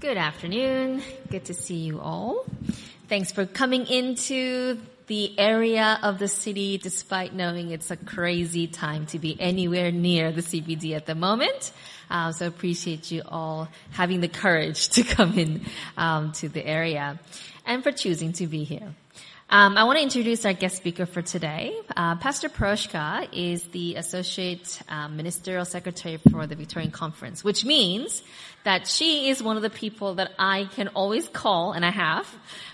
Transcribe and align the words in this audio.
Good 0.00 0.16
afternoon. 0.16 1.02
Good 1.28 1.46
to 1.46 1.54
see 1.54 1.74
you 1.74 1.98
all. 1.98 2.46
Thanks 3.08 3.32
for 3.32 3.46
coming 3.46 3.84
into 3.88 4.78
the 5.08 5.36
area 5.36 5.98
of 6.04 6.20
the 6.20 6.28
city 6.28 6.78
despite 6.78 7.34
knowing 7.34 7.72
it's 7.72 7.90
a 7.90 7.96
crazy 7.96 8.68
time 8.68 9.06
to 9.06 9.18
be 9.18 9.36
anywhere 9.40 9.90
near 9.90 10.30
the 10.30 10.40
CBD 10.40 10.94
at 10.94 11.06
the 11.06 11.16
moment. 11.16 11.72
Um, 12.10 12.32
so 12.32 12.46
appreciate 12.46 13.10
you 13.10 13.22
all 13.26 13.66
having 13.90 14.20
the 14.20 14.28
courage 14.28 14.88
to 14.90 15.02
come 15.02 15.36
in 15.36 15.62
um, 15.96 16.30
to 16.34 16.48
the 16.48 16.64
area 16.64 17.18
and 17.66 17.82
for 17.82 17.90
choosing 17.90 18.32
to 18.34 18.46
be 18.46 18.62
here. 18.62 18.94
Um, 19.50 19.78
I 19.78 19.84
want 19.84 19.96
to 19.96 20.02
introduce 20.02 20.44
our 20.44 20.52
guest 20.52 20.76
speaker 20.76 21.06
for 21.06 21.22
today. 21.22 21.74
Uh, 21.96 22.16
Pastor 22.16 22.50
Piroshka 22.50 23.28
is 23.32 23.62
the 23.68 23.94
Associate 23.94 24.82
um, 24.90 25.16
Ministerial 25.16 25.64
Secretary 25.64 26.18
for 26.30 26.46
the 26.46 26.54
Victorian 26.54 26.90
Conference, 26.90 27.42
which 27.42 27.64
means 27.64 28.22
that 28.64 28.86
she 28.86 29.30
is 29.30 29.42
one 29.42 29.56
of 29.56 29.62
the 29.62 29.70
people 29.70 30.16
that 30.16 30.32
I 30.38 30.68
can 30.74 30.88
always 30.88 31.26
call, 31.28 31.72
and 31.72 31.82
I 31.82 31.90
have, 31.90 32.28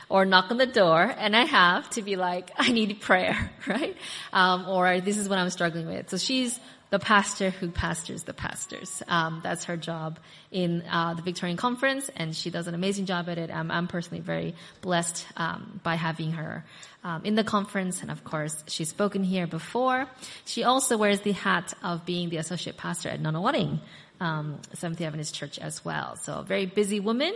or 0.09 0.25
knock 0.25 0.51
on 0.51 0.57
the 0.57 0.67
door, 0.67 1.15
and 1.17 1.37
I 1.37 1.45
have 1.45 1.89
to 1.91 2.03
be 2.03 2.17
like, 2.17 2.51
I 2.59 2.73
need 2.73 3.01
prayer, 3.01 3.53
right? 3.69 3.97
Um, 4.33 4.67
or 4.67 5.01
this 5.01 5.17
is 5.17 5.29
what 5.29 5.39
I'm 5.39 5.51
struggling 5.51 5.87
with. 5.87 6.11
So 6.11 6.17
she's 6.17 6.59
the 6.95 7.01
pastor 7.01 7.51
who 7.51 7.73
pastors 7.73 8.23
the 8.23 8.33
pastors. 8.33 9.03
Um, 9.09 9.41
that's 9.43 9.65
her 9.65 9.77
job 9.77 10.21
in 10.53 10.85
uh, 10.89 11.15
the 11.15 11.23
Victorian 11.23 11.57
Conference, 11.57 12.09
and 12.15 12.37
she 12.37 12.51
does 12.51 12.69
an 12.69 12.75
amazing 12.77 13.07
job 13.07 13.29
at 13.29 13.37
it. 13.37 13.51
I'm, 13.51 13.69
I'm 13.73 13.89
personally 13.89 14.21
very 14.21 14.55
blessed 14.81 15.27
um, 15.37 15.81
by 15.83 15.97
having 15.97 16.31
her 16.31 16.65
um, 17.03 17.25
in 17.25 17.35
the 17.35 17.43
conference, 17.43 18.01
and 18.03 18.13
of 18.13 18.23
course, 18.23 18.63
she's 18.69 18.91
spoken 18.91 19.25
here 19.25 19.49
before. 19.49 20.07
She 20.45 20.63
also 20.63 20.97
wears 20.97 21.21
the 21.23 21.33
hat 21.33 21.75
of 21.83 22.07
being 22.07 22.29
the 22.29 22.37
associate 22.37 22.77
pastor 22.77 23.09
at 23.09 23.21
Nunawading 23.21 23.81
um, 24.21 24.61
Seventh 24.75 25.01
Adventist 25.01 25.35
Church 25.35 25.59
as 25.59 25.85
well. 25.85 26.15
So, 26.15 26.35
a 26.35 26.43
very 26.45 26.67
busy 26.67 27.01
woman 27.01 27.35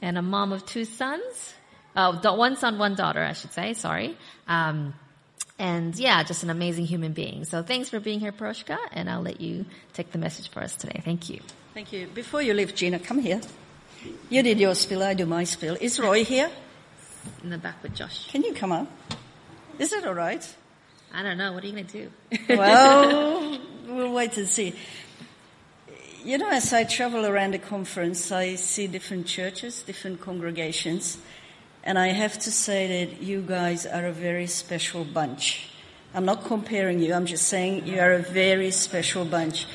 and 0.00 0.18
a 0.18 0.22
mom 0.22 0.52
of 0.52 0.64
two 0.66 0.84
sons. 0.84 1.54
Oh, 1.96 2.12
one 2.36 2.54
son, 2.54 2.78
one 2.78 2.94
daughter, 2.94 3.24
I 3.24 3.32
should 3.32 3.52
say. 3.54 3.74
Sorry. 3.74 4.16
Um, 4.46 4.94
and 5.60 5.94
yeah, 5.96 6.22
just 6.22 6.42
an 6.42 6.48
amazing 6.48 6.86
human 6.86 7.12
being. 7.12 7.44
So 7.44 7.62
thanks 7.62 7.90
for 7.90 8.00
being 8.00 8.18
here, 8.18 8.32
Piroshka, 8.32 8.78
and 8.92 9.10
I'll 9.10 9.20
let 9.20 9.42
you 9.42 9.66
take 9.92 10.10
the 10.10 10.16
message 10.16 10.48
for 10.48 10.62
us 10.62 10.74
today. 10.74 11.02
Thank 11.04 11.28
you. 11.28 11.40
Thank 11.74 11.92
you. 11.92 12.06
Before 12.06 12.40
you 12.40 12.54
leave, 12.54 12.74
Gina, 12.74 12.98
come 12.98 13.18
here. 13.18 13.42
You 14.30 14.42
did 14.42 14.58
your 14.58 14.74
spill, 14.74 15.02
I 15.02 15.12
do 15.12 15.26
my 15.26 15.44
spill. 15.44 15.76
Is 15.78 16.00
Roy 16.00 16.24
here? 16.24 16.50
In 17.44 17.50
the 17.50 17.58
back 17.58 17.82
with 17.82 17.94
Josh. 17.94 18.26
Can 18.28 18.42
you 18.42 18.54
come 18.54 18.72
up? 18.72 18.88
Is 19.78 19.92
it 19.92 20.06
all 20.06 20.14
right? 20.14 20.42
I 21.12 21.22
don't 21.22 21.36
know. 21.36 21.52
What 21.52 21.62
are 21.62 21.66
you 21.66 21.74
going 21.74 21.86
to 21.86 22.08
do? 22.38 22.56
well, 22.56 23.60
we'll 23.86 24.14
wait 24.14 24.38
and 24.38 24.48
see. 24.48 24.74
You 26.24 26.38
know, 26.38 26.48
as 26.48 26.72
I 26.72 26.84
travel 26.84 27.26
around 27.26 27.52
the 27.52 27.58
conference, 27.58 28.32
I 28.32 28.54
see 28.54 28.86
different 28.86 29.26
churches, 29.26 29.82
different 29.82 30.22
congregations. 30.22 31.18
And 31.82 31.98
I 31.98 32.08
have 32.08 32.38
to 32.40 32.52
say 32.52 33.04
that 33.04 33.22
you 33.22 33.40
guys 33.40 33.86
are 33.86 34.06
a 34.06 34.12
very 34.12 34.46
special 34.46 35.04
bunch. 35.04 35.70
I'm 36.12 36.24
not 36.24 36.44
comparing 36.44 36.98
you, 37.00 37.14
I'm 37.14 37.26
just 37.26 37.48
saying 37.48 37.86
you 37.86 38.00
are 38.00 38.12
a 38.12 38.22
very 38.22 38.70
special 38.70 39.24
bunch. 39.24 39.66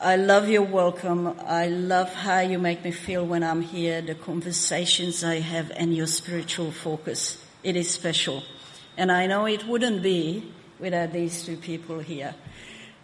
I 0.00 0.16
love 0.16 0.48
your 0.48 0.62
welcome. 0.62 1.38
I 1.46 1.68
love 1.68 2.12
how 2.12 2.40
you 2.40 2.58
make 2.58 2.84
me 2.84 2.90
feel 2.90 3.24
when 3.24 3.44
I'm 3.44 3.62
here, 3.62 4.02
the 4.02 4.16
conversations 4.16 5.22
I 5.22 5.38
have, 5.38 5.70
and 5.76 5.94
your 5.94 6.08
spiritual 6.08 6.72
focus. 6.72 7.44
It 7.62 7.76
is 7.76 7.88
special. 7.88 8.42
And 8.96 9.12
I 9.12 9.26
know 9.26 9.46
it 9.46 9.64
wouldn't 9.64 10.02
be 10.02 10.52
without 10.80 11.12
these 11.12 11.44
two 11.44 11.56
people 11.56 12.00
here. 12.00 12.34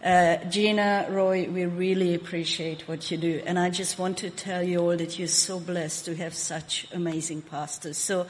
Uh, 0.03 0.37
Gina, 0.45 1.07
Roy, 1.09 1.49
we 1.49 1.65
really 1.65 2.15
appreciate 2.15 2.87
what 2.87 3.11
you 3.11 3.17
do. 3.17 3.41
And 3.45 3.59
I 3.59 3.69
just 3.69 3.99
want 3.99 4.19
to 4.19 4.29
tell 4.29 4.63
you 4.63 4.79
all 4.79 4.95
that 4.95 5.19
you're 5.19 5.27
so 5.27 5.59
blessed 5.59 6.05
to 6.05 6.15
have 6.15 6.33
such 6.33 6.87
amazing 6.93 7.41
pastors. 7.41 7.97
So 7.97 8.25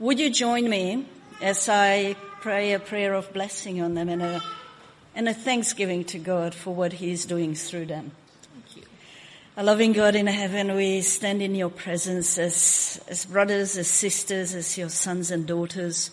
would 0.00 0.18
you 0.18 0.30
join 0.30 0.68
me 0.68 1.06
as 1.40 1.68
I 1.68 2.16
pray 2.40 2.72
a 2.72 2.80
prayer 2.80 3.14
of 3.14 3.32
blessing 3.32 3.80
on 3.80 3.94
them 3.94 4.08
and 4.08 4.20
a, 4.20 4.42
and 5.14 5.28
a 5.28 5.34
thanksgiving 5.34 6.02
to 6.06 6.18
God 6.18 6.56
for 6.56 6.74
what 6.74 6.94
He's 6.94 7.24
doing 7.24 7.54
through 7.54 7.86
them? 7.86 8.10
Thank 8.52 8.76
you. 8.76 8.82
Our 9.56 9.62
loving 9.62 9.92
God 9.92 10.16
in 10.16 10.26
heaven, 10.26 10.74
we 10.74 11.02
stand 11.02 11.40
in 11.40 11.54
your 11.54 11.70
presence 11.70 12.36
as, 12.36 13.00
as 13.06 13.26
brothers, 13.26 13.78
as 13.78 13.86
sisters, 13.86 14.56
as 14.56 14.76
your 14.76 14.88
sons 14.88 15.30
and 15.30 15.46
daughters. 15.46 16.10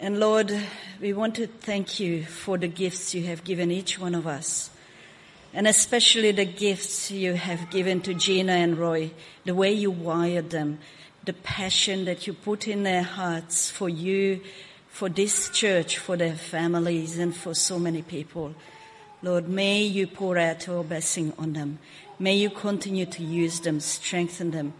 And 0.00 0.18
Lord, 0.18 0.52
we 1.00 1.12
want 1.12 1.36
to 1.36 1.46
thank 1.46 2.00
you 2.00 2.24
for 2.24 2.58
the 2.58 2.66
gifts 2.66 3.14
you 3.14 3.22
have 3.24 3.44
given 3.44 3.70
each 3.70 3.98
one 3.98 4.14
of 4.14 4.26
us. 4.26 4.70
And 5.52 5.68
especially 5.68 6.32
the 6.32 6.44
gifts 6.44 7.12
you 7.12 7.34
have 7.34 7.70
given 7.70 8.00
to 8.02 8.12
Gina 8.12 8.52
and 8.52 8.76
Roy, 8.76 9.12
the 9.44 9.54
way 9.54 9.72
you 9.72 9.92
wired 9.92 10.50
them, 10.50 10.80
the 11.24 11.32
passion 11.32 12.06
that 12.06 12.26
you 12.26 12.32
put 12.32 12.66
in 12.66 12.82
their 12.82 13.04
hearts 13.04 13.70
for 13.70 13.88
you, 13.88 14.40
for 14.88 15.08
this 15.08 15.48
church, 15.50 15.98
for 15.98 16.16
their 16.16 16.34
families, 16.34 17.16
and 17.16 17.34
for 17.34 17.54
so 17.54 17.78
many 17.78 18.02
people. 18.02 18.52
Lord, 19.22 19.48
may 19.48 19.82
you 19.82 20.08
pour 20.08 20.36
out 20.38 20.66
your 20.66 20.82
blessing 20.82 21.32
on 21.38 21.52
them. 21.52 21.78
May 22.18 22.34
you 22.34 22.50
continue 22.50 23.06
to 23.06 23.22
use 23.22 23.60
them, 23.60 23.78
strengthen 23.78 24.50
them. 24.50 24.74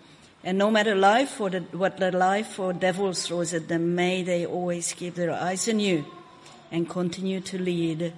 And 0.44 0.59
no 0.59 0.71
matter 0.71 0.94
life 0.94 1.41
or 1.41 1.49
the, 1.49 1.60
what 1.72 1.97
the 1.97 2.12
life 2.12 2.60
or 2.60 2.75
devil 2.75 3.15
throws 3.15 3.55
at 3.55 3.69
them, 3.69 3.94
may 3.94 4.22
they 4.22 4.44
always 4.44 4.93
keep 4.93 5.15
their 5.15 5.32
eyes 5.32 5.69
on 5.71 5.81
you 5.81 6.05
and 6.71 6.88
continue 6.88 7.41
to 7.41 7.59
lead 7.59 8.12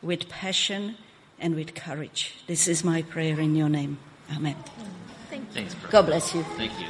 with 0.00 0.28
passion 0.28 0.96
and 1.40 1.56
with 1.56 1.74
courage. 1.74 2.36
This 2.46 2.68
is 2.68 2.84
my 2.84 3.02
prayer 3.02 3.40
in 3.40 3.56
your 3.56 3.68
name. 3.68 3.98
Amen. 4.34 4.54
Thank 5.28 5.42
you. 5.42 5.52
Thanks, 5.52 5.74
God 5.90 6.06
bless 6.06 6.32
you. 6.32 6.44
Thank 6.56 6.78
you. 6.78 6.86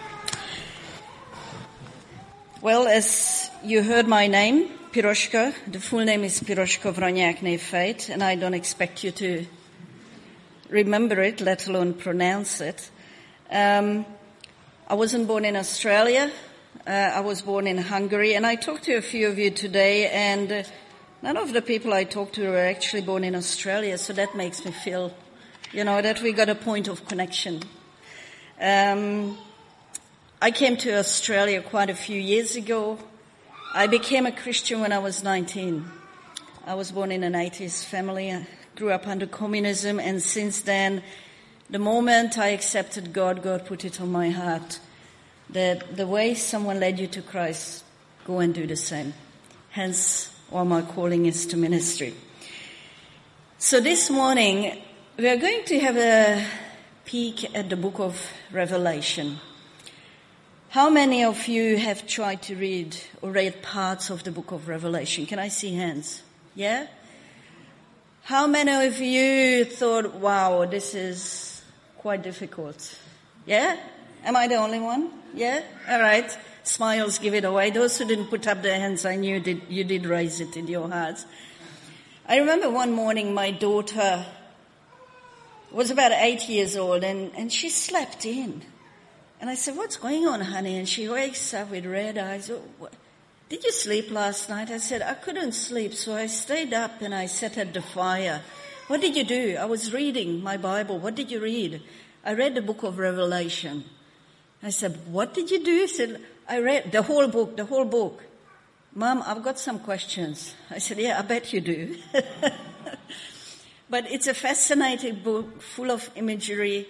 Well, 2.60 2.86
as 2.86 3.50
you 3.64 3.82
heard 3.82 4.06
my 4.06 4.26
name, 4.26 4.68
Piroshka, 4.92 5.54
the 5.66 5.80
full 5.80 6.04
name 6.04 6.22
is 6.22 6.38
Piroshka 6.40 6.92
Vroniak 6.92 7.38
Nefait, 7.38 8.10
and 8.10 8.22
I 8.22 8.34
don't 8.36 8.54
expect 8.54 9.02
you 9.02 9.10
to 9.12 9.46
remember 10.68 11.22
it, 11.22 11.40
let 11.40 11.66
alone 11.66 11.94
pronounce 11.94 12.60
it. 12.60 12.90
Um, 13.50 14.04
I 14.88 14.94
wasn't 14.94 15.28
born 15.28 15.44
in 15.44 15.54
Australia. 15.54 16.30
Uh, 16.86 16.90
I 16.90 17.20
was 17.20 17.40
born 17.40 17.68
in 17.68 17.78
Hungary, 17.78 18.34
and 18.34 18.44
I 18.44 18.56
talked 18.56 18.84
to 18.84 18.94
a 18.94 19.00
few 19.00 19.28
of 19.28 19.38
you 19.38 19.50
today, 19.50 20.08
and 20.08 20.50
uh, 20.50 20.62
none 21.22 21.36
of 21.36 21.52
the 21.52 21.62
people 21.62 21.92
I 21.94 22.02
talked 22.02 22.34
to 22.34 22.48
were 22.48 22.58
actually 22.58 23.02
born 23.02 23.22
in 23.22 23.36
Australia, 23.36 23.96
so 23.96 24.12
that 24.12 24.34
makes 24.34 24.64
me 24.64 24.72
feel, 24.72 25.14
you 25.72 25.84
know, 25.84 26.02
that 26.02 26.20
we 26.20 26.32
got 26.32 26.48
a 26.48 26.56
point 26.56 26.88
of 26.88 27.06
connection. 27.06 27.62
Um, 28.60 29.38
I 30.42 30.50
came 30.50 30.76
to 30.78 30.98
Australia 30.98 31.62
quite 31.62 31.88
a 31.88 31.94
few 31.94 32.20
years 32.20 32.56
ago. 32.56 32.98
I 33.72 33.86
became 33.86 34.26
a 34.26 34.32
Christian 34.32 34.80
when 34.80 34.92
I 34.92 34.98
was 34.98 35.22
19. 35.22 35.88
I 36.66 36.74
was 36.74 36.90
born 36.90 37.12
in 37.12 37.22
an 37.22 37.36
atheist 37.36 37.86
family, 37.86 38.32
I 38.32 38.46
grew 38.74 38.90
up 38.90 39.06
under 39.06 39.26
communism, 39.26 40.00
and 40.00 40.20
since 40.20 40.62
then, 40.62 41.04
the 41.72 41.78
moment 41.78 42.36
I 42.36 42.48
accepted 42.48 43.14
God, 43.14 43.42
God 43.42 43.64
put 43.64 43.86
it 43.86 43.98
on 43.98 44.12
my 44.12 44.28
heart 44.28 44.78
that 45.48 45.96
the 45.96 46.06
way 46.06 46.34
someone 46.34 46.78
led 46.78 47.00
you 47.00 47.06
to 47.06 47.22
Christ, 47.22 47.82
go 48.26 48.40
and 48.40 48.54
do 48.54 48.66
the 48.66 48.76
same. 48.76 49.14
Hence, 49.70 50.30
all 50.52 50.66
my 50.66 50.82
calling 50.82 51.24
is 51.24 51.46
to 51.46 51.56
ministry. 51.56 52.12
So 53.56 53.80
this 53.80 54.10
morning, 54.10 54.82
we 55.16 55.26
are 55.28 55.38
going 55.38 55.64
to 55.64 55.78
have 55.80 55.96
a 55.96 56.46
peek 57.06 57.56
at 57.56 57.70
the 57.70 57.76
book 57.76 58.00
of 58.00 58.20
Revelation. 58.52 59.38
How 60.68 60.90
many 60.90 61.24
of 61.24 61.48
you 61.48 61.78
have 61.78 62.06
tried 62.06 62.42
to 62.42 62.54
read 62.54 62.98
or 63.22 63.30
read 63.30 63.62
parts 63.62 64.10
of 64.10 64.24
the 64.24 64.30
book 64.30 64.52
of 64.52 64.68
Revelation? 64.68 65.24
Can 65.24 65.38
I 65.38 65.48
see 65.48 65.74
hands? 65.74 66.22
Yeah? 66.54 66.86
How 68.24 68.46
many 68.46 68.86
of 68.86 69.00
you 69.00 69.64
thought, 69.64 70.14
wow, 70.16 70.66
this 70.66 70.94
is 70.94 71.51
quite 72.02 72.22
difficult. 72.22 72.98
Yeah? 73.46 73.78
Am 74.24 74.36
I 74.36 74.48
the 74.48 74.56
only 74.56 74.80
one? 74.80 75.10
Yeah? 75.34 75.62
All 75.88 76.00
right. 76.00 76.36
Smiles 76.64 77.18
give 77.18 77.34
it 77.34 77.44
away. 77.44 77.70
Those 77.70 77.96
who 77.96 78.04
didn't 78.04 78.26
put 78.26 78.46
up 78.46 78.60
their 78.62 78.78
hands, 78.78 79.04
I 79.04 79.16
knew 79.16 79.40
did, 79.40 79.62
you 79.68 79.84
did 79.84 80.04
raise 80.06 80.40
it 80.40 80.56
in 80.56 80.66
your 80.66 80.88
hearts. 80.88 81.24
I 82.28 82.38
remember 82.38 82.70
one 82.70 82.92
morning 82.92 83.34
my 83.34 83.52
daughter 83.52 84.26
was 85.70 85.90
about 85.90 86.12
eight 86.12 86.48
years 86.48 86.76
old 86.76 87.04
and, 87.04 87.30
and 87.36 87.52
she 87.52 87.68
slept 87.68 88.26
in. 88.26 88.62
And 89.40 89.48
I 89.48 89.54
said, 89.54 89.76
what's 89.76 89.96
going 89.96 90.26
on, 90.26 90.40
honey? 90.40 90.78
And 90.78 90.88
she 90.88 91.08
wakes 91.08 91.54
up 91.54 91.70
with 91.70 91.86
red 91.86 92.18
eyes. 92.18 92.50
Oh? 92.50 92.88
Did 93.48 93.64
you 93.64 93.72
sleep 93.72 94.10
last 94.10 94.48
night? 94.48 94.70
I 94.70 94.78
said, 94.78 95.02
I 95.02 95.14
couldn't 95.14 95.52
sleep, 95.52 95.94
so 95.94 96.14
I 96.14 96.26
stayed 96.26 96.72
up 96.72 97.02
and 97.02 97.14
I 97.14 97.26
sat 97.26 97.58
at 97.58 97.74
the 97.74 97.82
fire 97.82 98.42
what 98.88 99.00
did 99.00 99.16
you 99.16 99.24
do? 99.24 99.56
I 99.58 99.64
was 99.64 99.92
reading 99.92 100.42
my 100.42 100.56
Bible. 100.56 100.98
What 100.98 101.14
did 101.14 101.30
you 101.30 101.40
read? 101.40 101.82
I 102.24 102.34
read 102.34 102.54
the 102.54 102.62
book 102.62 102.82
of 102.82 102.98
Revelation. 102.98 103.84
I 104.62 104.70
said, 104.70 104.98
what 105.06 105.34
did 105.34 105.50
you 105.50 105.64
do? 105.64 105.72
He 105.72 105.88
said, 105.88 106.20
I 106.48 106.58
read 106.58 106.92
the 106.92 107.02
whole 107.02 107.28
book, 107.28 107.56
the 107.56 107.64
whole 107.64 107.84
book. 107.84 108.22
Mom, 108.94 109.22
I've 109.26 109.42
got 109.42 109.58
some 109.58 109.78
questions. 109.78 110.54
I 110.70 110.78
said, 110.78 110.98
yeah, 110.98 111.18
I 111.18 111.22
bet 111.22 111.52
you 111.52 111.60
do. 111.60 111.96
but 113.90 114.10
it's 114.10 114.26
a 114.26 114.34
fascinating 114.34 115.16
book 115.16 115.62
full 115.62 115.90
of 115.90 116.10
imagery. 116.14 116.86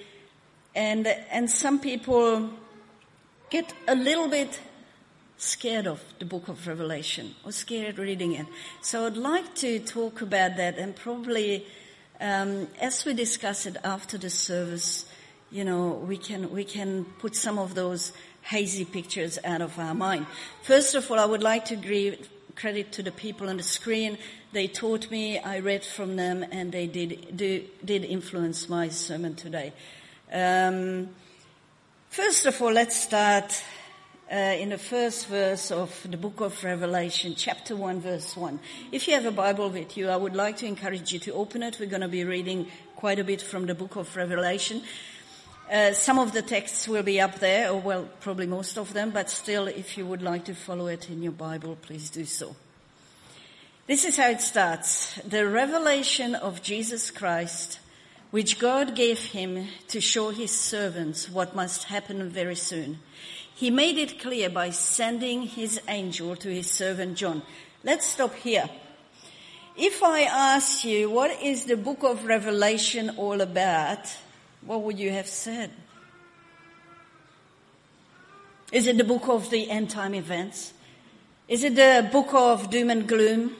And, 0.74 1.06
and 1.06 1.48
some 1.50 1.78
people 1.78 2.50
get 3.50 3.72
a 3.86 3.94
little 3.94 4.28
bit 4.28 4.60
scared 5.36 5.86
of 5.86 6.02
the 6.18 6.24
book 6.24 6.48
of 6.48 6.66
Revelation 6.66 7.34
or 7.44 7.52
scared 7.52 7.98
reading 7.98 8.32
it. 8.32 8.46
So 8.80 9.06
I'd 9.06 9.16
like 9.16 9.54
to 9.56 9.78
talk 9.80 10.22
about 10.22 10.56
that 10.56 10.78
and 10.78 10.94
probably 10.94 11.66
um, 12.22 12.68
as 12.80 13.04
we 13.04 13.14
discuss 13.14 13.66
it 13.66 13.76
after 13.82 14.16
the 14.16 14.30
service, 14.30 15.06
you 15.50 15.64
know, 15.64 15.88
we 16.06 16.16
can 16.16 16.50
we 16.52 16.64
can 16.64 17.04
put 17.18 17.34
some 17.34 17.58
of 17.58 17.74
those 17.74 18.12
hazy 18.42 18.84
pictures 18.84 19.38
out 19.44 19.60
of 19.60 19.78
our 19.78 19.94
mind. 19.94 20.26
First 20.62 20.94
of 20.94 21.10
all, 21.10 21.18
I 21.18 21.26
would 21.26 21.42
like 21.42 21.64
to 21.66 21.76
give 21.76 22.28
credit 22.54 22.92
to 22.92 23.02
the 23.02 23.10
people 23.10 23.48
on 23.48 23.56
the 23.56 23.62
screen. 23.62 24.18
They 24.52 24.68
taught 24.68 25.10
me, 25.10 25.38
I 25.38 25.58
read 25.58 25.84
from 25.84 26.16
them, 26.16 26.44
and 26.52 26.70
they 26.70 26.86
did 26.86 27.36
do, 27.36 27.64
did 27.84 28.04
influence 28.04 28.68
my 28.68 28.88
sermon 28.88 29.34
today. 29.34 29.72
Um, 30.32 31.08
first 32.08 32.46
of 32.46 32.62
all, 32.62 32.72
let's 32.72 32.96
start 32.96 33.62
uh, 34.32 34.56
in 34.58 34.70
the 34.70 34.78
first 34.78 35.26
verse 35.26 35.70
of 35.70 36.06
the 36.10 36.16
book 36.16 36.40
of 36.40 36.64
Revelation, 36.64 37.34
chapter 37.36 37.76
1, 37.76 38.00
verse 38.00 38.34
1. 38.34 38.58
If 38.90 39.06
you 39.06 39.12
have 39.12 39.26
a 39.26 39.30
Bible 39.30 39.68
with 39.68 39.94
you, 39.98 40.08
I 40.08 40.16
would 40.16 40.34
like 40.34 40.56
to 40.58 40.66
encourage 40.66 41.12
you 41.12 41.18
to 41.18 41.34
open 41.34 41.62
it. 41.62 41.78
We're 41.78 41.84
going 41.84 42.00
to 42.00 42.08
be 42.08 42.24
reading 42.24 42.66
quite 42.96 43.18
a 43.18 43.24
bit 43.24 43.42
from 43.42 43.66
the 43.66 43.74
book 43.74 43.96
of 43.96 44.16
Revelation. 44.16 44.84
Uh, 45.70 45.92
some 45.92 46.18
of 46.18 46.32
the 46.32 46.40
texts 46.40 46.88
will 46.88 47.02
be 47.02 47.20
up 47.20 47.40
there, 47.40 47.72
or 47.72 47.80
well, 47.80 48.08
probably 48.20 48.46
most 48.46 48.78
of 48.78 48.94
them, 48.94 49.10
but 49.10 49.28
still, 49.28 49.66
if 49.66 49.98
you 49.98 50.06
would 50.06 50.22
like 50.22 50.46
to 50.46 50.54
follow 50.54 50.86
it 50.86 51.10
in 51.10 51.22
your 51.22 51.32
Bible, 51.32 51.76
please 51.82 52.08
do 52.08 52.24
so. 52.24 52.56
This 53.86 54.06
is 54.06 54.16
how 54.16 54.30
it 54.30 54.40
starts. 54.40 55.16
The 55.16 55.46
revelation 55.46 56.34
of 56.36 56.62
Jesus 56.62 57.10
Christ, 57.10 57.80
which 58.30 58.58
God 58.58 58.96
gave 58.96 59.18
him 59.18 59.66
to 59.88 60.00
show 60.00 60.30
his 60.30 60.52
servants 60.52 61.28
what 61.28 61.54
must 61.54 61.84
happen 61.84 62.30
very 62.30 62.56
soon. 62.56 62.98
He 63.54 63.70
made 63.70 63.98
it 63.98 64.20
clear 64.20 64.50
by 64.50 64.70
sending 64.70 65.42
his 65.42 65.80
angel 65.88 66.36
to 66.36 66.48
his 66.48 66.70
servant 66.70 67.16
John. 67.16 67.42
Let's 67.84 68.06
stop 68.06 68.34
here. 68.34 68.68
If 69.76 70.02
I 70.02 70.22
ask 70.22 70.84
you, 70.84 71.10
what 71.10 71.30
is 71.42 71.64
the 71.64 71.76
book 71.76 72.02
of 72.02 72.24
Revelation 72.24 73.10
all 73.16 73.40
about? 73.40 74.06
What 74.64 74.82
would 74.82 74.98
you 74.98 75.10
have 75.10 75.26
said? 75.26 75.70
Is 78.70 78.86
it 78.86 78.96
the 78.96 79.04
book 79.04 79.28
of 79.28 79.50
the 79.50 79.70
end 79.70 79.90
time 79.90 80.14
events? 80.14 80.72
Is 81.48 81.64
it 81.64 81.74
the 81.74 82.08
book 82.10 82.32
of 82.32 82.70
doom 82.70 82.90
and 82.90 83.06
gloom? 83.06 83.56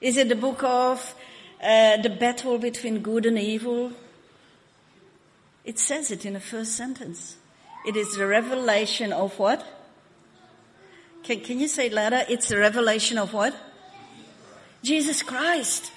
Is 0.00 0.16
it 0.16 0.28
the 0.28 0.36
book 0.36 0.62
of 0.62 1.14
uh, 1.62 1.96
the 1.98 2.10
battle 2.10 2.58
between 2.58 3.00
good 3.00 3.26
and 3.26 3.38
evil? 3.38 3.92
It 5.64 5.78
says 5.78 6.10
it 6.10 6.24
in 6.24 6.34
the 6.34 6.40
first 6.40 6.76
sentence. 6.76 7.36
It 7.84 7.96
is 7.96 8.16
the 8.16 8.26
revelation 8.26 9.12
of 9.12 9.38
what? 9.38 9.64
Can, 11.22 11.40
can 11.40 11.60
you 11.60 11.68
say 11.68 11.86
it 11.86 11.92
louder? 11.92 12.24
It's 12.28 12.48
the 12.48 12.58
revelation 12.58 13.18
of 13.18 13.32
what? 13.32 13.54
Jesus 14.82 15.22
Christ. 15.22 15.90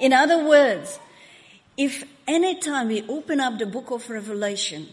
In 0.00 0.12
other 0.12 0.46
words, 0.46 0.98
if 1.76 2.04
any 2.26 2.58
time 2.58 2.88
we 2.88 3.02
open 3.08 3.40
up 3.40 3.58
the 3.58 3.66
book 3.66 3.90
of 3.90 4.08
Revelation, 4.08 4.88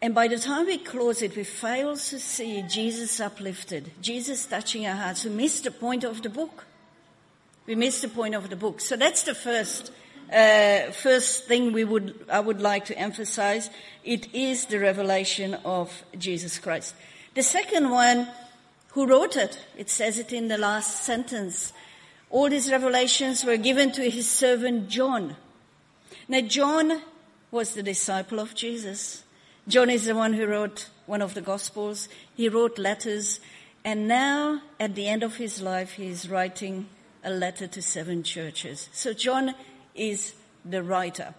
and 0.00 0.14
by 0.14 0.28
the 0.28 0.38
time 0.38 0.66
we 0.66 0.78
close 0.78 1.22
it, 1.22 1.36
we 1.36 1.44
fail 1.44 1.96
to 1.96 2.20
see 2.20 2.62
Jesus 2.62 3.20
uplifted, 3.20 3.90
Jesus 4.00 4.46
touching 4.46 4.86
our 4.86 4.94
hearts, 4.94 5.24
we 5.24 5.30
miss 5.30 5.60
the 5.60 5.70
point 5.70 6.04
of 6.04 6.22
the 6.22 6.28
book. 6.28 6.64
We 7.66 7.74
miss 7.74 8.00
the 8.00 8.08
point 8.08 8.34
of 8.34 8.48
the 8.48 8.56
book. 8.56 8.80
So 8.80 8.96
that's 8.96 9.24
the 9.24 9.34
first 9.34 9.92
uh, 10.32 10.90
first 10.92 11.46
thing 11.46 11.72
we 11.72 11.84
would, 11.84 12.26
I 12.30 12.40
would 12.40 12.60
like 12.60 12.86
to 12.86 12.98
emphasize, 12.98 13.70
it 14.04 14.34
is 14.34 14.66
the 14.66 14.78
revelation 14.78 15.54
of 15.64 16.02
Jesus 16.18 16.58
Christ. 16.58 16.94
The 17.34 17.42
second 17.42 17.90
one, 17.90 18.28
who 18.92 19.06
wrote 19.06 19.36
it? 19.36 19.64
It 19.76 19.90
says 19.90 20.18
it 20.18 20.32
in 20.32 20.48
the 20.48 20.58
last 20.58 21.04
sentence. 21.04 21.72
All 22.30 22.50
these 22.50 22.70
revelations 22.70 23.44
were 23.44 23.56
given 23.56 23.92
to 23.92 24.10
his 24.10 24.28
servant 24.28 24.88
John. 24.88 25.36
Now 26.28 26.40
John 26.40 27.02
was 27.50 27.74
the 27.74 27.82
disciple 27.82 28.38
of 28.38 28.54
Jesus. 28.54 29.24
John 29.66 29.88
is 29.90 30.06
the 30.06 30.14
one 30.14 30.34
who 30.34 30.46
wrote 30.46 30.88
one 31.06 31.22
of 31.22 31.34
the 31.34 31.40
gospels. 31.40 32.08
He 32.34 32.48
wrote 32.48 32.78
letters 32.78 33.40
and 33.84 34.08
now 34.08 34.60
at 34.78 34.94
the 34.94 35.06
end 35.08 35.22
of 35.22 35.36
his 35.36 35.62
life 35.62 35.92
he 35.92 36.08
is 36.08 36.28
writing 36.28 36.88
a 37.24 37.30
letter 37.30 37.66
to 37.66 37.82
seven 37.82 38.22
churches. 38.22 38.88
So 38.92 39.12
John 39.12 39.54
is 39.98 40.34
the 40.64 40.82
writer. 40.82 41.34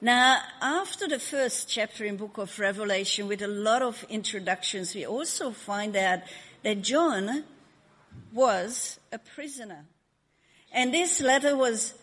Now, 0.00 0.40
after 0.60 1.08
the 1.08 1.18
first 1.18 1.68
chapter 1.68 2.04
in 2.04 2.16
book 2.16 2.36
of 2.38 2.58
Revelation 2.58 3.28
with 3.28 3.40
a 3.40 3.48
lot 3.48 3.82
of 3.82 4.04
introductions, 4.10 4.94
we 4.94 5.06
also 5.06 5.50
find 5.50 5.96
out 5.96 6.20
that 6.62 6.82
John 6.82 7.44
was 8.32 9.00
a 9.10 9.18
prisoner. 9.18 9.86
And 10.70 10.92
this 10.92 11.20
letter 11.20 11.56
was 11.56 11.94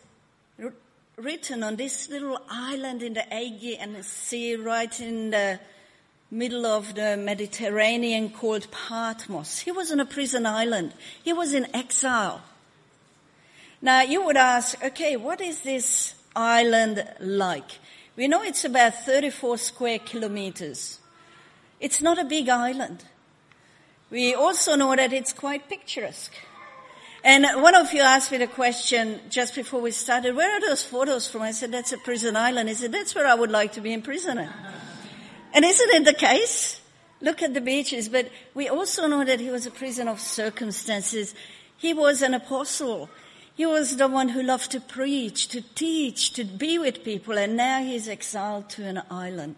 written 1.17 1.63
on 1.63 1.75
this 1.75 2.09
little 2.09 2.39
island 2.49 3.03
in 3.03 3.13
the 3.13 3.25
Aegean 3.31 4.01
Sea 4.01 4.55
right 4.55 4.99
in 4.99 5.29
the 5.29 5.59
middle 6.31 6.65
of 6.65 6.95
the 6.95 7.15
Mediterranean 7.15 8.31
called 8.31 8.67
Patmos. 8.71 9.59
He 9.59 9.71
was 9.71 9.91
on 9.91 9.99
a 9.99 10.05
prison 10.05 10.47
island. 10.47 10.93
He 11.23 11.31
was 11.31 11.53
in 11.53 11.67
exile. 11.75 12.41
Now 13.83 14.01
you 14.01 14.23
would 14.23 14.37
ask, 14.37 14.81
okay, 14.81 15.17
what 15.17 15.41
is 15.41 15.59
this 15.59 16.15
island 16.33 17.05
like? 17.19 17.69
We 18.15 18.29
know 18.29 18.41
it's 18.41 18.63
about 18.63 18.93
34 18.93 19.57
square 19.57 19.99
kilometers. 19.99 21.01
It's 21.81 22.01
not 22.01 22.17
a 22.17 22.23
big 22.23 22.47
island. 22.47 23.03
We 24.09 24.35
also 24.35 24.77
know 24.77 24.95
that 24.95 25.11
it's 25.11 25.33
quite 25.33 25.67
picturesque. 25.67 26.33
And 27.25 27.45
one 27.61 27.75
of 27.75 27.91
you 27.93 28.01
asked 28.01 28.31
me 28.31 28.37
the 28.37 28.47
question 28.47 29.19
just 29.29 29.53
before 29.53 29.81
we 29.81 29.91
started, 29.91 30.33
where 30.33 30.49
are 30.49 30.61
those 30.61 30.85
photos 30.85 31.27
from? 31.27 31.41
I 31.41 31.51
said, 31.51 31.73
that's 31.73 31.91
a 31.91 31.97
prison 31.97 32.37
island. 32.37 32.69
He 32.69 32.75
said, 32.75 32.93
that's 32.93 33.13
where 33.13 33.27
I 33.27 33.35
would 33.35 33.51
like 33.51 33.73
to 33.73 33.81
be 33.81 33.91
imprisoned. 33.91 34.47
and 35.53 35.65
isn't 35.65 35.89
it 35.89 36.05
the 36.05 36.13
case? 36.13 36.79
Look 37.19 37.41
at 37.41 37.53
the 37.53 37.59
beaches, 37.59 38.07
but 38.07 38.31
we 38.53 38.69
also 38.69 39.07
know 39.07 39.25
that 39.25 39.41
he 39.41 39.49
was 39.49 39.65
a 39.65 39.71
prison 39.71 40.07
of 40.07 40.21
circumstances. 40.21 41.35
He 41.75 41.93
was 41.93 42.21
an 42.21 42.33
apostle. 42.33 43.09
He 43.55 43.65
was 43.65 43.97
the 43.97 44.07
one 44.07 44.29
who 44.29 44.41
loved 44.41 44.71
to 44.71 44.79
preach, 44.79 45.47
to 45.49 45.61
teach, 45.61 46.33
to 46.33 46.43
be 46.43 46.79
with 46.79 47.03
people, 47.03 47.37
and 47.37 47.55
now 47.55 47.83
he's 47.83 48.07
exiled 48.07 48.69
to 48.71 48.83
an 48.83 49.03
island. 49.11 49.55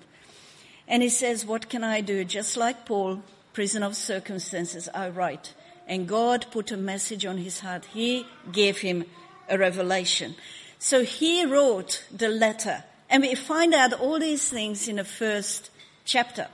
And 0.87 1.01
he 1.01 1.09
says, 1.09 1.45
what 1.45 1.69
can 1.69 1.83
I 1.83 2.01
do? 2.01 2.25
Just 2.25 2.57
like 2.57 2.85
Paul, 2.85 3.21
prison 3.53 3.83
of 3.83 3.95
circumstances, 3.95 4.89
I 4.93 5.09
write. 5.09 5.53
And 5.87 6.07
God 6.07 6.47
put 6.51 6.71
a 6.71 6.77
message 6.77 7.25
on 7.25 7.37
his 7.37 7.61
heart. 7.61 7.85
He 7.85 8.25
gave 8.51 8.79
him 8.79 9.05
a 9.47 9.57
revelation. 9.57 10.35
So 10.77 11.03
he 11.03 11.45
wrote 11.45 12.03
the 12.11 12.27
letter. 12.29 12.83
And 13.09 13.23
we 13.23 13.35
find 13.35 13.73
out 13.73 13.93
all 13.93 14.19
these 14.19 14.49
things 14.49 14.87
in 14.87 14.97
the 14.97 15.05
first 15.05 15.69
chapter. 16.03 16.47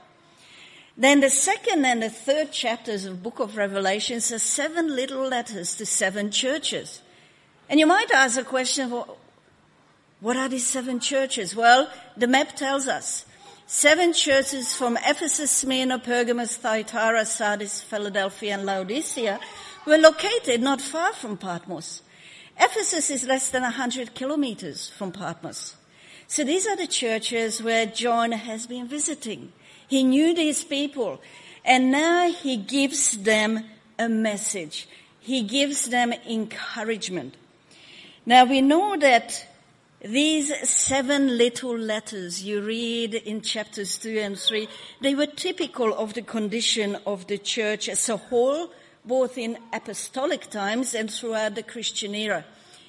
Then 0.96 1.20
the 1.20 1.30
second 1.30 1.84
and 1.84 2.02
the 2.02 2.10
third 2.10 2.52
chapters 2.52 3.04
of 3.04 3.22
book 3.22 3.40
of 3.40 3.56
Revelations 3.56 4.30
are 4.30 4.38
seven 4.38 4.94
little 4.94 5.26
letters 5.26 5.74
to 5.76 5.86
seven 5.86 6.30
churches. 6.30 7.02
And 7.68 7.80
you 7.80 7.86
might 7.86 8.10
ask 8.10 8.38
a 8.38 8.44
question, 8.44 8.90
what 10.20 10.36
are 10.36 10.48
these 10.48 10.66
seven 10.66 11.00
churches? 11.00 11.56
Well, 11.56 11.90
the 12.16 12.26
map 12.26 12.54
tells 12.56 12.86
us. 12.86 13.26
Seven 13.66 14.12
churches 14.12 14.74
from 14.74 14.98
Ephesus, 14.98 15.50
Smyrna, 15.50 15.98
Pergamos, 15.98 16.56
Thyatira, 16.56 17.24
Sardis, 17.24 17.80
Philadelphia, 17.80 18.54
and 18.54 18.66
Laodicea 18.66 19.40
were 19.86 19.98
located 19.98 20.60
not 20.60 20.80
far 20.80 21.12
from 21.14 21.38
Patmos. 21.38 22.02
Ephesus 22.60 23.10
is 23.10 23.24
less 23.24 23.48
than 23.48 23.62
100 23.62 24.14
kilometers 24.14 24.90
from 24.90 25.10
Patmos. 25.10 25.76
So 26.26 26.44
these 26.44 26.66
are 26.66 26.76
the 26.76 26.86
churches 26.86 27.62
where 27.62 27.86
John 27.86 28.32
has 28.32 28.66
been 28.66 28.86
visiting. 28.86 29.52
He 29.88 30.02
knew 30.02 30.34
these 30.34 30.64
people 30.64 31.20
and 31.64 31.90
now 31.90 32.30
he 32.30 32.56
gives 32.56 33.18
them 33.18 33.64
a 33.98 34.08
message. 34.08 34.88
He 35.20 35.42
gives 35.42 35.88
them 35.88 36.12
encouragement. 36.28 37.36
Now 38.24 38.44
we 38.44 38.60
know 38.60 38.96
that 38.98 39.44
these 40.00 40.52
seven 40.68 41.36
little 41.36 41.76
letters 41.76 42.40
you 42.40 42.60
read 42.60 43.14
in 43.14 43.40
chapters 43.40 43.98
two 43.98 44.16
and 44.18 44.38
three, 44.38 44.68
they 45.00 45.16
were 45.16 45.26
typical 45.26 45.92
of 45.92 46.14
the 46.14 46.22
condition 46.22 46.96
of 47.04 47.26
the 47.26 47.38
church 47.38 47.88
as 47.88 48.08
a 48.08 48.16
whole, 48.16 48.70
both 49.04 49.36
in 49.38 49.58
apostolic 49.72 50.48
times 50.50 50.94
and 50.94 51.10
throughout 51.10 51.56
the 51.56 51.64
Christian 51.64 52.14
era. 52.14 52.44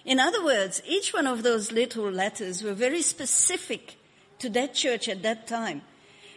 In 0.05 0.19
other 0.19 0.43
words, 0.43 0.83
each 0.85 1.13
one 1.13 1.25
of 1.25 1.41
those 1.41 1.71
little 1.71 2.11
letters 2.11 2.61
were 2.61 2.73
very 2.73 3.01
specific 3.01 3.95
to 4.37 4.49
that 4.49 4.75
church 4.75 5.09
at 5.09 5.23
that 5.23 5.47
time, 5.47 5.81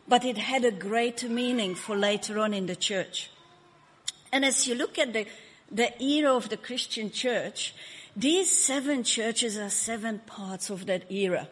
but 0.09 0.25
it 0.25 0.39
had 0.39 0.65
a 0.65 0.71
greater 0.71 1.29
meaning 1.29 1.75
for 1.75 1.99
later 1.99 2.39
on 2.39 2.55
in 2.55 2.65
the 2.65 2.77
church. 2.77 3.31
And 4.33 4.43
as 4.43 4.67
you 4.67 4.75
look 4.75 4.99
at 4.99 5.13
the, 5.13 5.27
the 5.71 6.03
era 6.03 6.35
of 6.35 6.49
the 6.49 6.57
Christian 6.57 7.11
church, 7.11 7.75
these 8.17 8.51
seven 8.51 9.05
churches 9.05 9.59
are 9.59 9.69
seven 9.69 10.21
parts 10.21 10.71
of 10.71 10.87
that 10.87 11.11
era. 11.13 11.49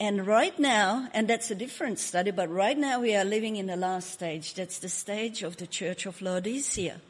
And 0.00 0.26
right 0.26 0.58
now, 0.58 1.08
and 1.14 1.28
that's 1.28 1.50
a 1.50 1.54
different 1.54 1.98
study, 1.98 2.30
but 2.30 2.50
right 2.50 2.76
now 2.76 3.00
we 3.00 3.14
are 3.14 3.24
living 3.24 3.56
in 3.56 3.66
the 3.66 3.76
last 3.76 4.10
stage. 4.10 4.54
That's 4.54 4.78
the 4.78 4.88
stage 4.88 5.42
of 5.42 5.58
the 5.58 5.66
church 5.66 6.06
of 6.06 6.20
Laodicea. 6.20 7.00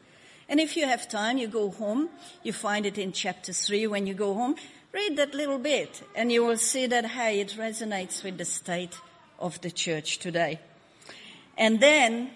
And 0.47 0.59
if 0.59 0.75
you 0.75 0.85
have 0.85 1.07
time, 1.07 1.37
you 1.37 1.47
go 1.47 1.71
home, 1.71 2.09
you 2.43 2.51
find 2.51 2.85
it 2.85 2.97
in 2.97 3.13
chapter 3.13 3.53
3 3.53 3.87
when 3.87 4.05
you 4.05 4.13
go 4.13 4.33
home, 4.33 4.55
read 4.91 5.15
that 5.15 5.33
little 5.33 5.57
bit, 5.57 6.03
and 6.13 6.31
you 6.31 6.43
will 6.43 6.57
see 6.57 6.85
that, 6.87 7.05
hey, 7.05 7.39
it 7.39 7.55
resonates 7.57 8.23
with 8.23 8.37
the 8.37 8.45
state 8.45 8.99
of 9.39 9.59
the 9.61 9.71
church 9.71 10.19
today. 10.19 10.59
And 11.57 11.79
then 11.79 12.31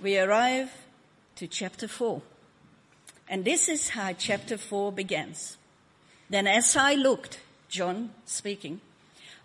we 0.00 0.18
arrive 0.18 0.70
to 1.36 1.46
chapter 1.46 1.86
4. 1.86 2.20
And 3.28 3.44
this 3.44 3.68
is 3.68 3.90
how 3.90 4.12
chapter 4.14 4.56
4 4.56 4.92
begins. 4.92 5.58
Then 6.30 6.46
as 6.46 6.76
I 6.76 6.94
looked, 6.94 7.40
John 7.68 8.10
speaking, 8.24 8.80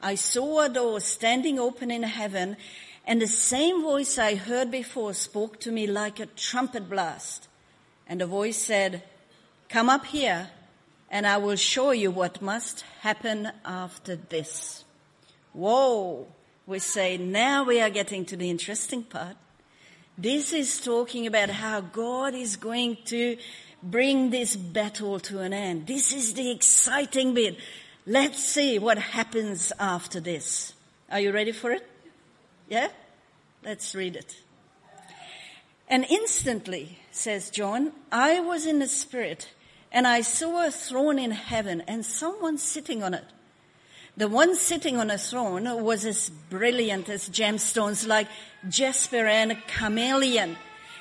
I 0.02 0.16
saw 0.16 0.62
a 0.62 0.70
door 0.70 1.00
standing 1.00 1.60
open 1.60 1.92
in 1.92 2.04
heaven, 2.04 2.58
and 3.06 3.22
the 3.22 3.28
same 3.28 3.82
voice 3.82 4.18
I 4.18 4.36
heard 4.36 4.72
before 4.72 5.14
spoke 5.14 5.60
to 5.62 5.72
me 5.72 5.88
like 5.88 6.20
a 6.20 6.26
trumpet 6.28 6.90
blast. 6.90 7.48
And 8.08 8.22
the 8.22 8.26
voice 8.26 8.58
said, 8.58 9.04
Come 9.70 9.90
up 9.90 10.06
here, 10.06 10.50
and 11.10 11.28
I 11.28 11.38
will 11.38 11.56
show 11.56 11.92
you 11.92 12.12
what 12.12 12.42
must 12.42 12.82
happen 13.02 13.52
after 13.66 14.16
this. 14.16 14.84
Whoa! 15.54 16.28
We 16.66 16.80
say, 16.80 17.18
now 17.18 17.64
we 17.64 17.82
are 17.82 17.90
getting 17.90 18.24
to 18.26 18.38
the 18.38 18.50
interesting 18.50 19.04
part. 19.04 19.36
This 20.18 20.54
is 20.54 20.80
talking 20.80 21.28
about 21.28 21.50
how 21.50 21.82
God 21.82 22.34
is 22.34 22.56
going 22.56 22.98
to 23.06 23.38
bring 23.84 24.30
this 24.30 24.56
battle 24.56 25.20
to 25.20 25.40
an 25.40 25.54
end. 25.54 25.88
This 25.88 26.14
is 26.14 26.34
the 26.34 26.50
exciting 26.52 27.34
bit. 27.34 27.58
Let's 28.06 28.44
see 28.44 28.80
what 28.80 28.98
happens 28.98 29.72
after 29.80 30.20
this. 30.20 30.74
Are 31.12 31.20
you 31.20 31.32
ready 31.32 31.52
for 31.52 31.72
it? 31.72 31.88
Yeah? 32.70 32.88
Let's 33.64 33.94
read 33.94 34.16
it. 34.16 34.36
And 35.88 36.06
instantly, 36.10 37.00
says 37.12 37.50
John, 37.50 37.92
I 38.12 38.40
was 38.40 38.66
in 38.66 38.80
the 38.80 38.88
Spirit, 38.88 39.52
and 39.92 40.08
I 40.08 40.22
saw 40.22 40.66
a 40.66 40.72
throne 40.72 41.20
in 41.20 41.32
heaven, 41.32 41.82
and 41.88 42.06
someone 42.06 42.58
sitting 42.58 43.04
on 43.04 43.14
it. 43.14 43.26
The 44.16 44.28
one 44.28 44.56
sitting 44.56 44.98
on 44.98 45.10
a 45.12 45.18
throne 45.18 45.84
was 45.84 46.06
as 46.06 46.30
brilliant 46.30 47.10
as 47.10 47.30
gemstones, 47.30 48.08
like 48.08 48.28
jasper 48.70 49.28
and 49.28 49.58
carnelian, 49.68 50.58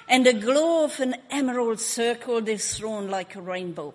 and 0.08 0.26
the 0.26 0.32
glow 0.32 0.84
of 0.84 1.00
an 1.00 1.16
emerald 1.30 1.80
circled 1.80 2.46
his 2.46 2.76
throne 2.76 3.08
like 3.08 3.36
a 3.36 3.40
rainbow. 3.40 3.94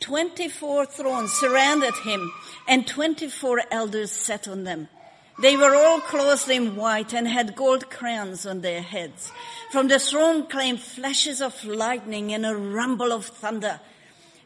Twenty-four 0.00 0.86
thrones 0.86 1.32
surrounded 1.32 1.94
him, 2.04 2.30
and 2.68 2.86
twenty-four 2.86 3.62
elders 3.70 4.12
sat 4.12 4.46
on 4.46 4.64
them. 4.64 4.88
They 5.40 5.56
were 5.56 5.74
all 5.74 6.00
clothed 6.00 6.50
in 6.50 6.74
white 6.74 7.14
and 7.14 7.28
had 7.28 7.54
gold 7.54 7.90
crowns 7.90 8.44
on 8.44 8.60
their 8.60 8.82
heads. 8.82 9.32
From 9.70 9.86
the 9.86 10.00
throne 10.00 10.46
came 10.46 10.76
flashes 10.76 11.40
of 11.40 11.64
lightning 11.64 12.32
and 12.32 12.44
a 12.44 12.56
rumble 12.56 13.12
of 13.12 13.26
thunder. 13.26 13.80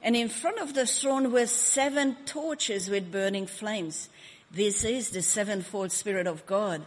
And 0.03 0.17
in 0.17 0.29
front 0.29 0.59
of 0.59 0.75
the 0.75 0.85
throne 0.85 1.33
were 1.33 1.47
seven 1.47 2.17
torches 2.27 2.91
with 2.91 3.13
burning 3.13 3.47
flames. 3.47 4.11
This 4.51 4.85
is 4.85 5.11
the 5.11 5.23
sevenfold 5.23 5.93
Spirit 5.93 6.27
of 6.27 6.45
God. 6.45 6.83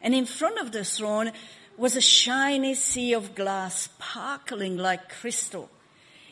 And 0.00 0.14
in 0.14 0.26
front 0.26 0.58
of 0.58 0.72
the 0.72 0.84
throne 0.84 1.30
was 1.78 1.94
a 1.94 2.00
shiny 2.00 2.74
sea 2.74 3.14
of 3.14 3.34
glass 3.34 3.82
sparkling 3.82 4.76
like 4.76 5.08
crystal. 5.08 5.70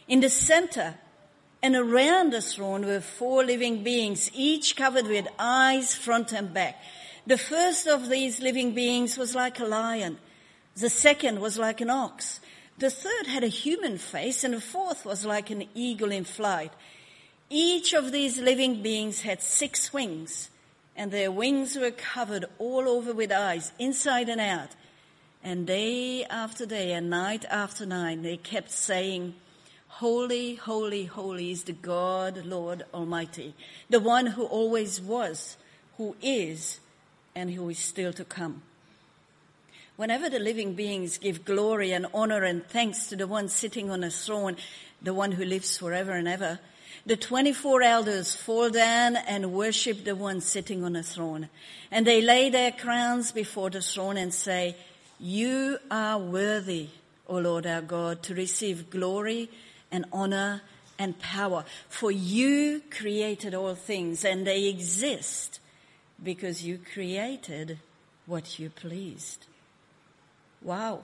In 0.08 0.20
the 0.20 0.28
center 0.28 0.96
and 1.62 1.76
around 1.76 2.32
the 2.32 2.42
throne 2.42 2.84
were 2.84 3.00
four 3.00 3.44
living 3.44 3.82
beings, 3.84 4.30
each 4.34 4.76
covered 4.76 5.06
with 5.06 5.28
eyes 5.38 5.94
front 5.94 6.32
and 6.32 6.52
back. 6.52 6.76
The 7.26 7.38
first 7.38 7.86
of 7.86 8.08
these 8.08 8.40
living 8.40 8.74
beings 8.74 9.16
was 9.16 9.34
like 9.34 9.60
a 9.60 9.64
lion. 9.64 10.18
The 10.74 10.90
second 10.90 11.40
was 11.40 11.58
like 11.58 11.80
an 11.80 11.90
ox. 11.90 12.40
The 12.78 12.90
third 12.90 13.26
had 13.26 13.44
a 13.44 13.48
human 13.48 13.98
face 13.98 14.44
and 14.44 14.52
the 14.52 14.60
fourth 14.60 15.06
was 15.06 15.24
like 15.24 15.50
an 15.50 15.64
eagle 15.74 16.10
in 16.10 16.24
flight. 16.24 16.72
Each 17.48 17.94
of 17.94 18.12
these 18.12 18.38
living 18.40 18.82
beings 18.82 19.22
had 19.22 19.40
six 19.40 19.92
wings 19.92 20.50
and 20.96 21.12
their 21.12 21.30
wings 21.30 21.76
were 21.76 21.90
covered 21.90 22.46
all 22.58 22.88
over 22.88 23.12
with 23.12 23.30
eyes, 23.30 23.72
inside 23.78 24.28
and 24.28 24.40
out. 24.40 24.70
And 25.46 25.64
day 25.64 26.24
after 26.24 26.66
day 26.66 26.92
and 26.92 27.08
night 27.08 27.44
after 27.48 27.86
night, 27.86 28.24
they 28.24 28.36
kept 28.36 28.68
saying, 28.68 29.36
Holy, 29.86 30.56
holy, 30.56 31.04
holy 31.04 31.52
is 31.52 31.62
the 31.62 31.72
God, 31.72 32.44
Lord 32.44 32.84
Almighty, 32.92 33.54
the 33.88 34.00
one 34.00 34.26
who 34.26 34.44
always 34.44 35.00
was, 35.00 35.56
who 35.98 36.16
is, 36.20 36.80
and 37.36 37.52
who 37.52 37.68
is 37.68 37.78
still 37.78 38.12
to 38.14 38.24
come. 38.24 38.62
Whenever 39.94 40.28
the 40.28 40.40
living 40.40 40.74
beings 40.74 41.16
give 41.16 41.44
glory 41.44 41.92
and 41.92 42.06
honor 42.12 42.42
and 42.42 42.66
thanks 42.66 43.06
to 43.10 43.14
the 43.14 43.28
one 43.28 43.48
sitting 43.48 43.88
on 43.88 44.02
a 44.02 44.10
throne, 44.10 44.56
the 45.00 45.14
one 45.14 45.30
who 45.30 45.44
lives 45.44 45.78
forever 45.78 46.10
and 46.10 46.26
ever, 46.26 46.58
the 47.06 47.16
24 47.16 47.82
elders 47.82 48.34
fall 48.34 48.68
down 48.68 49.14
and 49.14 49.52
worship 49.52 50.02
the 50.02 50.16
one 50.16 50.40
sitting 50.40 50.82
on 50.82 50.96
a 50.96 51.04
throne. 51.04 51.48
And 51.92 52.04
they 52.04 52.20
lay 52.20 52.50
their 52.50 52.72
crowns 52.72 53.30
before 53.30 53.70
the 53.70 53.80
throne 53.80 54.16
and 54.16 54.34
say, 54.34 54.74
You 55.18 55.78
are 55.90 56.18
worthy, 56.18 56.88
O 57.26 57.38
Lord 57.38 57.66
our 57.66 57.80
God, 57.80 58.22
to 58.24 58.34
receive 58.34 58.90
glory 58.90 59.50
and 59.90 60.04
honor 60.12 60.62
and 60.98 61.18
power. 61.18 61.64
For 61.88 62.10
you 62.10 62.82
created 62.90 63.54
all 63.54 63.74
things 63.74 64.24
and 64.24 64.46
they 64.46 64.64
exist 64.66 65.60
because 66.22 66.64
you 66.64 66.78
created 66.92 67.78
what 68.26 68.58
you 68.58 68.70
pleased. 68.70 69.46
Wow. 70.62 71.02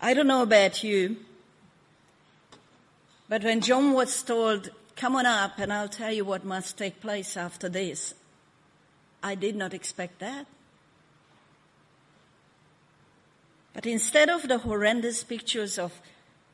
I 0.00 0.14
don't 0.14 0.26
know 0.26 0.42
about 0.42 0.82
you, 0.82 1.16
but 3.28 3.44
when 3.44 3.60
John 3.60 3.92
was 3.92 4.22
told, 4.22 4.70
come 4.96 5.14
on 5.14 5.26
up 5.26 5.58
and 5.58 5.70
I'll 5.70 5.88
tell 5.88 6.10
you 6.10 6.24
what 6.24 6.44
must 6.44 6.78
take 6.78 7.00
place 7.00 7.36
after 7.36 7.68
this, 7.68 8.14
I 9.22 9.34
did 9.34 9.56
not 9.56 9.74
expect 9.74 10.18
that. 10.20 10.46
But 13.72 13.86
instead 13.86 14.28
of 14.28 14.48
the 14.48 14.58
horrendous 14.58 15.22
pictures 15.22 15.78
of 15.78 16.00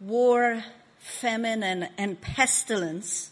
war, 0.01 0.65
famine, 0.99 1.63
and, 1.63 1.89
and 1.97 2.21
pestilence, 2.21 3.31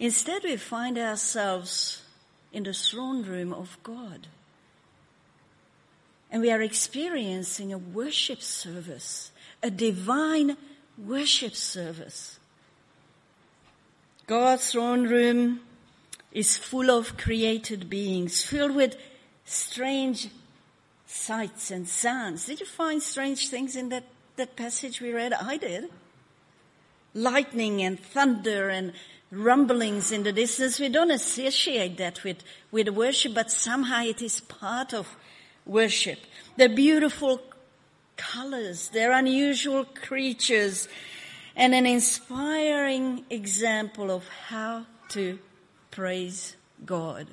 Instead, 0.00 0.44
we 0.44 0.56
find 0.56 0.96
ourselves 0.96 2.02
in 2.54 2.62
the 2.62 2.72
throne 2.72 3.22
room 3.22 3.52
of 3.52 3.76
God. 3.82 4.28
And 6.30 6.40
we 6.40 6.50
are 6.50 6.62
experiencing 6.62 7.70
a 7.70 7.76
worship 7.76 8.40
service, 8.40 9.30
a 9.62 9.70
divine 9.70 10.56
worship 10.96 11.54
service. 11.54 12.38
God's 14.26 14.72
throne 14.72 15.06
room 15.06 15.60
is 16.32 16.56
full 16.56 16.90
of 16.90 17.16
created 17.16 17.90
beings, 17.90 18.42
filled 18.42 18.74
with 18.74 18.96
strange 19.44 20.28
sights 21.06 21.70
and 21.70 21.88
sounds. 21.88 22.46
Did 22.46 22.60
you 22.60 22.66
find 22.66 23.02
strange 23.02 23.48
things 23.48 23.76
in 23.76 23.88
that, 23.88 24.04
that 24.36 24.56
passage 24.56 25.00
we 25.00 25.12
read? 25.12 25.32
I 25.32 25.56
did. 25.56 25.90
Lightning 27.14 27.82
and 27.82 27.98
thunder 27.98 28.68
and 28.68 28.92
rumblings 29.32 30.12
in 30.12 30.22
the 30.22 30.32
distance. 30.32 30.78
We 30.78 30.88
don't 30.88 31.10
associate 31.10 31.96
that 31.98 32.22
with, 32.22 32.44
with 32.70 32.88
worship, 32.88 33.34
but 33.34 33.50
somehow 33.50 34.04
it 34.04 34.22
is 34.22 34.40
part 34.40 34.94
of 34.94 35.16
worship. 35.66 36.20
The 36.56 36.68
beautiful 36.68 37.40
colors, 38.16 38.90
they're 38.92 39.12
unusual 39.12 39.84
creatures, 39.84 40.88
and 41.56 41.74
an 41.74 41.86
inspiring 41.86 43.24
example 43.30 44.10
of 44.10 44.28
how 44.28 44.86
to 45.10 45.38
praise 45.90 46.56
God. 46.84 47.26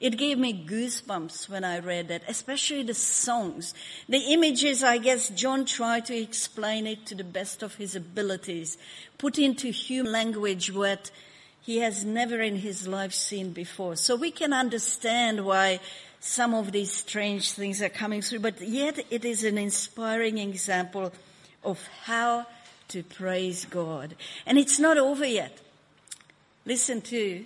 It 0.00 0.16
gave 0.16 0.38
me 0.38 0.64
goosebumps 0.64 1.48
when 1.48 1.64
I 1.64 1.80
read 1.80 2.08
that, 2.08 2.22
especially 2.28 2.84
the 2.84 2.94
songs. 2.94 3.74
The 4.08 4.32
images, 4.32 4.84
I 4.84 4.98
guess 4.98 5.28
John 5.30 5.64
tried 5.64 6.06
to 6.06 6.16
explain 6.16 6.86
it 6.86 7.04
to 7.06 7.16
the 7.16 7.24
best 7.24 7.64
of 7.64 7.74
his 7.74 7.96
abilities, 7.96 8.78
put 9.18 9.38
into 9.38 9.70
human 9.70 10.12
language 10.12 10.72
what 10.72 11.10
he 11.60 11.78
has 11.78 12.04
never 12.04 12.40
in 12.40 12.56
his 12.56 12.86
life 12.86 13.12
seen 13.12 13.50
before. 13.52 13.96
So 13.96 14.14
we 14.14 14.30
can 14.30 14.52
understand 14.52 15.44
why 15.44 15.80
some 16.20 16.54
of 16.54 16.70
these 16.70 16.92
strange 16.92 17.52
things 17.52 17.82
are 17.82 17.88
coming 17.88 18.22
through, 18.22 18.40
but 18.40 18.60
yet 18.60 19.04
it 19.10 19.24
is 19.24 19.42
an 19.42 19.58
inspiring 19.58 20.38
example 20.38 21.12
of 21.64 21.84
how 22.04 22.46
to 22.88 23.02
praise 23.02 23.64
God. 23.64 24.14
And 24.46 24.58
it's 24.58 24.78
not 24.78 24.96
over 24.96 25.26
yet. 25.26 25.58
Listen 26.64 27.00
to 27.02 27.44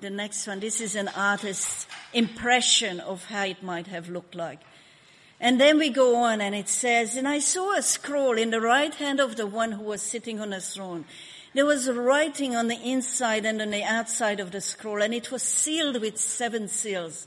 the 0.00 0.10
next 0.10 0.46
one. 0.46 0.60
This 0.60 0.80
is 0.80 0.96
an 0.96 1.08
artist's 1.08 1.86
impression 2.12 3.00
of 3.00 3.24
how 3.26 3.44
it 3.44 3.62
might 3.62 3.86
have 3.88 4.08
looked 4.08 4.34
like. 4.34 4.60
And 5.40 5.60
then 5.60 5.78
we 5.78 5.88
go 5.88 6.16
on 6.16 6.40
and 6.40 6.54
it 6.54 6.68
says, 6.68 7.16
and 7.16 7.26
I 7.26 7.38
saw 7.38 7.74
a 7.74 7.82
scroll 7.82 8.36
in 8.36 8.50
the 8.50 8.60
right 8.60 8.94
hand 8.94 9.20
of 9.20 9.36
the 9.36 9.46
one 9.46 9.72
who 9.72 9.84
was 9.84 10.02
sitting 10.02 10.38
on 10.38 10.52
a 10.52 10.60
throne. 10.60 11.06
There 11.54 11.66
was 11.66 11.90
writing 11.90 12.54
on 12.54 12.68
the 12.68 12.80
inside 12.80 13.44
and 13.44 13.60
on 13.60 13.70
the 13.70 13.82
outside 13.82 14.38
of 14.38 14.52
the 14.52 14.60
scroll, 14.60 15.02
and 15.02 15.12
it 15.12 15.32
was 15.32 15.42
sealed 15.42 16.00
with 16.00 16.18
seven 16.18 16.68
seals. 16.68 17.26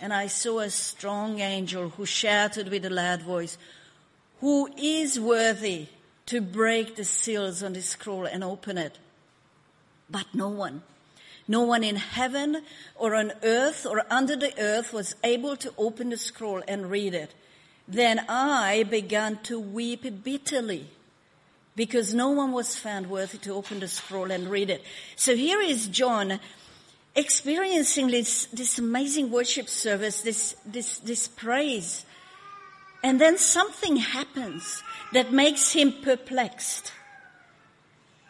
And 0.00 0.12
I 0.12 0.26
saw 0.28 0.60
a 0.60 0.70
strong 0.70 1.40
angel 1.40 1.90
who 1.90 2.06
shouted 2.06 2.68
with 2.68 2.84
a 2.86 2.90
loud 2.90 3.22
voice, 3.22 3.58
Who 4.40 4.70
is 4.78 5.20
worthy 5.20 5.88
to 6.26 6.40
break 6.40 6.96
the 6.96 7.04
seals 7.04 7.62
on 7.62 7.74
the 7.74 7.82
scroll 7.82 8.24
and 8.24 8.42
open 8.42 8.78
it? 8.78 8.98
But 10.08 10.26
no 10.32 10.48
one, 10.48 10.82
no 11.48 11.62
one 11.62 11.84
in 11.84 11.96
heaven 11.96 12.62
or 12.96 13.14
on 13.14 13.32
earth 13.42 13.86
or 13.86 14.04
under 14.10 14.36
the 14.36 14.52
earth 14.60 14.92
was 14.92 15.14
able 15.22 15.56
to 15.56 15.72
open 15.78 16.10
the 16.10 16.16
scroll 16.16 16.62
and 16.66 16.90
read 16.90 17.14
it. 17.14 17.34
Then 17.88 18.24
I 18.28 18.84
began 18.84 19.38
to 19.44 19.60
weep 19.60 20.24
bitterly 20.24 20.88
because 21.76 22.14
no 22.14 22.30
one 22.30 22.52
was 22.52 22.76
found 22.76 23.08
worthy 23.08 23.38
to 23.38 23.52
open 23.52 23.80
the 23.80 23.88
scroll 23.88 24.30
and 24.30 24.48
read 24.48 24.70
it. 24.70 24.82
So 25.14 25.36
here 25.36 25.60
is 25.60 25.86
John 25.86 26.40
experiencing 27.14 28.08
this, 28.08 28.46
this 28.46 28.78
amazing 28.78 29.30
worship 29.30 29.68
service, 29.68 30.22
this, 30.22 30.56
this, 30.66 30.98
this 30.98 31.28
praise. 31.28 32.04
And 33.02 33.20
then 33.20 33.38
something 33.38 33.96
happens 33.96 34.82
that 35.12 35.32
makes 35.32 35.72
him 35.72 35.92
perplexed. 36.02 36.92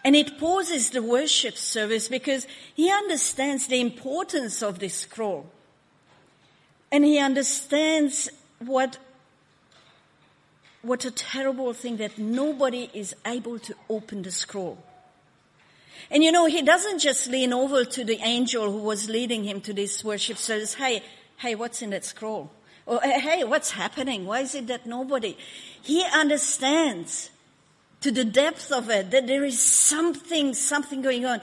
And 0.06 0.14
it 0.14 0.38
pauses 0.38 0.90
the 0.90 1.02
worship 1.02 1.56
service 1.56 2.06
because 2.06 2.46
he 2.76 2.92
understands 2.92 3.66
the 3.66 3.80
importance 3.80 4.62
of 4.62 4.78
this 4.78 4.94
scroll. 4.94 5.50
And 6.92 7.04
he 7.04 7.18
understands 7.18 8.28
what 8.60 8.98
what 10.82 11.04
a 11.04 11.10
terrible 11.10 11.72
thing 11.72 11.96
that 11.96 12.18
nobody 12.18 12.88
is 12.94 13.16
able 13.26 13.58
to 13.58 13.74
open 13.90 14.22
the 14.22 14.30
scroll. 14.30 14.78
And 16.08 16.22
you 16.22 16.30
know, 16.30 16.46
he 16.46 16.62
doesn't 16.62 17.00
just 17.00 17.26
lean 17.26 17.52
over 17.52 17.84
to 17.84 18.04
the 18.04 18.20
angel 18.22 18.70
who 18.70 18.78
was 18.78 19.08
leading 19.08 19.42
him 19.42 19.60
to 19.62 19.72
this 19.72 20.04
worship 20.04 20.36
service. 20.36 20.74
Hey, 20.74 21.02
hey, 21.38 21.56
what's 21.56 21.82
in 21.82 21.90
that 21.90 22.04
scroll? 22.04 22.52
Or 22.86 23.00
hey, 23.00 23.42
what's 23.42 23.72
happening? 23.72 24.24
Why 24.24 24.42
is 24.42 24.54
it 24.54 24.68
that 24.68 24.86
nobody? 24.86 25.36
He 25.82 26.04
understands 26.14 27.30
to 28.00 28.10
the 28.10 28.24
depth 28.24 28.72
of 28.72 28.90
it 28.90 29.10
that 29.10 29.26
there 29.26 29.44
is 29.44 29.60
something, 29.60 30.54
something 30.54 31.02
going 31.02 31.24
on. 31.24 31.40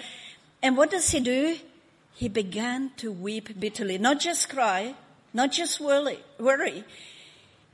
And 0.62 0.78
what 0.78 0.92
does 0.92 1.10
he 1.12 1.20
do? 1.20 1.58
He 2.16 2.30
began 2.30 2.92
to 2.98 3.12
weep 3.12 3.60
bitterly, 3.60 3.98
not 3.98 4.20
just 4.20 4.50
cry, 4.50 4.96
not 5.34 5.52
just 5.52 5.80
worry, 5.80 6.20
worry. 6.40 6.84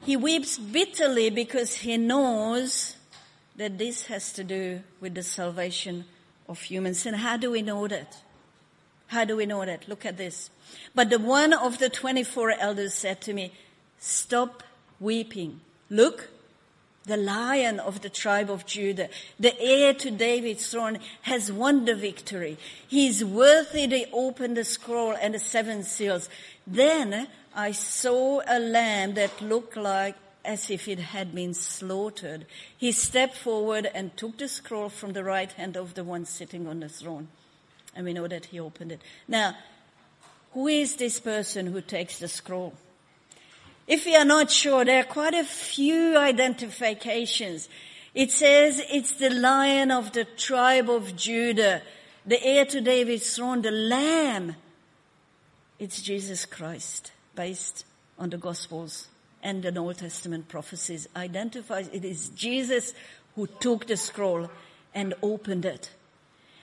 He 0.05 0.15
weeps 0.15 0.57
bitterly 0.57 1.29
because 1.29 1.75
he 1.75 1.97
knows 1.97 2.95
that 3.57 3.77
this 3.77 4.05
has 4.05 4.31
to 4.33 4.43
do 4.43 4.81
with 5.01 5.15
the 5.15 5.23
salvation 5.23 6.05
of 6.47 6.61
humans. 6.61 7.05
And 7.05 7.17
how 7.17 7.35
do 7.35 7.51
we 7.51 7.61
know 7.61 7.87
that? 7.87 8.15
How 9.07 9.25
do 9.25 9.35
we 9.35 9.45
know 9.45 9.65
that? 9.65 9.89
Look 9.89 10.05
at 10.05 10.17
this. 10.17 10.49
But 10.95 11.09
the 11.09 11.19
one 11.19 11.51
of 11.51 11.79
the 11.79 11.89
24 11.89 12.51
elders 12.51 12.93
said 12.93 13.19
to 13.21 13.33
me, 13.33 13.51
stop 13.99 14.63
weeping. 14.99 15.59
Look, 15.89 16.29
the 17.05 17.17
lion 17.17 17.79
of 17.79 18.01
the 18.01 18.09
tribe 18.09 18.49
of 18.49 18.65
Judah, 18.65 19.09
the 19.39 19.59
heir 19.59 19.93
to 19.95 20.11
David's 20.11 20.69
throne, 20.69 20.99
has 21.23 21.51
won 21.51 21.85
the 21.85 21.95
victory. 21.95 22.57
He 22.87 23.07
is 23.07 23.23
worthy 23.23 23.87
to 23.87 24.09
open 24.11 24.53
the 24.53 24.63
scroll 24.63 25.15
and 25.19 25.33
the 25.33 25.39
seven 25.39 25.83
seals. 25.83 26.29
Then 26.67 27.27
I 27.55 27.71
saw 27.71 28.41
a 28.47 28.59
lamb 28.59 29.15
that 29.15 29.41
looked 29.41 29.75
like 29.75 30.15
as 30.45 30.69
if 30.69 30.87
it 30.87 30.99
had 30.99 31.35
been 31.35 31.53
slaughtered. 31.53 32.45
He 32.77 32.91
stepped 32.91 33.35
forward 33.35 33.89
and 33.93 34.15
took 34.15 34.37
the 34.37 34.47
scroll 34.47 34.89
from 34.89 35.13
the 35.13 35.23
right 35.23 35.51
hand 35.51 35.75
of 35.75 35.95
the 35.95 36.03
one 36.03 36.25
sitting 36.25 36.67
on 36.67 36.79
the 36.79 36.89
throne. 36.89 37.27
And 37.95 38.05
we 38.05 38.13
know 38.13 38.27
that 38.27 38.45
he 38.45 38.59
opened 38.59 38.91
it. 38.91 39.01
Now, 39.27 39.55
who 40.53 40.67
is 40.67 40.95
this 40.95 41.19
person 41.19 41.67
who 41.67 41.81
takes 41.81 42.19
the 42.19 42.27
scroll? 42.27 42.73
If 43.89 44.05
we 44.05 44.15
are 44.15 44.23
not 44.23 44.51
sure, 44.51 44.85
there 44.85 45.01
are 45.01 45.03
quite 45.03 45.33
a 45.33 45.43
few 45.43 46.15
identifications. 46.15 47.67
It 48.13 48.31
says 48.31 48.83
it's 48.87 49.13
the 49.13 49.31
lion 49.31 49.89
of 49.89 50.11
the 50.11 50.25
tribe 50.25 50.91
of 50.91 51.15
Judah, 51.15 51.81
the 52.23 52.41
heir 52.43 52.65
to 52.65 52.81
David's 52.81 53.35
throne, 53.35 53.63
the 53.63 53.71
lamb. 53.71 54.55
It's 55.79 56.03
Jesus 56.03 56.45
Christ 56.45 57.11
based 57.33 57.83
on 58.19 58.29
the 58.29 58.37
Gospels 58.37 59.07
and 59.41 59.63
the 59.63 59.75
Old 59.75 59.97
Testament 59.97 60.47
prophecies 60.49 61.09
identifies 61.15 61.87
it 61.87 62.05
is 62.05 62.29
Jesus 62.29 62.93
who 63.35 63.47
took 63.47 63.87
the 63.87 63.97
scroll 63.97 64.51
and 64.93 65.15
opened 65.23 65.65
it. 65.65 65.89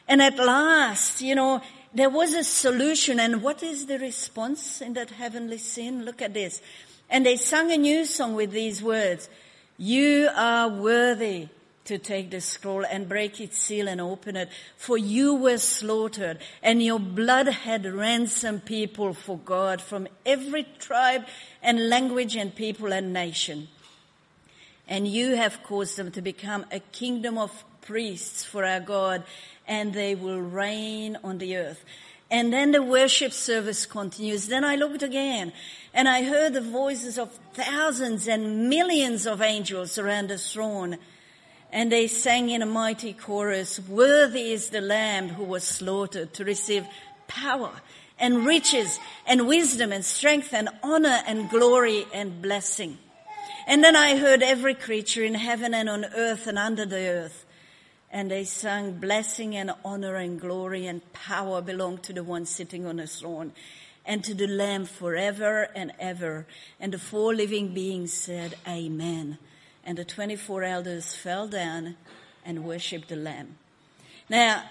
And 0.07 0.23
at 0.23 0.37
last, 0.37 1.21
you 1.21 1.35
know, 1.35 1.61
there 1.93 2.11
was 2.11 2.35
a 2.35 2.45
solution. 2.45 3.19
And 3.19 3.43
what 3.43 3.65
is 3.65 3.87
the 3.87 3.99
response 3.99 4.81
in 4.81 4.93
that 4.93 5.11
heavenly 5.11 5.59
scene? 5.59 6.05
Look 6.05 6.23
at 6.23 6.35
this. 6.35 6.61
And 7.09 7.25
they 7.25 7.37
sung 7.37 7.71
a 7.73 7.77
new 7.77 8.05
song 8.05 8.35
with 8.35 8.51
these 8.51 8.83
words. 8.83 9.29
You 9.79 10.29
are 10.35 10.69
worthy 10.69 11.49
to 11.87 11.99
take 11.99 12.31
the 12.31 12.41
scroll 12.41 12.85
and 12.85 13.09
break 13.09 13.41
its 13.41 13.57
seal 13.57 13.89
and 13.89 14.01
open 14.01 14.37
it. 14.37 14.49
For 14.77 14.99
you 14.99 15.35
were 15.35 15.59
slaughtered 15.59 16.39
and 16.63 16.83
your 16.83 16.99
blood 16.99 17.47
had 17.47 17.87
ransomed 17.87 18.65
people 18.65 19.15
for 19.15 19.39
God 19.39 19.81
from 19.81 20.09
every 20.25 20.67
tribe 20.79 21.27
and 21.63 21.89
language 21.89 22.37
and 22.37 22.55
people 22.55 22.93
and 22.93 23.13
nation. 23.13 23.69
And 24.89 25.09
you 25.09 25.37
have 25.37 25.63
caused 25.63 25.97
them 25.97 26.11
to 26.13 26.23
become 26.23 26.67
a 26.71 26.81
kingdom 26.81 27.39
of 27.39 27.65
priests 27.83 28.45
for 28.45 28.65
our 28.65 28.81
God 28.81 29.23
and 29.67 29.93
they 29.93 30.15
will 30.15 30.41
reign 30.41 31.17
on 31.23 31.39
the 31.39 31.57
earth. 31.57 31.85
And 32.31 32.53
then 32.53 32.73
the 32.73 32.83
worship 32.83 33.33
service 33.33 33.87
continues. 33.87 34.49
Then 34.49 34.65
I 34.65 34.75
looked 34.75 35.03
again 35.05 35.53
and 35.97 36.09
I 36.09 36.23
heard 36.25 36.53
the 36.53 36.61
voices 36.61 37.19
of 37.19 37.33
thousands 37.55 38.29
and 38.29 38.69
millions 38.69 39.27
of 39.27 39.41
angels 39.41 39.99
around 39.99 40.29
the 40.29 40.37
throne 40.37 40.99
and 41.73 41.91
they 41.91 42.07
sang 42.07 42.51
in 42.51 42.63
a 42.63 42.67
mighty 42.67 43.13
chorus, 43.13 43.81
worthy 43.81 44.53
is 44.53 44.71
the 44.71 44.81
lamb 44.81 45.29
who 45.29 45.45
was 45.45 45.65
slaughtered 45.65 46.35
to 46.35 46.45
receive 46.45 46.87
power 47.27 47.73
and 48.19 48.47
riches 48.47 48.99
and 49.27 49.49
wisdom 49.49 49.91
and 49.91 50.05
strength 50.05 50.53
and 50.53 50.69
honor 50.83 51.23
and 51.27 51.51
glory 51.51 52.07
and 52.13 52.41
blessing. 52.41 52.99
And 53.67 53.83
then 53.83 53.97
I 53.97 54.17
heard 54.17 54.43
every 54.43 54.75
creature 54.75 55.25
in 55.25 55.35
heaven 55.35 55.75
and 55.75 55.89
on 55.89 56.05
earth 56.05 56.47
and 56.47 56.59
under 56.59 56.87
the 56.87 57.09
earth. 57.09 57.45
And 58.13 58.31
they 58.31 58.45
sang 58.45 58.99
blessing 58.99 59.57
and 59.57 59.73
honor 59.85 60.15
and 60.15 60.41
glory 60.41 60.87
and 60.87 61.03
power 61.13 61.61
belong 61.61 61.99
to 61.99 62.13
the 62.13 62.23
one 62.23 62.47
sitting 62.47 62.87
on 62.87 62.97
the 62.97 63.07
throne 63.07 63.53
and 64.07 64.25
to 64.25 64.35
the 64.35 64.47
lamb 64.47 64.87
forever 64.87 65.69
and 65.75 65.93
ever. 65.99 66.47
And 66.81 66.93
the 66.93 66.99
four 66.99 67.35
living 67.35 67.75
beings 67.75 68.13
said, 68.13 68.55
Amen 68.67 69.39
and 69.87 69.97
the 69.97 70.05
24 70.05 70.65
elders 70.65 71.15
fell 71.15 71.47
down 71.47 71.97
and 72.45 72.65
worshiped 72.65 73.09
the 73.09 73.17
Lamb. 73.17 73.57
Now, 74.29 74.65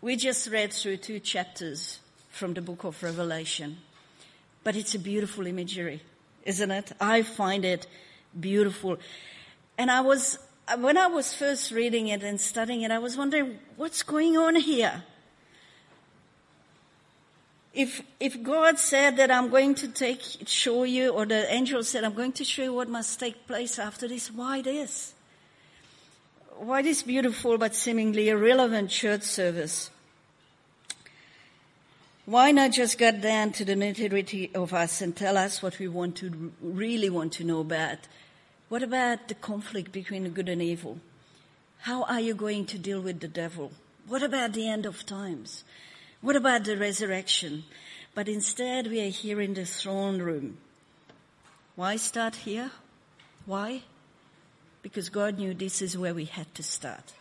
we 0.00 0.16
just 0.16 0.48
read 0.48 0.72
through 0.72 0.96
two 0.96 1.20
chapters 1.20 2.00
from 2.30 2.54
the 2.54 2.62
book 2.62 2.82
of 2.84 3.00
Revelation, 3.02 3.76
but 4.64 4.74
it's 4.74 4.94
a 4.94 4.98
beautiful 4.98 5.46
imagery, 5.46 6.02
isn't 6.44 6.70
it? 6.70 6.92
I 6.98 7.22
find 7.22 7.64
it 7.64 7.86
beautiful. 8.38 8.96
And 9.76 9.90
I 9.90 10.00
was, 10.00 10.38
when 10.78 10.96
I 10.96 11.08
was 11.08 11.34
first 11.34 11.70
reading 11.70 12.08
it 12.08 12.22
and 12.22 12.40
studying 12.40 12.82
it, 12.82 12.90
I 12.90 12.98
was 12.98 13.18
wondering, 13.18 13.58
what's 13.76 14.02
going 14.02 14.38
on 14.38 14.56
here? 14.56 15.04
If, 17.74 18.02
if 18.20 18.42
God 18.42 18.78
said 18.78 19.16
that 19.16 19.30
I'm 19.30 19.50
going 19.50 19.74
to 19.76 19.88
take, 19.88 20.22
show 20.46 20.84
you, 20.84 21.10
or 21.10 21.26
the 21.26 21.52
angel 21.52 21.82
said, 21.82 22.04
I'm 22.04 22.14
going 22.14 22.32
to 22.32 22.44
show 22.44 22.62
you 22.62 22.72
what 22.72 22.88
must 22.88 23.18
take 23.18 23.46
place 23.46 23.78
after 23.78 24.06
this, 24.06 24.30
why 24.30 24.62
this? 24.62 25.12
Why 26.56 26.82
this 26.82 27.02
beautiful 27.02 27.58
but 27.58 27.74
seemingly 27.74 28.28
irrelevant 28.28 28.90
church 28.90 29.22
service? 29.22 29.90
Why 32.26 32.52
not 32.52 32.72
just 32.72 32.96
get 32.96 33.20
down 33.20 33.52
to 33.52 33.64
the 33.64 33.74
nitty-gritty 33.74 34.54
of 34.54 34.72
us 34.72 35.02
and 35.02 35.14
tell 35.14 35.36
us 35.36 35.60
what 35.60 35.78
we 35.78 35.88
want 35.88 36.16
to, 36.16 36.52
really 36.62 37.10
want 37.10 37.32
to 37.34 37.44
know 37.44 37.60
about? 37.60 37.98
What 38.68 38.82
about 38.82 39.28
the 39.28 39.34
conflict 39.34 39.92
between 39.92 40.30
good 40.30 40.48
and 40.48 40.62
evil? 40.62 41.00
How 41.80 42.04
are 42.04 42.20
you 42.20 42.34
going 42.34 42.66
to 42.66 42.78
deal 42.78 43.00
with 43.00 43.20
the 43.20 43.28
devil? 43.28 43.72
What 44.06 44.22
about 44.22 44.52
the 44.52 44.68
end 44.68 44.86
of 44.86 45.04
times? 45.04 45.64
What 46.24 46.36
about 46.36 46.64
the 46.64 46.78
resurrection? 46.78 47.64
But 48.14 48.30
instead, 48.30 48.86
we 48.86 48.98
are 49.02 49.10
here 49.10 49.42
in 49.42 49.52
the 49.52 49.66
throne 49.66 50.22
room. 50.22 50.56
Why 51.76 51.96
start 51.96 52.34
here? 52.34 52.70
Why? 53.44 53.82
Because 54.80 55.10
God 55.10 55.36
knew 55.36 55.52
this 55.52 55.82
is 55.82 55.98
where 55.98 56.14
we 56.14 56.24
had 56.24 56.54
to 56.54 56.62
start. 56.62 57.12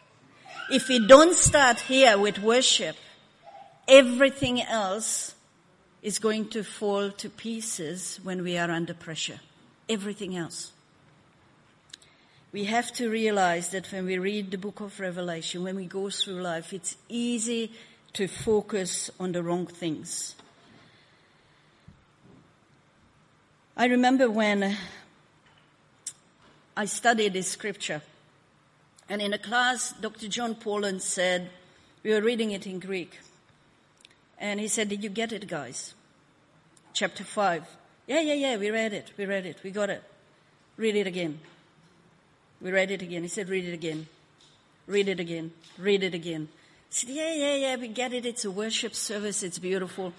If 0.72 0.88
we 0.88 1.06
don't 1.06 1.36
start 1.36 1.82
here 1.82 2.18
with 2.18 2.40
worship, 2.40 2.96
everything 3.90 4.62
else 4.62 5.36
is 6.02 6.18
going 6.18 6.48
to 6.52 6.64
fall 6.64 7.12
to 7.12 7.30
pieces 7.30 8.22
when 8.24 8.42
we 8.42 8.58
are 8.58 8.72
under 8.72 8.94
pressure. 8.94 9.42
Everything 9.90 10.38
else. 10.38 10.72
we 12.54 12.66
have 12.66 12.94
to 12.94 13.10
realize 13.10 13.70
that 13.72 13.92
when 13.92 14.06
we 14.06 14.18
read 14.18 14.52
the 14.52 14.58
book 14.58 14.80
of 14.80 15.00
Revelation, 15.00 15.64
when 15.64 15.76
we 15.76 15.88
go 15.88 16.10
through 16.10 16.40
life, 16.40 16.72
it's 16.72 16.96
easy 17.10 17.72
to 18.14 18.28
focus 18.28 19.10
on 19.20 19.32
the 19.32 19.44
wrong 19.44 19.66
things. 19.66 20.36
I 23.76 23.88
remember 23.88 24.30
when 24.30 24.78
I 26.78 26.86
studied 26.86 27.34
this 27.34 27.48
scripture, 27.48 28.02
and 29.10 29.22
in 29.22 29.34
a 29.34 29.38
class, 29.38 29.94
Dr. 29.94 30.28
Jon 30.28 30.56
Paulien 30.56 31.02
said, 31.02 31.50
we 32.04 32.14
were 32.14 32.22
reading 32.22 32.52
it 32.52 32.68
in 32.68 32.80
Greek, 32.80 33.20
and 34.38 34.60
he 34.60 34.68
said, 34.68 34.90
Did 34.90 35.04
you 35.04 35.10
get 35.10 35.32
it, 35.32 35.48
guys? 35.48 35.94
Chapter 36.94 37.24
5. 37.24 37.66
Yeah, 38.06 38.22
yeah, 38.22 38.34
yeah, 38.34 38.58
we 38.58 38.70
read 38.70 38.94
it, 38.94 39.12
we 39.18 39.26
read 39.26 39.46
it, 39.46 39.58
we 39.64 39.72
got 39.72 39.90
it. 39.90 40.04
Read 40.78 40.96
it 40.96 41.08
again. 41.08 41.40
We 42.62 42.72
read 42.72 42.92
it 42.92 43.02
again. 43.02 43.24
He 43.24 43.28
said, 43.28 43.50
read 43.50 43.66
it 43.66 43.74
again. 43.74 44.08
Read 44.88 45.08
it 45.08 45.20
again. 45.20 45.52
Read 45.78 46.04
it 46.04 46.14
again. 46.14 46.48
Said, 46.96 47.10
yeah, 47.10 47.34
yeah, 47.34 47.56
yeah, 47.56 47.76
we 47.76 47.88
get 47.88 48.14
it. 48.14 48.24
It's 48.24 48.46
a 48.46 48.52
worship 48.52 48.94
service. 48.94 49.42
It's 49.42 49.58
beautiful. 49.58 50.14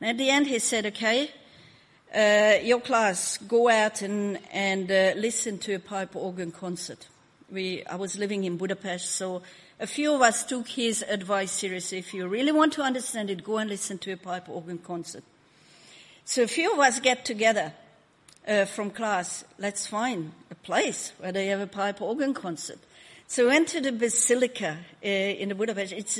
And 0.00 0.10
at 0.10 0.18
the 0.18 0.28
end, 0.30 0.48
he 0.48 0.58
said, 0.58 0.84
okay, 0.86 1.30
uh, 2.12 2.54
your 2.60 2.80
class, 2.80 3.36
go 3.36 3.68
out 3.68 4.02
and, 4.02 4.40
and 4.50 4.90
uh, 4.90 5.12
listen 5.14 5.58
to 5.58 5.74
a 5.74 5.78
pipe 5.78 6.16
organ 6.16 6.50
concert. 6.50 7.06
We, 7.52 7.84
I 7.84 7.94
was 7.94 8.18
living 8.18 8.42
in 8.42 8.56
Budapest, 8.56 9.12
so 9.12 9.42
a 9.78 9.86
few 9.86 10.12
of 10.12 10.20
us 10.20 10.44
took 10.44 10.66
his 10.66 11.04
advice 11.08 11.52
seriously. 11.52 11.98
If 11.98 12.12
you 12.12 12.26
really 12.26 12.50
want 12.50 12.72
to 12.72 12.82
understand 12.82 13.30
it, 13.30 13.44
go 13.44 13.58
and 13.58 13.70
listen 13.70 13.98
to 13.98 14.10
a 14.10 14.16
pipe 14.16 14.48
organ 14.48 14.78
concert. 14.78 15.22
So 16.24 16.42
a 16.42 16.48
few 16.48 16.72
of 16.72 16.80
us 16.80 16.98
get 16.98 17.24
together 17.24 17.72
uh, 18.44 18.64
from 18.64 18.90
class, 18.90 19.44
let's 19.56 19.86
find 19.86 20.32
a 20.50 20.56
place 20.56 21.12
where 21.18 21.30
they 21.30 21.46
have 21.46 21.60
a 21.60 21.68
pipe 21.68 22.02
organ 22.02 22.34
concert. 22.34 22.80
So 23.30 23.42
we 23.42 23.50
went 23.50 23.68
to 23.68 23.82
the 23.82 23.92
Basilica 23.92 24.78
uh, 25.04 25.06
in 25.06 25.50
the 25.50 25.54
Budapest. 25.54 25.92
It's, 25.92 26.18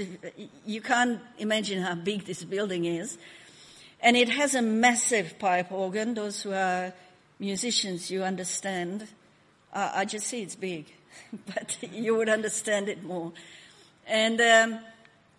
you 0.66 0.83
can't 0.83 1.18
imagine 1.38 1.83
how 1.83 1.94
big 1.94 2.27
this 2.27 2.44
building 2.44 2.85
is. 2.85 3.16
And 4.01 4.14
it 4.14 4.29
has 4.29 4.55
a 4.55 4.61
massive 4.61 5.38
pipe 5.38 5.73
organ. 5.73 6.12
Those 6.12 6.42
who 6.42 6.53
are 6.53 6.92
musicians, 7.38 8.11
you 8.11 8.25
understand. 8.25 9.09
Uh, 9.73 9.90
I 9.94 10.05
just 10.05 10.27
see 10.27 10.42
it's 10.42 10.55
big, 10.55 10.85
but 11.47 11.83
you 11.83 12.14
would 12.14 12.29
understand 12.29 12.90
it 12.90 13.03
more. 13.03 13.33
And, 14.07 14.38
um, 14.42 14.79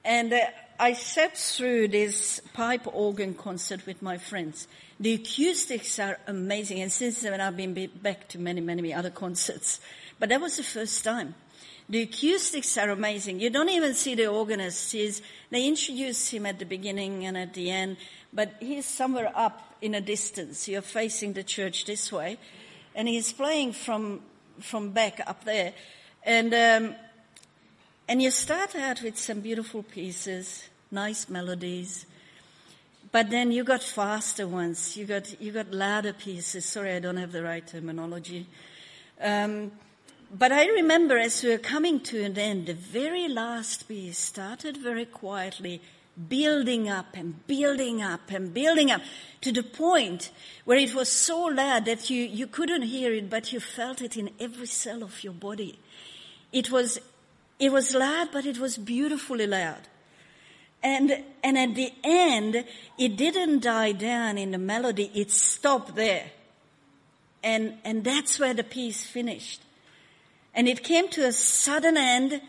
and 0.03 0.33
uh, 0.33 0.39
I 0.79 0.93
sat 0.93 1.37
through 1.37 1.89
this 1.89 2.41
pipe 2.51 2.87
organ 2.91 3.35
concert 3.35 3.85
with 3.85 4.01
my 4.01 4.17
friends. 4.17 4.67
The 4.99 5.13
acoustics 5.13 5.99
are 5.99 6.17
amazing, 6.25 6.81
and 6.81 6.91
since 6.91 7.21
then 7.21 7.39
I've 7.39 7.55
been 7.55 7.91
back 8.01 8.27
to 8.29 8.39
many, 8.39 8.59
many 8.59 8.91
other 8.91 9.11
concerts. 9.11 9.79
But 10.17 10.29
that 10.29 10.41
was 10.41 10.57
the 10.57 10.63
first 10.63 11.03
time. 11.03 11.35
The 11.89 12.03
acoustics 12.03 12.77
are 12.77 12.89
amazing. 12.91 13.39
You 13.39 13.49
don't 13.49 13.69
even 13.69 13.95
see 13.95 14.13
the 14.13 14.27
organist. 14.27 14.91
He's, 14.91 15.23
they 15.49 15.67
introduce 15.67 16.29
him 16.29 16.45
at 16.45 16.59
the 16.59 16.65
beginning 16.65 17.25
and 17.25 17.35
at 17.35 17.55
the 17.55 17.71
end, 17.71 17.97
but 18.31 18.53
he's 18.59 18.85
somewhere 18.85 19.31
up 19.35 19.75
in 19.81 19.95
a 19.95 20.01
distance. 20.01 20.67
You're 20.67 20.83
facing 20.83 21.33
the 21.33 21.43
church 21.43 21.85
this 21.85 22.11
way, 22.11 22.37
and 22.93 23.07
he's 23.07 23.33
playing 23.33 23.73
from 23.73 24.21
from 24.59 24.91
back 24.91 25.21
up 25.25 25.45
there, 25.45 25.73
and 26.23 26.53
um, 26.53 26.95
and 28.07 28.21
you 28.21 28.29
start 28.29 28.75
out 28.75 29.01
with 29.01 29.17
some 29.17 29.39
beautiful 29.39 29.83
pieces, 29.83 30.67
nice 30.91 31.29
melodies. 31.29 32.05
But 33.11 33.31
then 33.31 33.51
you 33.51 33.63
got 33.63 33.81
faster 33.81 34.47
ones. 34.47 34.95
You 34.95 35.05
got, 35.05 35.41
you 35.41 35.51
got 35.51 35.71
louder 35.71 36.13
pieces. 36.13 36.65
Sorry, 36.65 36.93
I 36.93 36.99
don't 36.99 37.17
have 37.17 37.31
the 37.31 37.41
right 37.41 37.65
terminology. 37.65 38.45
Um, 39.19 39.71
but 40.31 40.51
I 40.51 40.67
remember 40.67 41.17
as 41.17 41.43
we 41.43 41.49
were 41.49 41.57
coming 41.57 41.99
to 42.01 42.23
an 42.23 42.37
end, 42.37 42.67
the 42.67 42.73
very 42.73 43.27
last 43.27 43.87
piece 43.87 44.17
started 44.17 44.77
very 44.77 45.05
quietly, 45.05 45.81
building 46.27 46.89
up 46.89 47.07
and 47.13 47.45
building 47.47 48.01
up 48.01 48.29
and 48.29 48.53
building 48.53 48.91
up 48.91 49.01
to 49.41 49.51
the 49.51 49.63
point 49.63 50.31
where 50.65 50.77
it 50.77 50.93
was 50.93 51.09
so 51.09 51.45
loud 51.45 51.85
that 51.85 52.09
you, 52.09 52.23
you 52.23 52.47
couldn't 52.47 52.83
hear 52.83 53.13
it, 53.13 53.29
but 53.29 53.53
you 53.53 53.59
felt 53.59 54.01
it 54.01 54.17
in 54.17 54.29
every 54.39 54.67
cell 54.67 55.03
of 55.03 55.23
your 55.23 55.33
body. 55.33 55.79
It 56.51 56.71
was 56.71 56.99
it 57.59 57.73
was 57.73 57.93
loud, 57.93 58.29
but 58.31 58.45
it 58.45 58.57
was 58.57 58.77
beautifully 58.77 59.45
loud. 59.45 59.87
And, 60.81 61.23
and 61.43 61.57
at 61.57 61.75
the 61.75 61.91
end, 62.05 62.63
it 62.97 63.17
didn't 63.17 63.63
die 63.63 63.91
down 63.91 64.37
in 64.37 64.51
the 64.51 64.57
melody, 64.57 65.11
it 65.13 65.29
stopped 65.29 65.95
there. 65.95 66.31
And, 67.43 67.73
and 67.83 68.03
that's 68.03 68.39
where 68.39 68.53
the 68.53 68.63
piece 68.63 69.05
finished. 69.05 69.61
And 70.53 70.67
it 70.67 70.83
came 70.83 71.07
to 71.09 71.25
a 71.25 71.31
sudden 71.31 71.97
end, 71.97 72.41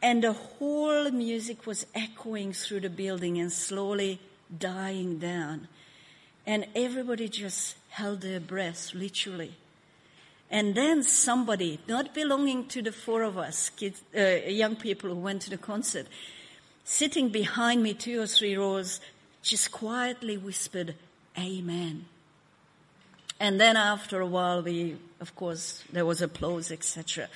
and 0.00 0.24
the 0.24 0.32
whole 0.32 1.10
music 1.10 1.66
was 1.66 1.86
echoing 1.94 2.52
through 2.52 2.80
the 2.80 2.90
building 2.90 3.38
and 3.38 3.52
slowly 3.52 4.18
dying 4.58 5.18
down. 5.18 5.68
And 6.46 6.66
everybody 6.74 7.28
just 7.28 7.76
held 7.90 8.22
their 8.22 8.40
breath, 8.40 8.92
literally. 8.94 9.54
And 10.50 10.74
then 10.74 11.02
somebody, 11.02 11.80
not 11.88 12.14
belonging 12.14 12.66
to 12.68 12.82
the 12.82 12.92
four 12.92 13.22
of 13.22 13.38
us, 13.38 13.70
kids, 13.70 14.02
uh, 14.14 14.46
young 14.46 14.76
people 14.76 15.10
who 15.10 15.16
went 15.16 15.42
to 15.42 15.50
the 15.50 15.56
concert, 15.56 16.06
sitting 16.84 17.30
behind 17.30 17.82
me 17.82 17.94
two 17.94 18.20
or 18.20 18.26
three 18.26 18.56
rows, 18.56 19.00
just 19.42 19.72
quietly 19.72 20.36
whispered, 20.36 20.94
Amen. 21.38 22.04
And 23.40 23.58
then 23.58 23.76
after 23.76 24.20
a 24.20 24.26
while, 24.26 24.62
we, 24.62 24.96
of 25.22 25.34
course, 25.36 25.84
there 25.92 26.04
was 26.04 26.20
applause, 26.20 26.72
etc. 26.72 27.28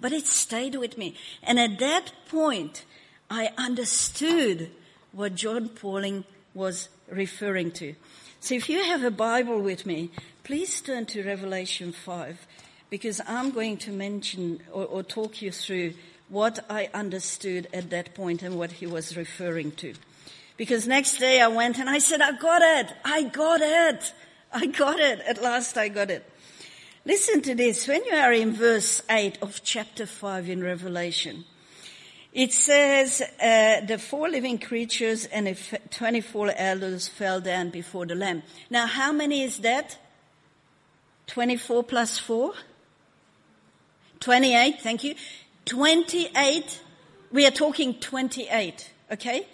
But 0.00 0.12
it 0.12 0.26
stayed 0.26 0.74
with 0.76 0.96
me. 0.96 1.14
And 1.42 1.60
at 1.60 1.78
that 1.78 2.12
point, 2.28 2.84
I 3.30 3.50
understood 3.58 4.70
what 5.12 5.34
Jon 5.34 5.68
Paulien 5.68 6.24
was 6.54 6.88
referring 7.08 7.70
to. 7.72 7.94
So 8.40 8.54
if 8.54 8.68
you 8.68 8.82
have 8.82 9.04
a 9.04 9.10
Bible 9.10 9.60
with 9.60 9.84
me, 9.84 10.10
please 10.42 10.80
turn 10.80 11.06
to 11.06 11.22
Revelation 11.22 11.92
5 11.92 12.46
because 12.90 13.20
I'm 13.26 13.50
going 13.50 13.76
to 13.78 13.92
mention 13.92 14.60
or, 14.72 14.86
or 14.86 15.02
talk 15.02 15.42
you 15.42 15.52
through 15.52 15.94
what 16.28 16.64
I 16.70 16.88
understood 16.94 17.68
at 17.74 17.90
that 17.90 18.14
point 18.14 18.42
and 18.42 18.58
what 18.58 18.72
he 18.72 18.86
was 18.86 19.16
referring 19.16 19.72
to. 19.72 19.94
Because 20.56 20.86
next 20.86 21.18
day 21.18 21.40
I 21.40 21.48
went 21.48 21.78
and 21.78 21.90
I 21.90 21.98
said, 21.98 22.20
I 22.20 22.32
got 22.32 22.62
it. 22.62 22.92
I 23.04 23.24
got 23.24 23.60
it. 23.60 24.12
I 24.52 24.66
got 24.66 24.98
it. 24.98 25.20
At 25.20 25.42
last 25.42 25.76
I 25.76 25.88
got 25.88 26.10
it. 26.10 26.24
Listen 27.06 27.42
to 27.42 27.54
this. 27.54 27.86
When 27.86 28.02
you 28.06 28.14
are 28.14 28.32
in 28.32 28.52
verse 28.52 29.02
8 29.10 29.38
of 29.42 29.62
chapter 29.62 30.06
5 30.06 30.48
in 30.48 30.62
Revelation, 30.64 31.44
it 32.32 32.50
says, 32.50 33.20
uh, 33.20 33.84
the 33.86 33.98
four 33.98 34.30
living 34.30 34.58
creatures 34.58 35.26
and 35.26 35.46
the 35.46 35.78
24 35.90 36.52
elders 36.56 37.06
fell 37.06 37.42
down 37.42 37.68
before 37.68 38.06
the 38.06 38.14
Lamb. 38.14 38.42
Now, 38.70 38.86
how 38.86 39.12
many 39.12 39.42
is 39.42 39.58
that? 39.58 39.98
24 41.26 41.84
plus 41.84 42.18
4? 42.18 42.54
28, 44.20 44.80
thank 44.80 45.04
you. 45.04 45.14
28, 45.66 46.80
we 47.32 47.46
are 47.46 47.50
talking 47.50 47.94
28, 48.00 48.90
okay? 49.12 49.46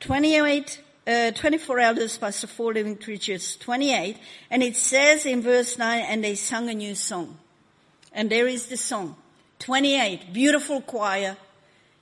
28, 0.00 0.80
uh, 1.06 1.30
24 1.32 1.80
elders 1.80 2.16
plus 2.16 2.40
the 2.40 2.46
four 2.46 2.72
living 2.72 2.96
creatures, 2.96 3.56
28. 3.56 4.16
And 4.50 4.62
it 4.62 4.76
says 4.76 5.26
in 5.26 5.42
verse 5.42 5.78
9, 5.78 6.04
and 6.08 6.24
they 6.24 6.34
sung 6.34 6.68
a 6.68 6.74
new 6.74 6.94
song. 6.94 7.38
And 8.12 8.30
there 8.30 8.46
is 8.46 8.66
the 8.66 8.76
song. 8.76 9.16
28, 9.58 10.32
beautiful 10.32 10.80
choir, 10.80 11.36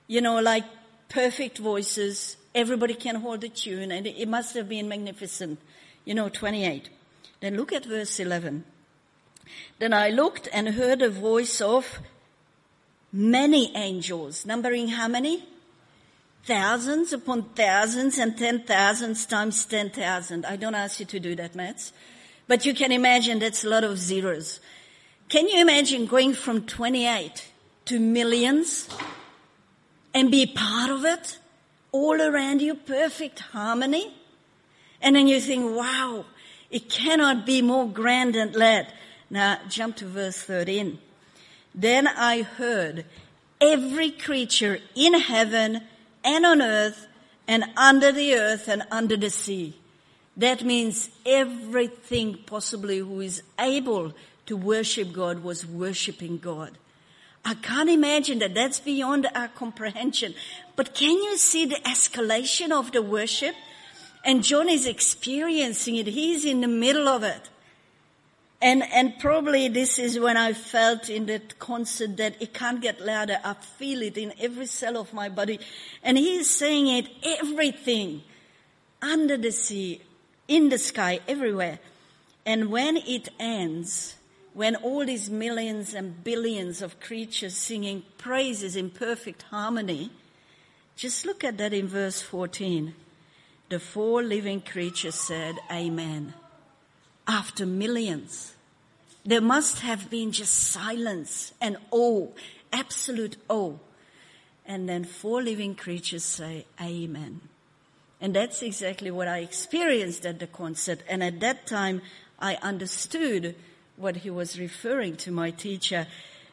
you 0.07 0.21
know, 0.21 0.39
like 0.41 0.65
perfect 1.09 1.57
voices. 1.57 2.37
Everybody 2.55 2.93
can 2.93 3.15
hold 3.15 3.41
the 3.41 3.49
tune 3.49 3.91
and 3.91 4.05
it 4.05 4.27
must 4.27 4.55
have 4.55 4.69
been 4.69 4.87
magnificent. 4.87 5.59
You 6.05 6.13
know, 6.13 6.29
28. 6.29 6.89
Then 7.39 7.55
look 7.55 7.71
at 7.71 7.85
verse 7.85 8.19
11. 8.19 8.63
Then 9.79 9.93
I 9.93 10.09
looked 10.09 10.47
and 10.51 10.69
heard 10.69 11.01
a 11.01 11.09
voice 11.09 11.61
of 11.61 11.99
many 13.11 13.75
angels, 13.75 14.45
numbering 14.45 14.89
how 14.89 15.07
many? 15.07 15.47
Thousands 16.45 17.13
upon 17.13 17.43
thousands 17.55 18.17
and 18.17 18.37
ten 18.37 18.63
thousands 18.63 19.25
times 19.25 19.63
ten 19.65 19.89
thousand. 19.89 20.45
I 20.45 20.57
don't 20.57 20.75
ask 20.75 20.99
you 20.99 21.05
to 21.05 21.19
do 21.19 21.35
that, 21.35 21.55
maths. 21.55 21.93
But 22.47 22.65
you 22.65 22.73
can 22.73 22.91
imagine 22.91 23.39
that's 23.39 23.63
a 23.63 23.69
lot 23.69 23.85
of 23.85 23.97
zeros. 23.97 24.59
Can 25.29 25.47
you 25.47 25.61
imagine 25.61 26.05
going 26.05 26.33
from 26.33 26.65
28 26.65 27.49
to 27.85 27.99
millions 27.99 28.89
and 30.13 30.29
be 30.29 30.45
part 30.45 30.89
of 30.89 31.05
it? 31.05 31.39
All 31.93 32.21
around 32.21 32.61
you, 32.61 32.75
perfect 32.75 33.39
harmony? 33.39 34.13
And 35.01 35.15
then 35.15 35.27
you 35.27 35.39
think, 35.39 35.75
wow, 35.75 36.25
it 36.69 36.89
cannot 36.89 37.45
be 37.45 37.61
more 37.61 37.87
grand 37.87 38.35
and 38.35 38.53
led. 38.53 38.91
Now 39.29 39.59
jump 39.69 39.95
to 39.97 40.05
verse 40.05 40.37
13. 40.37 40.99
Then 41.73 42.07
I 42.07 42.41
heard 42.41 43.05
every 43.61 44.11
creature 44.11 44.79
in 44.93 45.13
heaven 45.19 45.81
and 46.23 46.45
on 46.45 46.61
earth 46.61 47.07
and 47.47 47.65
under 47.75 48.11
the 48.11 48.35
earth 48.35 48.67
and 48.67 48.83
under 48.91 49.17
the 49.17 49.29
sea. 49.29 49.75
That 50.37 50.63
means 50.63 51.09
everything 51.25 52.39
possibly 52.45 52.99
who 52.99 53.21
is 53.21 53.43
able 53.59 54.13
to 54.45 54.57
worship 54.57 55.13
God 55.13 55.43
was 55.43 55.65
worshiping 55.65 56.37
God. 56.37 56.77
I 57.45 57.55
can't 57.55 57.89
imagine 57.89 58.39
that. 58.39 58.53
That's 58.53 58.79
beyond 58.79 59.27
our 59.35 59.49
comprehension. 59.49 60.33
But 60.75 60.95
can 60.95 61.11
you 61.11 61.37
see 61.37 61.65
the 61.65 61.75
escalation 61.75 62.71
of 62.71 62.91
the 62.91 63.01
worship? 63.01 63.55
And 64.23 64.43
John 64.43 64.69
is 64.69 64.87
experiencing 64.87 65.97
it. 65.97 66.07
He's 66.07 66.45
in 66.45 66.61
the 66.61 66.67
middle 66.67 67.09
of 67.09 67.23
it. 67.23 67.49
And, 68.63 68.81
and 68.93 69.19
probably 69.19 69.67
this 69.67 69.99
is 69.99 70.17
when 70.17 70.37
I 70.37 70.53
felt 70.53 71.09
in 71.09 71.25
that 71.25 71.59
concert 71.59 72.15
that 72.15 72.41
it 72.41 72.53
can't 72.53 72.79
get 72.79 73.01
louder. 73.01 73.37
I 73.43 73.55
feel 73.55 74.01
it 74.01 74.17
in 74.17 74.33
every 74.39 74.67
cell 74.67 74.95
of 74.95 75.13
my 75.13 75.27
body. 75.27 75.59
And 76.01 76.17
he 76.17 76.37
is 76.37 76.49
saying 76.49 76.87
it 76.87 77.09
everything 77.25 78.23
under 79.01 79.35
the 79.35 79.51
sea, 79.51 80.01
in 80.47 80.69
the 80.69 80.77
sky, 80.77 81.19
everywhere. 81.27 81.79
And 82.45 82.71
when 82.71 82.95
it 82.95 83.27
ends, 83.37 84.15
when 84.53 84.77
all 84.77 85.05
these 85.05 85.29
millions 85.29 85.93
and 85.93 86.23
billions 86.23 86.81
of 86.81 87.01
creatures 87.01 87.57
singing 87.57 88.03
praises 88.17 88.77
in 88.77 88.91
perfect 88.91 89.43
harmony, 89.43 90.09
just 90.95 91.25
look 91.25 91.43
at 91.43 91.57
that 91.57 91.73
in 91.73 91.89
verse 91.89 92.21
14. 92.21 92.95
The 93.67 93.79
four 93.81 94.23
living 94.23 94.61
creatures 94.61 95.15
said, 95.15 95.55
Amen. 95.69 96.33
After 97.27 97.65
millions. 97.65 98.52
There 99.25 99.41
must 99.41 99.79
have 99.79 100.09
been 100.09 100.31
just 100.31 100.53
silence 100.53 101.53
and 101.61 101.77
awe, 101.91 102.27
absolute 102.71 103.37
awe. 103.47 103.75
And 104.65 104.87
then 104.87 105.03
four 105.03 105.41
living 105.41 105.75
creatures 105.75 106.23
say, 106.23 106.65
Amen. 106.81 107.41
And 108.19 108.35
that's 108.35 108.61
exactly 108.61 109.11
what 109.11 109.27
I 109.27 109.39
experienced 109.39 110.25
at 110.25 110.39
the 110.39 110.47
concert. 110.47 111.01
And 111.09 111.23
at 111.23 111.39
that 111.41 111.67
time, 111.67 112.01
I 112.39 112.55
understood 112.55 113.55
what 113.97 114.17
he 114.17 114.29
was 114.29 114.59
referring 114.59 115.17
to, 115.17 115.31
my 115.31 115.51
teacher, 115.51 116.07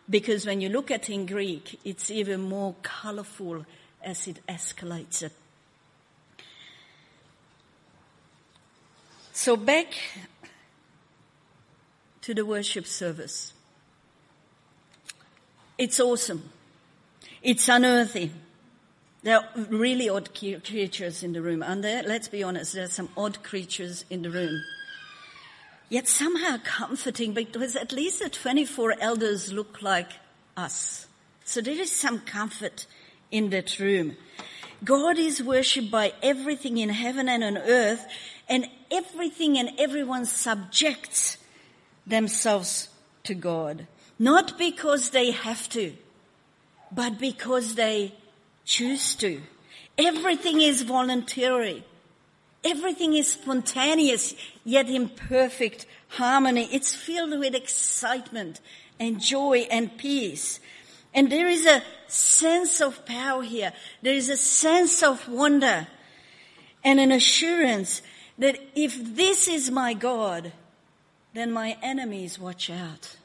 because 0.08 0.44
when 0.46 0.60
you 0.60 0.68
look 0.68 0.90
at 0.90 1.08
in 1.08 1.26
Greek, 1.26 1.78
it's 1.84 2.10
even 2.10 2.40
more 2.40 2.74
colorful 2.82 3.64
as 4.02 4.26
it 4.26 4.40
escalates 4.48 5.22
it. 5.22 5.32
So 9.32 9.56
back 9.56 9.94
to 12.22 12.34
the 12.34 12.44
worship 12.44 12.86
service. 12.86 13.52
It's 15.78 15.98
awesome. 15.98 16.50
It's 17.42 17.68
unearthly. 17.68 18.32
There 19.22 19.38
are 19.38 19.48
really 19.68 20.08
odd 20.08 20.34
creatures 20.34 21.22
in 21.22 21.32
the 21.32 21.42
room, 21.42 21.62
aren't 21.62 21.82
there? 21.82 22.02
Let's 22.02 22.28
be 22.28 22.42
honest, 22.42 22.74
there 22.74 22.84
are 22.84 22.88
some 22.88 23.08
odd 23.16 23.42
creatures 23.42 24.04
in 24.10 24.22
the 24.22 24.30
room. 24.30 24.62
Yet 25.88 26.06
somehow 26.06 26.58
comforting 26.62 27.32
because 27.32 27.76
at 27.76 27.92
least 27.92 28.22
the 28.22 28.30
24 28.30 28.94
elders 29.00 29.52
look 29.52 29.82
like 29.82 30.12
us. 30.56 31.06
So 31.44 31.60
there 31.60 31.78
is 31.78 31.90
some 31.90 32.20
comfort 32.20 32.86
in 33.30 33.50
that 33.50 33.78
room. 33.78 34.16
God 34.84 35.18
is 35.18 35.42
worshipped 35.42 35.90
by 35.90 36.12
everything 36.22 36.78
in 36.78 36.90
heaven 36.90 37.28
and 37.28 37.44
on 37.44 37.58
earth, 37.58 38.06
and 38.48 38.66
everything 38.90 39.58
and 39.58 39.70
everyone 39.78 40.24
subjects 40.24 41.36
themselves 42.06 42.88
to 43.24 43.34
God. 43.34 43.86
Not 44.18 44.58
because 44.58 45.10
they 45.10 45.30
have 45.30 45.68
to, 45.70 45.94
but 46.92 47.18
because 47.18 47.74
they 47.74 48.14
choose 48.64 49.14
to. 49.16 49.40
Everything 49.96 50.60
is 50.60 50.82
voluntary. 50.82 51.84
Everything 52.62 53.14
is 53.14 53.32
spontaneous, 53.32 54.34
yet 54.64 54.88
in 54.88 55.08
perfect 55.08 55.86
harmony. 56.08 56.68
It's 56.72 56.94
filled 56.94 57.38
with 57.38 57.54
excitement 57.54 58.60
and 58.98 59.20
joy 59.20 59.66
and 59.70 59.96
peace. 59.96 60.60
And 61.14 61.30
there 61.30 61.48
is 61.48 61.66
a 61.66 61.82
sense 62.06 62.80
of 62.80 63.04
power 63.06 63.42
here. 63.42 63.72
There 64.02 64.14
is 64.14 64.28
a 64.28 64.36
sense 64.36 65.02
of 65.02 65.28
wonder 65.28 65.88
and 66.84 67.00
an 67.00 67.12
assurance 67.12 68.02
that 68.38 68.58
if 68.74 69.16
this 69.16 69.48
is 69.48 69.70
my 69.70 69.94
God, 69.94 70.52
then 71.34 71.52
my 71.52 71.76
enemies 71.82 72.38
watch 72.38 72.70
out. 72.70 73.16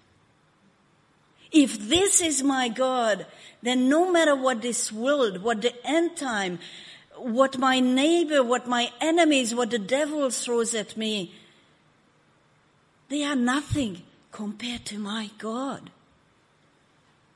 If 1.52 1.90
this 1.90 2.22
is 2.22 2.44
my 2.44 2.70
God, 2.70 3.26
then 3.62 3.88
no 3.90 4.12
matter 4.12 4.36
what 4.36 4.62
this 4.62 4.92
world, 4.92 5.42
what 5.42 5.62
the 5.62 5.74
end 5.86 6.18
time, 6.18 6.60
what 7.18 7.58
my 7.58 7.80
neighbor, 7.80 8.44
what 8.44 8.68
my 8.68 8.92
enemies, 9.00 9.56
what 9.56 9.72
the 9.72 9.80
devil 9.80 10.30
throws 10.30 10.76
at 10.76 10.98
me, 10.98 11.34
they 13.10 13.24
are 13.24 13.36
nothing 13.36 14.02
compared 14.32 14.86
to 14.86 15.00
my 15.00 15.30
God. 15.38 15.90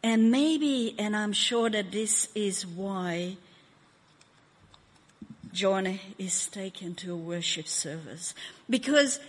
And 0.03 0.32
maybe, 0.32 0.95
and 0.97 1.15
I'm 1.15 1.34
sure 1.34 1.69
that 1.69 1.91
this 1.91 2.29
is 2.36 2.65
why 2.65 3.38
John 5.51 5.99
is 6.17 6.47
taken 6.47 6.95
to 6.95 7.13
a 7.13 7.17
worship 7.17 7.67
service. 7.67 8.34
Because 8.69 9.19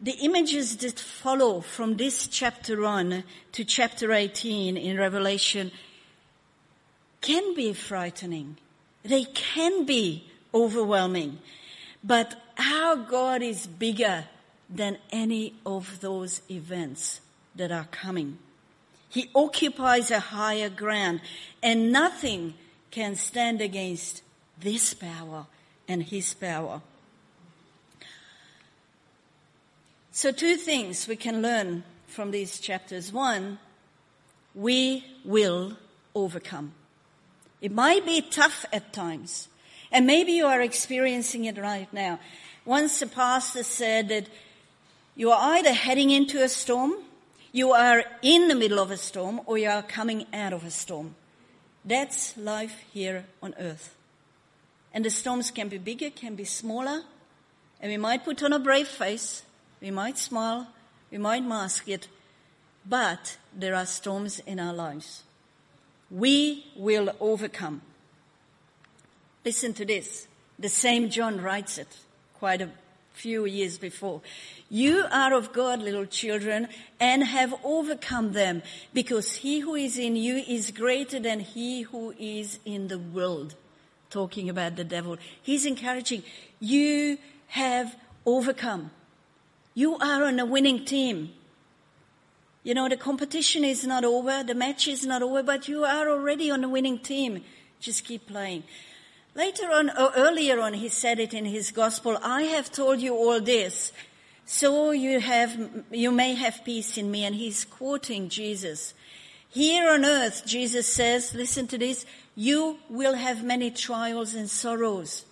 the 0.00 0.12
images 0.12 0.76
that 0.78 0.98
follow 0.98 1.60
from 1.60 1.96
this 1.96 2.26
chapter 2.26 2.84
on 2.84 3.22
to 3.52 3.64
chapter 3.64 4.12
18 4.12 4.76
in 4.76 4.96
Revelation 4.96 5.70
can 7.20 7.54
be 7.54 7.72
frightening. 7.74 8.56
They 9.02 9.24
can 9.24 9.84
be 9.84 10.24
overwhelming. 10.54 11.38
But 12.02 12.34
our 12.58 12.96
God 12.96 13.42
is 13.42 13.66
bigger 13.66 14.24
than 14.70 14.96
any 15.10 15.54
of 15.66 16.00
those 16.00 16.40
events 16.50 17.20
that 17.54 17.70
are 17.70 17.88
coming. 17.90 18.38
He 19.08 19.28
occupies 19.34 20.10
a 20.10 20.20
higher 20.20 20.70
ground 20.70 21.20
and 21.62 21.92
nothing 21.92 22.54
can 22.90 23.16
stand 23.16 23.60
against 23.60 24.22
this 24.58 24.94
power 24.94 25.46
and 25.88 26.02
his 26.04 26.32
power. 26.32 26.80
So, 30.12 30.32
two 30.32 30.56
things 30.56 31.06
we 31.06 31.14
can 31.14 31.40
learn 31.40 31.84
from 32.08 32.32
these 32.32 32.58
chapters. 32.58 33.12
One, 33.12 33.60
we 34.56 35.04
will 35.24 35.76
overcome. 36.16 36.72
It 37.60 37.70
might 37.70 38.04
be 38.04 38.20
tough 38.20 38.64
at 38.72 38.92
times, 38.92 39.46
and 39.92 40.08
maybe 40.08 40.32
you 40.32 40.46
are 40.46 40.60
experiencing 40.60 41.44
it 41.44 41.56
right 41.58 41.90
now. 41.92 42.18
Once 42.64 43.00
a 43.02 43.06
pastor 43.06 43.62
said 43.62 44.08
that 44.08 44.28
you 45.14 45.30
are 45.30 45.54
either 45.54 45.72
heading 45.72 46.10
into 46.10 46.42
a 46.42 46.48
storm, 46.48 46.94
you 47.52 47.70
are 47.70 48.02
in 48.20 48.48
the 48.48 48.56
middle 48.56 48.80
of 48.80 48.90
a 48.90 48.96
storm, 48.96 49.40
or 49.46 49.58
you 49.58 49.68
are 49.68 49.82
coming 49.82 50.26
out 50.32 50.52
of 50.52 50.64
a 50.64 50.70
storm. 50.72 51.14
That's 51.84 52.36
life 52.36 52.82
here 52.92 53.26
on 53.40 53.54
earth. 53.60 53.94
And 54.92 55.04
the 55.04 55.10
storms 55.10 55.52
can 55.52 55.68
be 55.68 55.78
bigger, 55.78 56.10
can 56.10 56.34
be 56.34 56.44
smaller, 56.44 57.02
and 57.80 57.92
we 57.92 57.96
might 57.96 58.24
put 58.24 58.42
on 58.42 58.52
a 58.52 58.58
brave 58.58 58.88
face, 58.88 59.42
we 59.80 59.90
might 59.90 60.18
smile, 60.18 60.68
we 61.10 61.18
might 61.18 61.44
mask 61.44 61.88
it, 61.88 62.08
but 62.86 63.36
there 63.54 63.74
are 63.74 63.86
storms 63.86 64.38
in 64.40 64.58
our 64.60 64.72
lives. 64.72 65.22
We 66.10 66.66
will 66.76 67.14
overcome. 67.20 67.82
Listen 69.44 69.72
to 69.74 69.84
this. 69.84 70.26
The 70.58 70.68
same 70.68 71.08
John 71.08 71.40
writes 71.40 71.78
it 71.78 71.98
quite 72.34 72.60
a 72.60 72.70
few 73.12 73.44
years 73.44 73.78
before. 73.78 74.20
You 74.68 75.04
are 75.10 75.34
of 75.34 75.52
God, 75.52 75.80
little 75.80 76.06
children, 76.06 76.68
and 76.98 77.24
have 77.24 77.54
overcome 77.64 78.32
them, 78.32 78.62
because 78.94 79.36
he 79.36 79.60
who 79.60 79.74
is 79.74 79.98
in 79.98 80.16
you 80.16 80.36
is 80.36 80.70
greater 80.70 81.20
than 81.20 81.40
he 81.40 81.82
who 81.82 82.14
is 82.18 82.58
in 82.64 82.88
the 82.88 82.98
world. 82.98 83.54
Talking 84.10 84.48
about 84.48 84.76
the 84.76 84.84
devil. 84.84 85.16
He's 85.42 85.66
encouraging, 85.66 86.22
you 86.58 87.18
have 87.48 87.96
overcome. 88.26 88.90
You 89.80 89.96
are 89.96 90.24
on 90.24 90.38
a 90.38 90.44
winning 90.44 90.84
team. 90.84 91.30
You 92.64 92.74
know, 92.74 92.86
the 92.90 92.98
competition 92.98 93.64
is 93.64 93.86
not 93.86 94.04
over, 94.04 94.44
the 94.44 94.54
match 94.54 94.86
is 94.86 95.06
not 95.06 95.22
over, 95.22 95.42
but 95.42 95.68
you 95.68 95.84
are 95.84 96.06
already 96.10 96.50
on 96.50 96.62
a 96.62 96.68
winning 96.68 96.98
team. 96.98 97.42
Just 97.80 98.04
keep 98.04 98.26
playing. 98.26 98.64
Later 99.34 99.70
on, 99.72 99.88
or 99.88 100.12
earlier 100.14 100.60
on, 100.60 100.74
he 100.74 100.90
said 100.90 101.18
it 101.18 101.32
in 101.32 101.46
his 101.46 101.70
gospel, 101.70 102.18
I 102.22 102.42
have 102.42 102.70
told 102.70 103.00
you 103.00 103.14
all 103.14 103.40
this, 103.40 103.90
so 104.44 104.90
you 104.90 105.18
have, 105.18 105.56
you 105.90 106.10
may 106.10 106.34
have 106.34 106.62
peace 106.62 106.98
in 106.98 107.10
me. 107.10 107.24
And 107.24 107.34
he's 107.34 107.64
quoting 107.64 108.28
Jesus. 108.28 108.92
Here 109.48 109.88
on 109.88 110.04
earth, 110.04 110.42
Jesus 110.44 110.92
says, 110.92 111.32
listen 111.32 111.66
to 111.68 111.78
this, 111.78 112.04
you 112.36 112.76
will 112.90 113.14
have 113.14 113.42
many 113.42 113.70
trials 113.70 114.34
and 114.34 114.50
sorrows, 114.50 115.24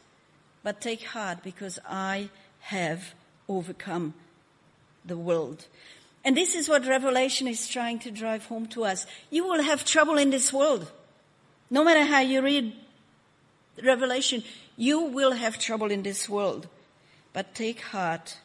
but 0.63 0.81
take 0.81 1.05
heart 1.05 1.41
because 1.45 1.79
I 1.87 2.31
have 2.61 3.13
overcome 3.47 4.15
the 5.05 5.17
world. 5.17 5.67
And 6.25 6.37
this 6.37 6.55
is 6.55 6.69
what 6.69 6.87
Revelation 6.87 7.47
is 7.49 7.69
trying 7.69 7.99
to 8.01 8.11
drive 8.11 8.47
home 8.47 8.67
to 8.69 8.85
us. 8.85 9.07
You 9.31 9.47
will 9.47 9.63
have 9.63 9.85
trouble 9.85 10.19
in 10.19 10.31
this 10.31 10.53
world. 10.53 10.91
No 11.71 11.85
matter 11.85 12.05
how 12.05 12.21
you 12.21 12.43
read 12.43 12.75
Revelation, 13.83 14.43
you 14.77 15.01
will 15.01 15.33
have 15.33 15.59
trouble 15.59 15.91
in 15.91 16.03
this 16.03 16.29
world. 16.29 16.69
But 17.33 17.55
take 17.55 17.81
heart 17.81 18.39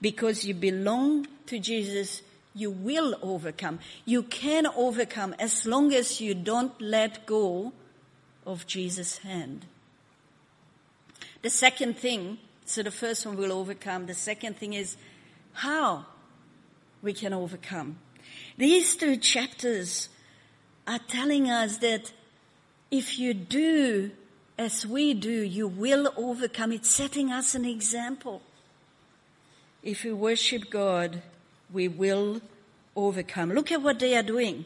because 0.00 0.44
you 0.44 0.54
belong 0.54 1.28
to 1.46 1.58
Jesus. 1.58 2.22
You 2.54 2.70
will 2.70 3.16
overcome. 3.22 3.78
You 4.04 4.22
can 4.24 4.66
overcome 4.66 5.34
as 5.38 5.66
long 5.66 5.92
as 5.92 6.20
you 6.20 6.34
don't 6.34 6.78
let 6.80 7.26
go 7.26 7.72
of 8.44 8.66
Jesus' 8.66 9.18
hand. 9.18 9.66
The 11.42 11.50
second 11.50 11.96
thing, 11.96 12.38
so 12.64 12.82
the 12.82 12.90
first 12.90 13.24
one 13.24 13.36
will 13.36 13.52
overcome. 13.52 14.06
The 14.06 14.14
second 14.14 14.56
thing 14.56 14.74
is 14.74 14.96
how 15.60 16.06
we 17.02 17.12
can 17.12 17.34
overcome. 17.34 17.98
These 18.56 18.96
two 18.96 19.18
chapters 19.18 20.08
are 20.86 20.98
telling 20.98 21.50
us 21.50 21.78
that 21.78 22.12
if 22.90 23.18
you 23.18 23.34
do 23.34 24.10
as 24.58 24.86
we 24.86 25.12
do, 25.12 25.30
you 25.30 25.68
will 25.68 26.12
overcome. 26.16 26.72
It's 26.72 26.90
setting 26.90 27.30
us 27.30 27.54
an 27.54 27.66
example. 27.66 28.40
If 29.82 30.04
we 30.04 30.12
worship 30.14 30.70
God, 30.70 31.22
we 31.70 31.88
will 31.88 32.40
overcome. 32.96 33.52
Look 33.52 33.70
at 33.70 33.82
what 33.82 33.98
they 33.98 34.16
are 34.16 34.22
doing. 34.22 34.64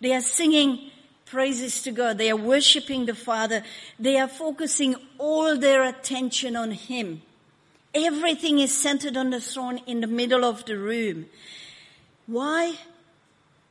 They 0.00 0.14
are 0.14 0.20
singing 0.20 0.92
praises 1.24 1.82
to 1.82 1.90
God. 1.90 2.18
They 2.18 2.30
are 2.30 2.36
worshiping 2.36 3.06
the 3.06 3.14
Father. 3.14 3.64
They 3.98 4.16
are 4.16 4.28
focusing 4.28 4.94
all 5.18 5.58
their 5.58 5.82
attention 5.82 6.54
on 6.54 6.70
Him. 6.70 7.22
Everything 7.98 8.58
is 8.58 8.76
centered 8.76 9.16
on 9.16 9.30
the 9.30 9.40
throne 9.40 9.78
in 9.86 10.02
the 10.02 10.06
middle 10.06 10.44
of 10.44 10.66
the 10.66 10.76
room. 10.76 11.26
Why? 12.26 12.74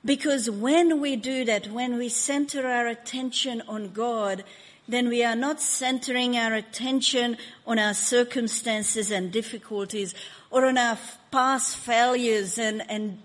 Because 0.03 0.49
when 0.49 0.99
we 0.99 1.15
do 1.15 1.45
that, 1.45 1.67
when 1.67 1.97
we 1.99 2.09
center 2.09 2.65
our 2.65 2.87
attention 2.87 3.61
on 3.67 3.93
God, 3.93 4.43
then 4.87 5.09
we 5.09 5.23
are 5.23 5.35
not 5.35 5.61
centering 5.61 6.37
our 6.37 6.55
attention 6.55 7.37
on 7.67 7.77
our 7.77 7.93
circumstances 7.93 9.11
and 9.11 9.31
difficulties 9.31 10.15
or 10.49 10.65
on 10.65 10.79
our 10.79 10.97
past 11.29 11.77
failures 11.77 12.57
and, 12.57 12.89
and 12.89 13.19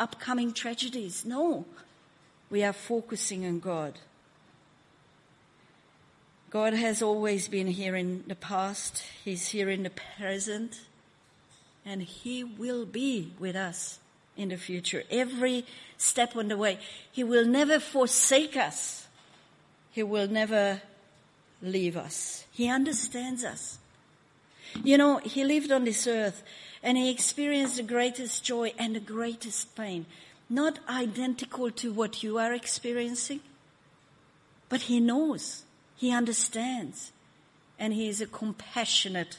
upcoming 0.00 0.54
tragedies. 0.54 1.26
No. 1.26 1.66
We 2.48 2.64
are 2.64 2.72
focusing 2.72 3.44
on 3.44 3.60
God. 3.60 3.98
God 6.56 6.72
has 6.72 7.02
always 7.02 7.48
been 7.48 7.66
here 7.66 7.94
in 7.94 8.24
the 8.28 8.34
past. 8.34 9.02
He's 9.22 9.48
here 9.48 9.68
in 9.68 9.82
the 9.82 9.90
present. 9.90 10.80
And 11.84 12.00
He 12.00 12.44
will 12.44 12.86
be 12.86 13.34
with 13.38 13.54
us 13.54 13.98
in 14.38 14.48
the 14.48 14.56
future. 14.56 15.02
Every 15.10 15.66
step 15.98 16.34
on 16.34 16.48
the 16.48 16.56
way. 16.56 16.78
He 17.12 17.22
will 17.22 17.44
never 17.44 17.78
forsake 17.78 18.56
us. 18.56 19.06
He 19.90 20.02
will 20.02 20.28
never 20.28 20.80
leave 21.60 21.94
us. 21.94 22.46
He 22.52 22.70
understands 22.70 23.44
us. 23.44 23.76
You 24.82 24.96
know, 24.96 25.18
he 25.18 25.44
lived 25.44 25.70
on 25.70 25.84
this 25.84 26.06
earth 26.06 26.42
and 26.82 26.96
he 26.96 27.10
experienced 27.10 27.76
the 27.76 27.82
greatest 27.82 28.44
joy 28.44 28.72
and 28.78 28.96
the 28.96 29.00
greatest 29.00 29.76
pain. 29.76 30.06
Not 30.48 30.78
identical 30.88 31.70
to 31.72 31.92
what 31.92 32.22
you 32.22 32.38
are 32.38 32.54
experiencing, 32.54 33.40
but 34.70 34.80
he 34.88 35.00
knows, 35.00 35.64
he 35.96 36.12
understands, 36.12 37.12
and 37.78 37.92
he 37.92 38.08
is 38.08 38.20
a 38.20 38.26
compassionate 38.26 39.38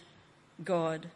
God. 0.63 1.07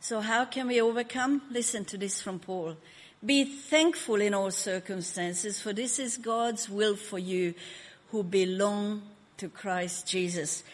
So 0.00 0.20
how 0.20 0.44
can 0.46 0.66
we 0.66 0.80
overcome? 0.80 1.42
Listen 1.50 1.84
to 1.86 1.96
this 1.96 2.20
from 2.20 2.40
Paul. 2.40 2.76
Be 3.24 3.44
thankful 3.44 4.20
in 4.20 4.34
all 4.34 4.50
circumstances, 4.50 5.60
for 5.60 5.72
this 5.72 6.00
is 6.00 6.16
God's 6.16 6.68
will 6.68 6.96
for 6.96 7.20
you 7.20 7.54
who 8.10 8.24
belong 8.24 9.02
to 9.36 9.48
Christ 9.48 10.08
Jesus. 10.08 10.64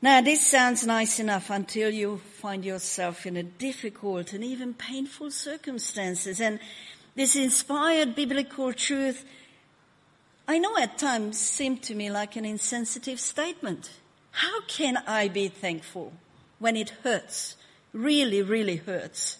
Now, 0.00 0.20
this 0.20 0.46
sounds 0.46 0.86
nice 0.86 1.18
enough 1.18 1.50
until 1.50 1.90
you 1.90 2.18
find 2.40 2.64
yourself 2.64 3.26
in 3.26 3.36
a 3.36 3.42
difficult 3.42 4.32
and 4.32 4.44
even 4.44 4.74
painful 4.74 5.32
circumstances. 5.32 6.40
And 6.40 6.60
this 7.16 7.34
inspired 7.34 8.14
biblical 8.14 8.72
truth, 8.72 9.24
I 10.50 10.58
know 10.58 10.78
at 10.78 10.96
times 10.96 11.38
seemed 11.38 11.82
to 11.84 11.94
me 11.94 12.10
like 12.10 12.34
an 12.34 12.46
insensitive 12.46 13.20
statement. 13.20 13.90
How 14.30 14.62
can 14.62 14.96
I 15.06 15.28
be 15.28 15.48
thankful 15.48 16.14
when 16.58 16.74
it 16.74 16.88
hurts? 17.04 17.56
Really, 17.92 18.40
really 18.40 18.76
hurts. 18.76 19.36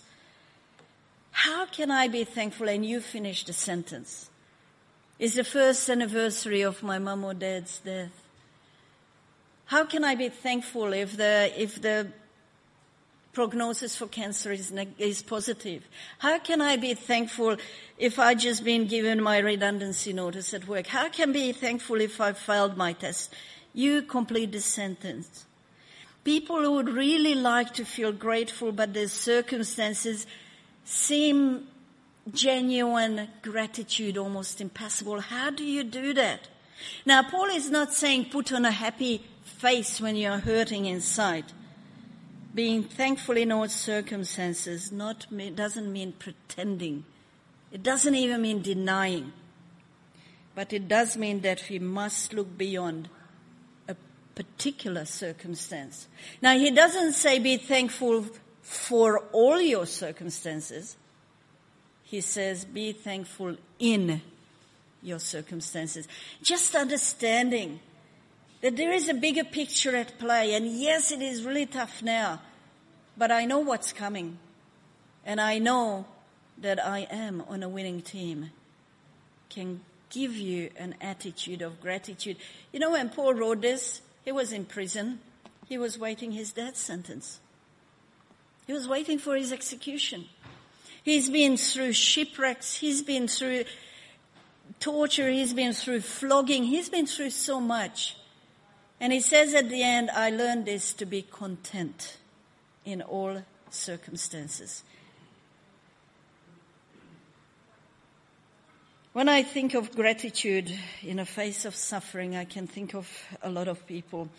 How 1.31 1.64
can 1.64 1.90
I 1.90 2.09
be 2.09 2.25
thankful? 2.25 2.68
And 2.68 2.85
you 2.85 3.01
finish 3.01 3.44
the 3.44 3.55
sentence. 3.55 4.29
It's 5.18 5.35
the 5.35 5.44
first 5.44 5.88
anniversary 5.88 6.61
of 6.61 6.83
my 6.83 6.99
mom 6.99 7.25
or 7.25 7.33
dad's 7.33 7.79
death. 7.79 8.12
How 9.64 9.87
can 9.87 10.05
I 10.05 10.14
be 10.14 10.29
thankful 10.29 10.92
if 10.92 11.16
the, 11.16 11.51
if 11.57 11.81
the 11.81 12.09
prognosis 13.33 13.97
for 13.97 14.07
cancer 14.07 14.53
is, 14.53 14.73
is 14.99 15.23
positive? 15.23 15.85
How 16.19 16.38
can 16.38 16.61
I 16.61 16.77
be 16.77 16.95
thankful 16.95 17.57
if 17.99 18.19
I 18.19 18.35
just 18.35 18.64
been 18.64 18.87
given 18.87 19.23
my 19.23 19.38
redundancy 19.38 20.12
notice 20.12 20.55
at 20.55 20.67
work? 20.67 20.87
How 20.87 21.09
can 21.09 21.31
I 21.31 21.33
be 21.33 21.53
thankful 21.53 22.01
if 22.01 22.21
I 22.21 22.33
failed 22.33 22.77
my 22.77 22.93
test? 22.93 23.35
You 23.75 24.03
complete 24.03 24.53
the 24.53 24.61
sentence. 24.61 25.47
People 26.25 26.62
who 26.62 26.73
would 26.73 26.88
really 26.88 27.35
like 27.35 27.75
to 27.75 27.85
feel 27.85 28.12
grateful, 28.12 28.73
but 28.73 28.93
their 28.93 29.09
circumstances 29.09 30.27
seem 30.85 31.69
genuine 32.33 33.29
gratitude 33.43 34.19
almost 34.19 34.61
impossible. 34.61 35.21
How 35.21 35.51
do 35.51 35.64
you 35.64 35.85
do 35.85 36.12
that? 36.14 36.49
Now, 37.07 37.23
Paul 37.23 37.47
is 37.47 37.71
not 37.71 37.93
saying 37.93 38.27
put 38.27 38.53
on 38.53 38.64
a 38.64 38.71
happy 38.71 39.25
face 39.45 40.01
when 40.01 40.17
you're 40.17 40.38
hurting 40.38 40.87
inside. 40.87 41.45
Being 42.59 42.83
thankful 42.83 43.37
in 43.37 43.53
all 43.53 43.68
circumstances 43.68 44.90
not 44.90 45.27
doesn't 45.55 45.92
mean 45.92 46.11
pretending. 46.11 47.05
It 47.71 47.85
doesn't 47.85 48.16
even 48.16 48.42
mean 48.42 48.62
denying. 48.62 49.33
But 50.57 50.73
it 50.73 50.88
does 50.88 51.16
mean 51.16 51.42
that 51.42 51.62
we 51.71 51.79
must 51.79 52.33
look 52.33 52.59
beyond 52.59 53.11
a 53.87 53.94
particular 54.35 55.05
circumstance. 55.05 56.09
Now, 56.42 56.59
he 56.59 56.73
doesn't 56.73 57.12
say 57.12 57.38
be 57.38 57.59
thankful 57.59 58.27
for 58.61 59.21
all 59.31 59.61
your 59.61 59.87
circumstances. 59.87 60.97
He 62.03 62.21
says, 62.21 62.64
be 62.64 62.90
thankful 62.90 63.57
in 63.79 64.21
your 65.01 65.21
circumstances. 65.21 66.09
Just 66.42 66.75
understanding 66.75 67.79
that 68.62 68.77
there 68.77 68.90
is 68.90 69.09
a 69.09 69.14
bigger 69.14 69.44
picture 69.44 69.94
at 69.94 70.18
play. 70.18 70.55
And 70.55 70.66
yes, 70.66 71.12
it 71.12 71.23
is 71.23 71.44
really 71.44 71.66
tough 71.66 72.03
now, 72.03 72.40
but 73.18 73.33
I 73.33 73.44
know 73.44 73.59
what's 73.59 73.92
coming. 73.92 74.38
And 75.26 75.40
I 75.40 75.59
know 75.59 76.07
that 76.57 76.85
I 76.85 77.00
am 77.11 77.42
on 77.48 77.62
a 77.62 77.68
winning 77.68 78.00
team. 78.00 78.50
Can 79.50 79.81
give 80.11 80.37
you 80.37 80.70
an 80.76 80.94
attitude 81.00 81.61
of 81.61 81.81
gratitude. 81.81 82.37
You 82.72 82.81
know, 82.81 82.92
when 82.92 83.11
Paul 83.11 83.35
wrote 83.35 83.61
this, 83.61 84.00
he 84.24 84.33
was 84.33 84.52
in 84.52 84.64
prison. 84.64 85.18
He 85.68 85.76
was 85.76 85.98
waiting 85.98 86.33
his 86.33 86.52
death 86.52 86.76
sentence. 86.76 87.40
He 88.66 88.72
was 88.72 88.87
waiting 88.87 89.18
for 89.18 89.37
his 89.37 89.52
execution. 89.52 90.26
He's 91.02 91.28
been 91.28 91.57
through 91.57 91.94
shipwrecks. 91.94 92.76
He's 92.76 93.02
been 93.02 93.28
through 93.28 93.64
torture. 94.81 95.28
He's 95.28 95.54
been 95.54 95.72
through 95.72 96.02
flogging. 96.02 96.64
He's 96.64 96.88
been 96.88 97.07
through 97.07 97.31
so 97.31 97.61
much. 97.61 98.16
And 99.00 99.12
he 99.12 99.20
says 99.20 99.54
at 99.54 99.68
the 99.68 99.83
end, 99.83 100.11
I 100.11 100.31
learned 100.31 100.66
this 100.66 100.92
to 100.94 101.07
be 101.07 101.22
content 101.22 102.17
in 102.88 103.03
all 103.03 103.42
circumstances. 103.68 104.83
When 109.12 109.29
I 109.29 109.42
think 109.42 109.74
of 109.74 109.94
gratitude 109.94 110.72
in 111.03 111.18
a 111.18 111.27
face 111.27 111.66
of 111.66 111.74
suffering, 111.74 112.35
I 112.35 112.46
can 112.46 112.66
think 112.66 112.94
of 112.94 113.07
a 113.42 113.51
lot 113.51 113.68
of 113.68 113.87
people. 113.87 114.31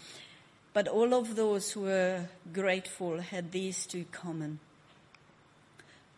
But 0.73 0.88
all 0.88 1.13
of 1.13 1.35
those 1.35 1.71
who 1.71 1.81
were 1.81 2.25
grateful 2.51 3.19
had 3.19 3.51
these 3.51 3.85
two 3.85 4.05
common. 4.12 4.59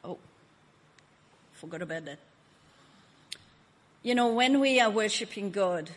Oh, 0.05 0.17
forgot 1.53 1.81
about 1.81 2.05
that. 2.05 2.19
You 4.03 4.15
know, 4.15 4.33
when 4.33 4.61
we 4.61 4.79
are 4.79 4.89
worshiping 4.89 5.51
God, 5.51 5.89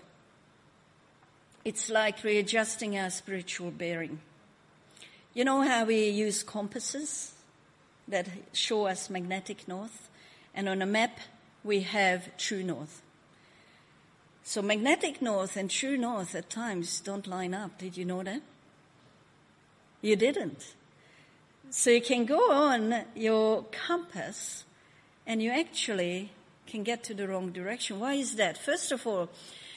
it's 1.64 1.88
like 1.88 2.24
readjusting 2.24 2.98
our 2.98 3.11
spiritual 3.11 3.70
bearing. 3.70 4.18
You 5.35 5.45
know 5.45 5.62
how 5.62 5.85
we 5.85 6.11
use 6.11 6.45
compasses 6.45 7.32
that 8.07 8.28
show 8.53 8.87
us 8.87 9.11
magnetic 9.11 9.66
north? 9.66 10.09
And 10.55 10.68
on 10.68 10.80
a 10.80 10.87
map, 10.87 11.18
we 11.64 11.80
have 11.80 12.37
true 12.37 12.62
north. 12.62 13.03
So 14.45 14.62
magnetic 14.62 15.20
north 15.20 15.57
and 15.57 15.68
true 15.68 15.97
north 15.97 16.37
at 16.37 16.51
times 16.51 17.01
don't 17.01 17.26
line 17.26 17.53
up. 17.53 17.78
Did 17.78 17.97
you 17.97 18.05
know 18.05 18.22
that? 18.22 18.43
You 20.03 20.14
didn't. 20.14 20.74
So 21.70 21.91
you 21.91 22.01
can 22.01 22.26
go 22.26 22.53
on 22.53 23.05
your 23.16 23.64
compass 23.72 24.64
and 25.26 25.43
you 25.43 25.51
actually 25.51 26.30
can 26.68 26.85
get 26.85 27.03
to 27.05 27.14
the 27.14 27.26
wrong 27.26 27.51
direction. 27.51 27.99
Why 27.99 28.14
is 28.14 28.37
that? 28.37 28.57
First 28.57 28.93
of 28.93 29.05
all, 29.05 29.30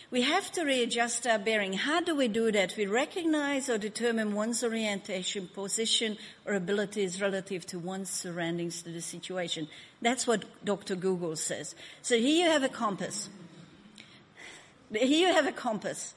We 0.09 0.21
have 0.21 0.53
to 0.53 0.63
readjust 0.63 1.27
our 1.27 1.37
bearing. 1.37 1.73
How 1.73 1.99
do 1.99 2.15
we 2.15 2.29
do 2.29 2.49
that? 2.53 2.77
We 2.77 2.85
recognize 2.85 3.67
or 3.69 3.77
determine 3.77 4.33
one's 4.33 4.63
orientation, 4.63 5.49
position, 5.49 6.17
or 6.45 6.53
abilities 6.53 7.21
relative 7.21 7.65
to 7.67 7.79
one's 7.79 8.09
surroundings 8.09 8.81
to 8.83 8.89
the 8.89 9.01
situation. 9.01 9.67
That's 10.01 10.25
what 10.25 10.45
Dr. 10.63 10.95
Google 10.95 11.35
says. 11.35 11.75
So 12.01 12.17
here 12.17 12.45
you 12.45 12.49
have 12.49 12.63
a 12.63 12.69
compass. 12.69 13.27
Here 14.93 15.27
you 15.27 15.33
have 15.33 15.45
a 15.45 15.51
compass. 15.51 16.13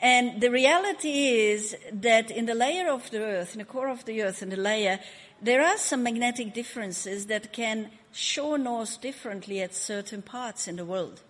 And 0.00 0.40
the 0.40 0.50
reality 0.50 1.28
is 1.50 1.76
that 1.92 2.30
in 2.30 2.46
the 2.46 2.54
layer 2.54 2.90
of 2.90 3.10
the 3.10 3.20
earth, 3.22 3.52
in 3.52 3.58
the 3.58 3.66
core 3.66 3.88
of 3.88 4.06
the 4.06 4.22
earth, 4.22 4.42
in 4.42 4.48
the 4.48 4.56
layer, 4.56 5.00
there 5.42 5.62
are 5.62 5.76
some 5.76 6.02
magnetic 6.02 6.54
differences 6.54 7.26
that 7.26 7.52
can 7.52 7.90
show 8.10 8.56
north 8.56 9.02
differently 9.02 9.60
at 9.60 9.74
certain 9.74 10.22
parts 10.22 10.66
in 10.66 10.76
the 10.76 10.84
world, 10.86 11.20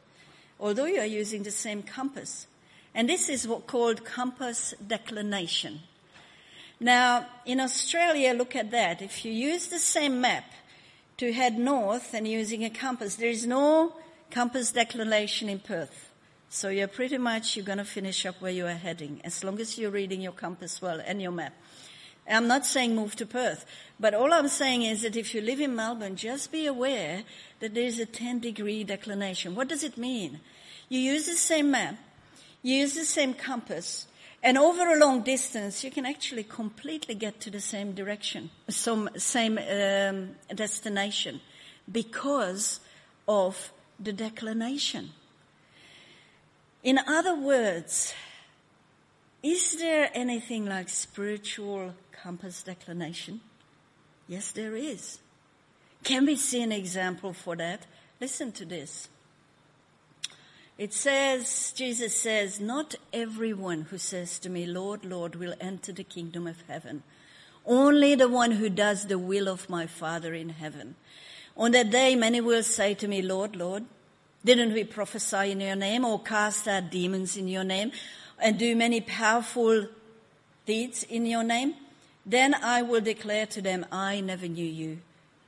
although 0.62 0.86
you 0.86 1.00
are 1.00 1.04
using 1.04 1.42
the 1.42 1.50
same 1.50 1.82
compass. 1.82 2.46
And 2.94 3.08
this 3.08 3.28
is 3.28 3.48
what 3.48 3.66
called 3.66 4.04
compass 4.04 4.72
declination. 4.86 5.80
Now, 6.78 7.26
in 7.44 7.60
Australia, 7.60 8.32
look 8.32 8.54
at 8.54 8.70
that. 8.70 9.02
If 9.02 9.24
you 9.24 9.32
use 9.32 9.66
the 9.66 9.78
same 9.78 10.20
map 10.20 10.44
to 11.18 11.32
head 11.32 11.58
north 11.58 12.14
and 12.14 12.26
using 12.26 12.64
a 12.64 12.70
compass, 12.70 13.16
there 13.16 13.28
is 13.28 13.46
no 13.46 13.94
compass 14.30 14.72
declination 14.72 15.48
in 15.48 15.58
Perth. 15.58 16.10
So 16.48 16.68
you're 16.68 16.88
pretty 16.88 17.18
much, 17.18 17.56
you're 17.56 17.64
going 17.64 17.78
to 17.78 17.84
finish 17.84 18.24
up 18.24 18.40
where 18.40 18.52
you 18.52 18.66
are 18.66 18.74
heading, 18.74 19.20
as 19.24 19.42
long 19.42 19.58
as 19.58 19.78
you're 19.78 19.90
reading 19.90 20.20
your 20.20 20.32
compass 20.32 20.80
well 20.82 21.00
and 21.04 21.20
your 21.20 21.32
map. 21.32 21.54
I'm 22.28 22.46
not 22.46 22.66
saying 22.66 22.94
move 22.94 23.16
to 23.16 23.26
Perth, 23.26 23.66
but 23.98 24.14
all 24.14 24.32
I'm 24.32 24.48
saying 24.48 24.82
is 24.82 25.02
that 25.02 25.16
if 25.16 25.34
you 25.34 25.40
live 25.40 25.60
in 25.60 25.74
Melbourne, 25.74 26.14
just 26.14 26.52
be 26.52 26.66
aware 26.66 27.24
that 27.60 27.74
there's 27.74 27.98
a 27.98 28.06
10 28.06 28.40
degree 28.40 28.84
declination. 28.84 29.54
What 29.54 29.68
does 29.68 29.82
it 29.82 29.96
mean? 29.96 30.40
You 30.93 30.99
use 30.99 31.24
the 31.24 31.36
same 31.36 31.70
map, 31.70 31.97
you 32.62 32.74
use 32.74 32.93
the 32.93 33.07
same 33.07 33.32
compass, 33.32 34.07
and 34.43 34.59
over 34.59 34.93
a 34.93 34.99
long 34.99 35.22
distance, 35.22 35.82
you 35.82 35.90
can 35.90 36.05
actually 36.05 36.45
completely 36.45 37.14
get 37.14 37.40
to 37.40 37.51
the 37.51 37.62
same 37.62 37.93
direction, 37.93 38.51
some 38.68 39.09
same 39.16 39.57
um, 39.57 40.36
destination, 40.55 41.40
because 41.90 42.80
of 43.26 43.72
the 43.99 44.12
declination. 44.12 45.12
In 46.82 46.99
other 46.99 47.36
words, 47.36 48.12
is 49.43 49.78
there 49.78 50.11
anything 50.12 50.66
like 50.66 50.90
spiritual 50.90 51.95
compass 52.22 52.62
declination? 52.62 53.40
Yes, 54.28 54.51
there 54.51 54.76
is. 54.76 55.20
Can 56.05 56.26
we 56.26 56.36
see 56.36 56.62
an 56.62 56.72
example 56.72 57.32
for 57.32 57.57
that? 57.57 57.86
Listen 58.20 58.53
to 58.53 58.66
this. 58.66 59.09
It 60.78 60.94
says, 60.94 61.72
Jesus 61.76 62.16
says, 62.16 62.58
Not 62.58 62.94
everyone 63.12 63.82
who 63.82 63.98
says 63.98 64.38
to 64.40 64.48
me, 64.48 64.66
Lord, 64.66 65.04
Lord, 65.04 65.36
will 65.36 65.54
enter 65.60 65.92
the 65.92 66.04
kingdom 66.04 66.46
of 66.46 66.62
heaven. 66.66 67.02
Only 67.66 68.14
the 68.14 68.28
one 68.28 68.52
who 68.52 68.68
does 68.68 69.06
the 69.06 69.18
will 69.18 69.48
of 69.48 69.68
my 69.68 69.86
Father 69.86 70.34
in 70.34 70.48
heaven. 70.48 70.96
On 71.56 71.70
that 71.72 71.90
day, 71.90 72.16
many 72.16 72.40
will 72.40 72.62
say 72.62 72.94
to 72.94 73.06
me, 73.06 73.20
Lord, 73.20 73.54
Lord, 73.54 73.84
didn't 74.44 74.72
we 74.72 74.84
prophesy 74.84 75.52
in 75.52 75.60
your 75.60 75.76
name 75.76 76.04
or 76.04 76.18
cast 76.18 76.66
out 76.66 76.90
demons 76.90 77.36
in 77.36 77.46
your 77.46 77.64
name 77.64 77.92
and 78.40 78.58
do 78.58 78.74
many 78.74 79.00
powerful 79.00 79.86
deeds 80.66 81.04
in 81.04 81.26
your 81.26 81.44
name? 81.44 81.74
Then 82.24 82.54
I 82.54 82.82
will 82.82 83.00
declare 83.00 83.46
to 83.46 83.60
them, 83.60 83.84
I 83.92 84.20
never 84.20 84.48
knew 84.48 84.66
you. 84.66 84.98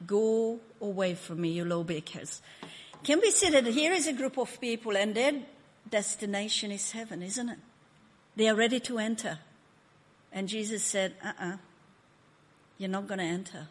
Go 0.06 0.60
away 0.80 1.14
from 1.14 1.40
me, 1.40 1.50
you 1.50 1.64
lawbreakers. 1.64 2.42
Can 3.04 3.20
we 3.20 3.30
see 3.30 3.50
that 3.50 3.66
here 3.66 3.92
is 3.92 4.06
a 4.06 4.14
group 4.14 4.38
of 4.38 4.60
people 4.60 4.96
and 4.96 5.14
their 5.14 5.34
destination 5.88 6.72
is 6.72 6.90
heaven, 6.90 7.22
isn't 7.22 7.48
it? 7.50 7.58
They 8.34 8.48
are 8.48 8.54
ready 8.54 8.80
to 8.80 8.98
enter. 8.98 9.38
And 10.32 10.48
Jesus 10.48 10.82
said, 10.82 11.14
uh 11.22 11.28
uh-uh, 11.28 11.52
uh, 11.52 11.56
you 12.78 12.86
are 12.86 12.90
not 12.90 13.06
going 13.06 13.18
to 13.18 13.24
enter. 13.24 13.68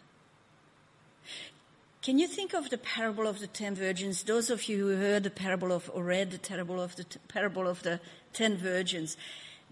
Can 2.02 2.20
you 2.20 2.28
think 2.28 2.54
of 2.54 2.70
the 2.70 2.78
parable 2.78 3.28
of 3.28 3.40
the 3.40 3.48
ten 3.48 3.76
virgins? 3.76 4.24
Those 4.24 4.50
of 4.50 4.70
you 4.70 4.78
who 4.78 4.98
heard 4.98 5.24
the 5.24 5.30
parable 5.30 5.72
of, 5.72 5.90
or 5.94 6.04
read 6.04 6.32
the 6.32 6.40
parable 6.40 6.80
of 6.80 6.96
the, 6.96 7.06
parable 7.28 7.68
of 7.68 7.82
the 7.84 8.00
ten 8.34 8.58
virgins, 8.58 9.18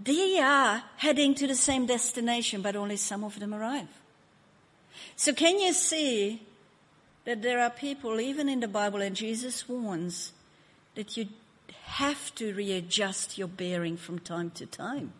they 0.01 0.39
are 0.39 0.83
heading 0.97 1.35
to 1.35 1.45
the 1.45 1.55
same 1.55 1.85
destination, 1.85 2.61
but 2.61 2.75
only 2.75 2.97
some 2.97 3.23
of 3.23 3.39
them 3.39 3.53
arrive. 3.53 3.89
So 5.15 5.33
can 5.33 5.59
you 5.59 5.73
see 5.73 6.41
that 7.25 7.41
there 7.41 7.59
are 7.59 7.69
people, 7.69 8.19
even 8.19 8.49
in 8.49 8.59
the 8.59 8.67
Bible, 8.67 9.01
and 9.01 9.15
Jesus 9.15 9.69
warns 9.69 10.33
that 10.95 11.17
you 11.17 11.27
have 11.83 12.33
to 12.35 12.53
readjust 12.53 13.37
your 13.37 13.47
bearing 13.47 13.97
from 13.97 14.19
time 14.19 14.51
to 14.51 14.65
time. 14.65 15.13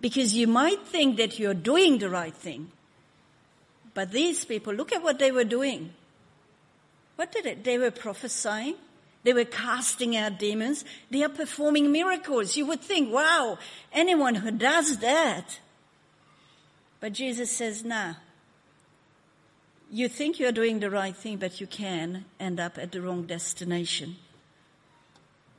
Because 0.00 0.34
you 0.34 0.46
might 0.46 0.86
think 0.86 1.16
that 1.18 1.38
you're 1.38 1.54
doing 1.54 1.98
the 1.98 2.08
right 2.08 2.34
thing. 2.34 2.72
But 3.94 4.10
these 4.10 4.44
people, 4.44 4.72
look 4.72 4.92
at 4.92 5.02
what 5.02 5.18
they 5.18 5.30
were 5.30 5.44
doing. 5.44 5.92
What 7.16 7.30
did 7.30 7.46
it? 7.46 7.62
They 7.62 7.78
were 7.78 7.90
prophesying. 7.90 8.76
They 9.22 9.32
were 9.32 9.44
casting 9.44 10.16
out 10.16 10.38
demons. 10.38 10.84
They 11.10 11.22
are 11.22 11.28
performing 11.28 11.92
miracles. 11.92 12.56
You 12.56 12.66
would 12.66 12.80
think, 12.80 13.12
wow, 13.12 13.58
anyone 13.92 14.36
who 14.36 14.50
does 14.50 14.98
that. 14.98 15.60
But 16.98 17.12
Jesus 17.12 17.50
says, 17.50 17.84
nah. 17.84 18.14
You 19.94 20.08
think 20.08 20.40
you're 20.40 20.52
doing 20.52 20.80
the 20.80 20.90
right 20.90 21.14
thing, 21.14 21.36
but 21.36 21.60
you 21.60 21.66
can 21.66 22.24
end 22.40 22.58
up 22.58 22.78
at 22.78 22.92
the 22.92 23.02
wrong 23.02 23.24
destination. 23.24 24.16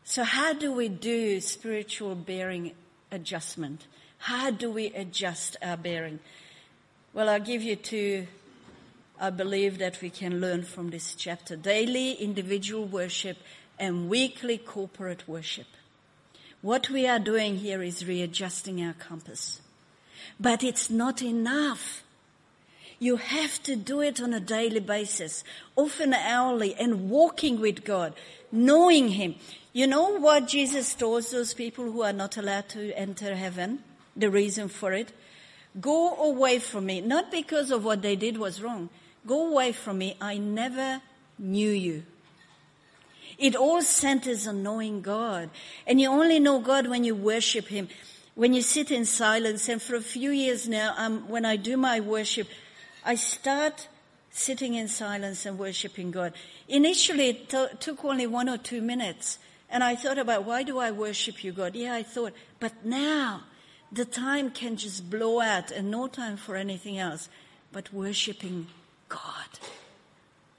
So 0.03 0.23
how 0.23 0.53
do 0.53 0.73
we 0.73 0.89
do 0.89 1.39
spiritual 1.39 2.15
bearing 2.15 2.73
adjustment? 3.11 3.85
How 4.17 4.49
do 4.49 4.71
we 4.71 4.87
adjust 4.87 5.55
our 5.61 5.77
bearing? 5.77 6.19
Well, 7.13 7.29
I'll 7.29 7.39
give 7.39 7.61
you 7.61 7.75
two 7.75 8.27
I 9.19 9.29
believe 9.29 9.77
that 9.77 10.01
we 10.01 10.09
can 10.09 10.41
learn 10.41 10.63
from 10.63 10.89
this 10.89 11.13
chapter. 11.15 11.55
Daily 11.55 12.13
individual 12.13 12.85
worship 12.85 13.37
and 13.79 14.09
weekly 14.09 14.57
corporate 14.57 15.27
worship. 15.27 15.67
What 16.61 16.89
we 16.89 17.07
are 17.07 17.19
doing 17.19 17.57
here 17.57 17.81
is 17.83 18.05
readjusting 18.05 18.83
our 18.83 18.93
compass. 18.93 19.61
But 20.39 20.63
it's 20.63 20.89
not 20.89 21.21
enough. 21.21 22.03
You 23.03 23.17
have 23.17 23.61
to 23.63 23.75
do 23.75 23.99
it 23.99 24.21
on 24.21 24.33
a 24.33 24.39
daily 24.39 24.79
basis, 24.79 25.43
often 25.75 26.13
hourly, 26.13 26.73
and 26.75 27.09
walking 27.09 27.59
with 27.59 27.83
God, 27.83 28.13
knowing 28.49 29.09
Him. 29.09 29.35
You 29.73 29.87
know 29.87 30.17
what 30.17 30.47
Jesus 30.47 30.95
told 30.95 31.25
those 31.25 31.53
people 31.53 31.91
who 31.91 32.01
are 32.01 32.13
not 32.13 32.37
allowed 32.37 32.69
to 32.69 32.97
enter 32.97 33.35
heaven? 33.35 33.83
The 34.15 34.29
reason 34.29 34.69
for 34.69 34.93
it? 34.93 35.11
Go 35.81 36.15
away 36.15 36.59
from 36.59 36.85
me, 36.85 37.01
not 37.01 37.29
because 37.29 37.71
of 37.71 37.83
what 37.83 38.01
they 38.01 38.15
did 38.15 38.37
was 38.37 38.61
wrong, 38.61 38.89
Go 39.27 39.51
away 39.51 39.73
from 39.73 39.97
me. 39.97 40.15
I 40.21 40.37
never 40.37 41.01
knew 41.37 41.71
you. 41.71 42.03
It 43.37 43.57
all 43.57 43.81
centers 43.81 44.47
on 44.47 44.63
knowing 44.63 45.01
God. 45.01 45.49
And 45.85 45.99
you 45.99 46.07
only 46.07 46.39
know 46.39 46.61
God 46.61 46.87
when 46.87 47.03
you 47.03 47.15
worship 47.15 47.67
Him, 47.67 47.89
when 48.33 48.53
you 48.53 48.61
sit 48.61 48.91
in 48.91 49.03
silence. 49.03 49.67
And 49.67 49.81
for 49.81 49.95
a 49.95 50.01
few 50.01 50.31
years 50.31 50.69
now, 50.69 50.93
um, 50.97 51.27
when 51.27 51.43
I 51.43 51.57
do 51.57 51.75
my 51.75 51.99
worship, 51.99 52.47
I 53.05 53.15
start 53.15 53.87
sitting 54.31 54.73
in 54.73 54.87
silence 54.87 55.45
and 55.45 55.59
worshiping 55.59 56.11
God. 56.11 56.33
Initially, 56.67 57.29
it 57.29 57.49
t- 57.49 57.67
took 57.79 58.03
only 58.03 58.27
one 58.27 58.49
or 58.49 58.57
two 58.57 58.81
minutes. 58.81 59.37
And 59.69 59.83
I 59.83 59.95
thought 59.95 60.17
about, 60.17 60.45
why 60.45 60.63
do 60.63 60.79
I 60.79 60.91
worship 60.91 61.43
you, 61.43 61.51
God? 61.51 61.75
Yeah, 61.75 61.93
I 61.93 62.03
thought, 62.03 62.33
but 62.59 62.85
now 62.85 63.43
the 63.91 64.05
time 64.05 64.49
can 64.49 64.75
just 64.75 65.09
blow 65.09 65.39
out 65.39 65.71
and 65.71 65.91
no 65.91 66.07
time 66.07 66.37
for 66.37 66.55
anything 66.55 66.97
else 66.97 67.29
but 67.71 67.93
worshiping 67.93 68.67
God. 69.09 69.59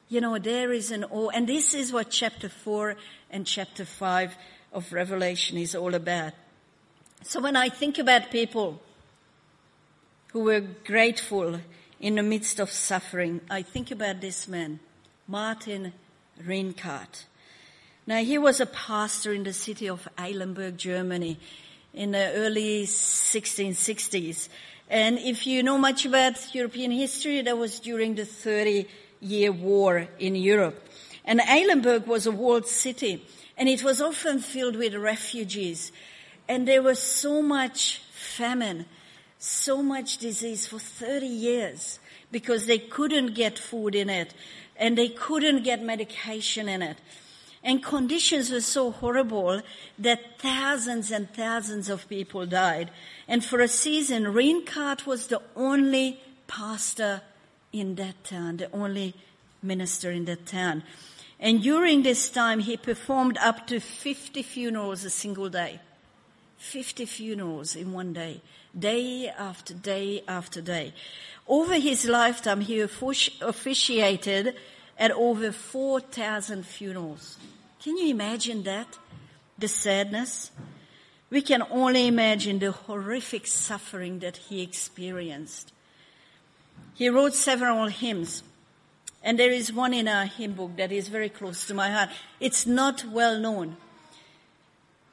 You 0.09 0.20
know, 0.20 0.38
there 0.38 0.72
is 0.72 0.90
an 0.90 1.05
awe, 1.05 1.30
and 1.30 1.49
this 1.49 1.74
is 1.74 1.92
what 1.92 2.11
chapter 2.11 2.49
4 2.49 2.97
and 3.30 3.47
chapter 3.47 3.84
5 3.84 4.36
of 4.72 4.92
Revelation 4.92 5.59
is 5.59 5.74
all 5.74 5.95
about. 5.95 6.32
So 7.22 7.40
when 7.40 7.57
I 7.57 7.68
think 7.68 7.99
about 7.99 8.30
people 8.30 8.80
who 10.28 10.40
were 10.40 10.61
grateful 10.61 11.61
in 12.05 12.16
the 12.16 12.22
midst 12.22 12.61
of 12.61 12.70
suffering, 12.70 13.40
I 13.48 13.62
think 13.62 13.90
about 13.90 14.20
this 14.20 14.46
man, 14.46 14.78
Martin 15.26 15.94
Rinkart. 16.46 17.24
Now 18.07 18.18
he 18.18 18.36
was 18.36 18.61
a 18.61 18.66
pastor 18.66 19.32
in 19.32 19.44
the 19.44 19.55
city 19.55 19.88
of 19.88 20.07
Eilenburg, 20.18 20.76
Germany 20.76 21.38
in 21.94 22.11
the 22.11 22.30
early 22.34 22.84
1660s. 22.84 24.50
And 24.90 25.18
if 25.18 25.46
you 25.46 25.62
know 25.62 25.78
much 25.78 26.05
about 26.05 26.55
European 26.55 26.90
history, 26.90 27.40
that 27.40 27.57
was 27.57 27.80
during 27.80 28.16
the 28.16 28.26
30 28.26 28.86
year 29.22 29.50
war 29.50 30.07
in 30.18 30.34
Europe. 30.34 30.86
And 31.24 31.40
Eilenburg 31.40 32.07
was 32.07 32.26
a 32.26 32.32
walled 32.32 32.66
city 32.66 33.24
and 33.57 33.66
it 33.66 33.82
was 33.82 34.02
often 34.02 34.40
filled 34.40 34.76
with 34.76 34.94
refugees. 34.94 35.90
And 36.50 36.68
there 36.68 36.82
was 36.82 36.98
so 36.98 37.40
much 37.40 38.02
famine, 38.12 38.84
so 39.45 39.82
much 39.82 40.18
disease 40.18 40.66
for 40.66 40.78
30 40.78 41.26
years 41.26 41.99
because 42.32 42.66
they 42.66 42.78
couldn't 42.78 43.34
get 43.34 43.59
food 43.59 43.95
in 43.95 44.09
it 44.09 44.34
and 44.76 44.97
they 44.97 45.09
couldn't 45.09 45.62
get 45.62 45.82
medication 45.82 46.68
in 46.68 46.82
it. 46.82 46.97
And 47.62 47.82
conditions 47.82 48.51
were 48.51 48.61
so 48.61 48.90
horrible 48.90 49.62
that 49.99 50.38
thousands 50.38 51.11
and 51.11 51.32
thousands 51.32 51.88
of 51.88 52.09
people 52.09 52.45
died. 52.47 52.90
And 53.26 53.45
for 53.45 53.61
a 53.61 53.68
season, 53.68 54.24
Rinkart 54.24 55.07
was 55.07 55.28
the 55.28 55.40
only 55.57 56.20
pastor 56.47 57.22
in 57.72 57.95
that 57.95 58.22
town, 58.24 58.59
the 58.59 58.70
only 58.72 59.14
minister 59.62 60.11
in 60.11 60.26
that 60.26 60.47
town. 60.47 60.82
And 61.40 61.62
during 61.62 62.03
this 62.03 62.30
time, 62.30 62.61
he 62.61 62.76
performed 62.76 63.38
up 63.38 63.66
to 63.66 63.80
50 63.80 64.42
funerals 64.42 65.05
a 65.05 65.11
single 65.11 65.49
day. 65.49 65.80
50 66.65 67.05
funerals 67.05 67.77
in 67.77 67.93
one 67.93 68.12
day, 68.12 68.41
day 68.77 69.29
after 69.29 69.75
day 69.75 70.25
after 70.27 70.61
day. 70.61 70.95
Over 71.47 71.75
his 71.75 72.07
lifetime, 72.07 72.62
he 72.62 72.81
officiated 72.81 74.57
at 74.99 75.11
over 75.12 75.53
4,000 75.53 76.67
funerals. 76.67 77.37
Can 77.83 77.99
you 77.99 78.09
imagine 78.09 78.62
that? 78.62 78.99
The 79.59 79.69
sadness? 79.69 80.51
We 81.31 81.43
can 81.43 81.62
only 81.71 82.07
imagine 82.07 82.59
the 82.59 82.73
horrific 82.73 83.47
suffering 83.47 84.21
that 84.21 84.39
he 84.39 84.62
experienced. 84.62 85.73
He 86.95 87.09
wrote 87.09 87.35
several 87.35 87.89
hymns. 87.89 88.43
And 89.23 89.39
there 89.39 89.51
is 89.51 89.73
one 89.73 89.95
in 89.95 90.09
our 90.09 90.27
hymn 90.27 90.55
book 90.55 90.77
that 90.77 90.93
is 90.93 91.09
very 91.09 91.29
close 91.29 91.67
to 91.67 91.75
my 91.75 91.91
heart. 91.91 92.11
It's 92.41 92.67
not 92.67 93.05
well 93.05 93.39
known. 93.39 93.77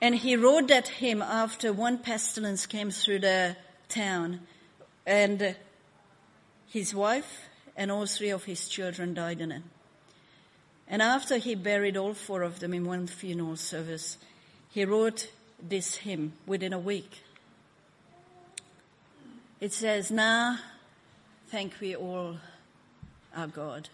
And 0.02 0.16
he 0.16 0.36
wrote 0.36 0.68
that 0.70 0.88
hymn 0.88 1.22
after 1.22 1.72
one 1.72 1.99
pestilence 1.99 2.66
came 2.66 2.89
through 2.89 3.20
the 3.20 3.56
town 3.88 4.41
and 5.06 5.56
his 6.68 6.95
wife 6.95 7.47
and 7.78 7.91
all 7.91 8.08
three 8.08 8.32
of 8.32 8.45
his 8.45 8.68
children 8.68 9.14
died 9.14 9.41
in 9.41 9.52
it. 9.52 9.62
And 10.88 11.04
after 11.04 11.38
he 11.38 11.54
buried 11.54 11.95
all 11.95 12.16
four 12.16 12.41
of 12.41 12.60
them 12.60 12.74
in 12.74 12.84
one 12.86 13.06
funeral 13.06 13.56
service, 13.56 14.18
he 14.72 14.86
wrote 14.86 15.30
this 15.62 15.97
hymn 15.97 16.34
within 16.47 16.74
a 16.74 16.80
week. 16.80 17.22
It 19.60 19.72
says, 19.72 20.10
Now 20.10 20.58
thank 21.49 21.74
we 21.80 21.95
all 21.95 22.38
our 23.36 23.47
God. 23.47 23.89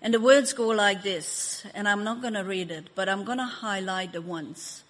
And 0.00 0.14
the 0.14 0.20
words 0.20 0.52
go 0.52 0.68
like 0.68 1.02
this, 1.02 1.64
and 1.74 1.86
I'm 1.86 2.04
not 2.04 2.20
going 2.20 2.34
to 2.34 2.44
read 2.44 2.70
it, 2.70 2.88
but 2.94 3.08
I'm 3.08 3.24
going 3.24 3.38
to 3.38 3.44
highlight 3.44 4.12
the 4.12 4.22
ones 4.22 4.83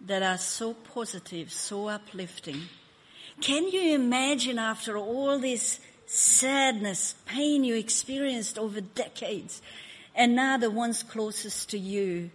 that 0.00 0.22
are 0.22 0.38
so 0.38 0.74
positive, 0.74 1.52
so 1.52 1.88
uplifting. 1.88 2.62
Can 3.40 3.68
you 3.68 3.94
imagine 3.94 4.58
after 4.58 4.96
all 4.96 5.38
this 5.38 5.80
sadness, 6.06 7.14
pain 7.26 7.64
you 7.64 7.74
experienced 7.74 8.58
over 8.58 8.80
decades, 8.80 9.60
and 10.14 10.34
now 10.34 10.56
the 10.56 10.70
ones 10.70 11.02
closest 11.02 11.70
to 11.70 11.78
you 11.78 12.30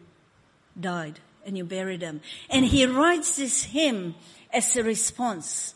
died 0.79 1.19
and 1.45 1.57
you 1.57 1.63
buried 1.63 2.01
them? 2.01 2.21
And 2.49 2.65
he 2.65 2.85
writes 2.85 3.37
this 3.37 3.63
hymn 3.63 4.15
as 4.53 4.75
a 4.75 4.83
response. 4.83 5.73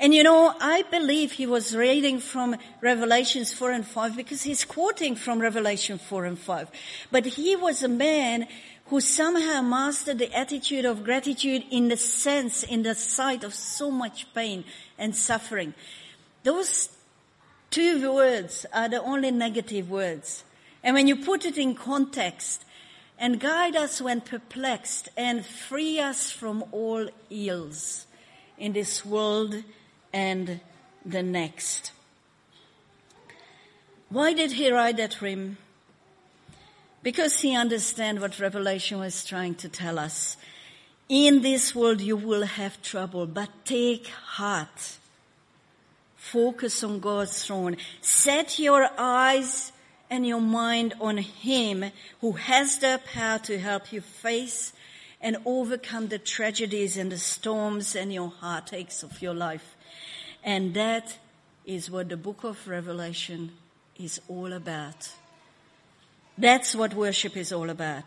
And 0.00 0.14
you 0.14 0.22
know, 0.22 0.54
I 0.60 0.82
believe 0.90 1.32
he 1.32 1.46
was 1.46 1.76
reading 1.76 2.18
from 2.18 2.56
Revelations 2.80 3.52
4 3.52 3.70
and 3.70 3.86
5 3.86 4.16
because 4.16 4.42
he's 4.42 4.64
quoting 4.64 5.14
from 5.14 5.38
Revelation 5.40 5.98
4 5.98 6.24
and 6.24 6.38
5. 6.38 6.70
But 7.10 7.26
he 7.26 7.54
was 7.54 7.82
a 7.82 7.88
man 7.88 8.48
who 8.86 9.00
somehow 9.00 9.62
mastered 9.62 10.18
the 10.18 10.32
attitude 10.32 10.84
of 10.84 11.04
gratitude 11.04 11.64
in 11.70 11.88
the 11.88 11.96
sense, 11.96 12.62
in 12.62 12.82
the 12.82 12.94
sight 12.94 13.42
of 13.42 13.54
so 13.54 13.90
much 13.90 14.32
pain 14.34 14.64
and 14.98 15.16
suffering. 15.16 15.72
Those 16.42 16.90
two 17.70 18.12
words 18.12 18.66
are 18.72 18.88
the 18.88 19.02
only 19.02 19.30
negative 19.30 19.90
words. 19.90 20.44
And 20.82 20.94
when 20.94 21.08
you 21.08 21.16
put 21.16 21.46
it 21.46 21.56
in 21.56 21.74
context, 21.74 22.64
and 23.18 23.38
guide 23.38 23.76
us 23.76 24.00
when 24.00 24.20
perplexed 24.20 25.08
and 25.16 25.44
free 25.46 26.00
us 26.00 26.30
from 26.30 26.64
all 26.72 27.08
ills 27.30 28.06
in 28.58 28.72
this 28.72 29.04
world 29.04 29.62
and 30.12 30.60
the 31.04 31.22
next. 31.22 31.92
Why 34.08 34.32
did 34.32 34.52
he 34.52 34.70
write 34.70 34.96
that 34.96 35.14
hymn? 35.14 35.58
Because 37.04 37.42
he 37.42 37.54
understands 37.54 38.20
what 38.20 38.40
Revelation 38.40 38.98
was 38.98 39.24
trying 39.24 39.54
to 39.56 39.68
tell 39.68 39.98
us. 39.98 40.38
In 41.08 41.42
this 41.42 41.74
world 41.74 42.00
you 42.00 42.16
will 42.16 42.44
have 42.44 42.80
trouble, 42.80 43.26
but 43.26 43.50
take 43.66 44.08
heart. 44.08 44.96
Focus 46.16 46.82
on 46.82 47.00
God's 47.00 47.44
throne. 47.44 47.76
Set 48.00 48.58
your 48.58 48.88
eyes 48.96 49.70
and 50.08 50.26
your 50.26 50.40
mind 50.40 50.94
on 50.98 51.18
Him 51.18 51.84
who 52.22 52.32
has 52.32 52.78
the 52.78 52.98
power 53.12 53.38
to 53.40 53.58
help 53.58 53.92
you 53.92 54.00
face 54.00 54.72
and 55.20 55.36
overcome 55.44 56.08
the 56.08 56.18
tragedies 56.18 56.96
and 56.96 57.12
the 57.12 57.18
storms 57.18 57.94
and 57.94 58.14
your 58.14 58.30
heartaches 58.30 59.02
of 59.02 59.20
your 59.20 59.34
life. 59.34 59.76
And 60.42 60.72
that 60.72 61.18
is 61.66 61.90
what 61.90 62.08
the 62.08 62.16
book 62.16 62.44
of 62.44 62.66
Revelation 62.66 63.52
is 63.98 64.22
all 64.26 64.54
about. 64.54 65.10
That's 66.36 66.74
what 66.74 66.94
worship 66.94 67.36
is 67.36 67.52
all 67.52 67.70
about. 67.70 68.04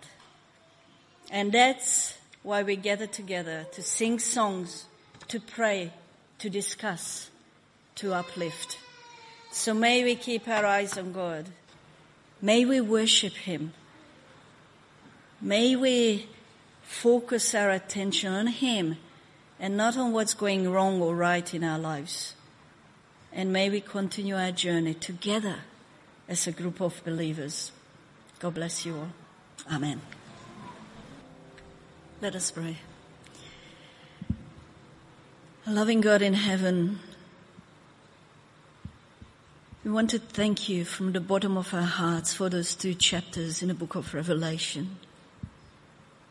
And 1.31 1.51
that's 1.51 2.17
why 2.43 2.63
we 2.63 2.75
gather 2.75 3.07
together 3.07 3.65
to 3.73 3.81
sing 3.81 4.19
songs, 4.19 4.85
to 5.27 5.39
pray, 5.39 5.91
to 6.39 6.49
discuss, 6.49 7.29
to 7.95 8.13
uplift. 8.13 8.77
So 9.51 9.73
may 9.73 10.03
we 10.03 10.15
keep 10.15 10.47
our 10.47 10.65
eyes 10.65 10.97
on 10.97 11.13
God. 11.13 11.47
May 12.41 12.65
we 12.65 12.81
worship 12.81 13.33
Him. 13.33 13.73
May 15.41 15.75
we 15.75 16.27
focus 16.83 17.55
our 17.55 17.71
attention 17.71 18.33
on 18.33 18.47
Him 18.47 18.97
and 19.59 19.75
not 19.75 19.97
on 19.97 20.13
what's 20.13 20.33
going 20.33 20.69
wrong 20.69 21.01
or 21.01 21.15
right 21.15 21.53
in 21.53 21.63
our 21.63 21.79
lives. 21.79 22.35
And 23.33 23.51
may 23.51 23.69
we 23.69 23.81
continue 23.81 24.35
our 24.35 24.51
journey 24.51 24.93
together 24.93 25.57
as 26.29 26.47
a 26.47 26.51
group 26.51 26.81
of 26.81 27.03
believers. 27.03 27.71
God 28.39 28.53
bless 28.53 28.85
you 28.85 28.95
all. 28.95 29.09
Amen. 29.71 29.99
Let 32.21 32.35
us 32.35 32.51
pray. 32.51 32.77
Loving 35.65 36.01
God 36.01 36.21
in 36.21 36.35
heaven, 36.35 36.99
we 39.83 39.89
want 39.91 40.11
to 40.11 40.19
thank 40.19 40.69
you 40.69 40.85
from 40.85 41.13
the 41.13 41.19
bottom 41.19 41.57
of 41.57 41.73
our 41.73 41.81
hearts 41.81 42.33
for 42.33 42.47
those 42.47 42.75
two 42.75 42.93
chapters 42.93 43.61
in 43.61 43.69
the 43.69 43.73
book 43.73 43.95
of 43.95 44.13
Revelation. 44.13 44.97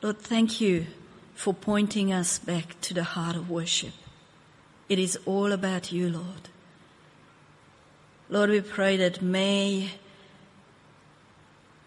Lord, 0.01 0.19
thank 0.19 0.61
you 0.61 0.87
for 1.35 1.53
pointing 1.53 2.13
us 2.13 2.39
back 2.39 2.81
to 2.83 2.95
the 2.95 3.03
heart 3.03 3.35
of 3.35 3.51
worship. 3.51 3.93
It 4.89 5.01
is 5.01 5.19
all 5.27 5.53
about 5.53 5.91
you, 5.91 6.09
Lord. 6.09 6.51
Lord, 8.29 8.51
we 8.51 8.61
pray 8.61 8.97
that 8.97 9.21
may 9.21 9.91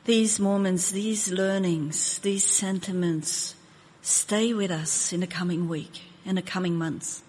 these 0.06 0.39
moments, 0.39 0.91
these 0.91 1.32
learnings, 1.32 2.20
these 2.20 2.43
sentiments 2.43 3.56
stay 4.02 4.54
with 4.54 4.72
us 4.72 5.14
in 5.14 5.20
the 5.20 5.28
coming 5.28 5.68
week, 5.68 6.02
in 6.26 6.36
the 6.36 6.41
coming 6.41 6.76
months. 6.76 7.22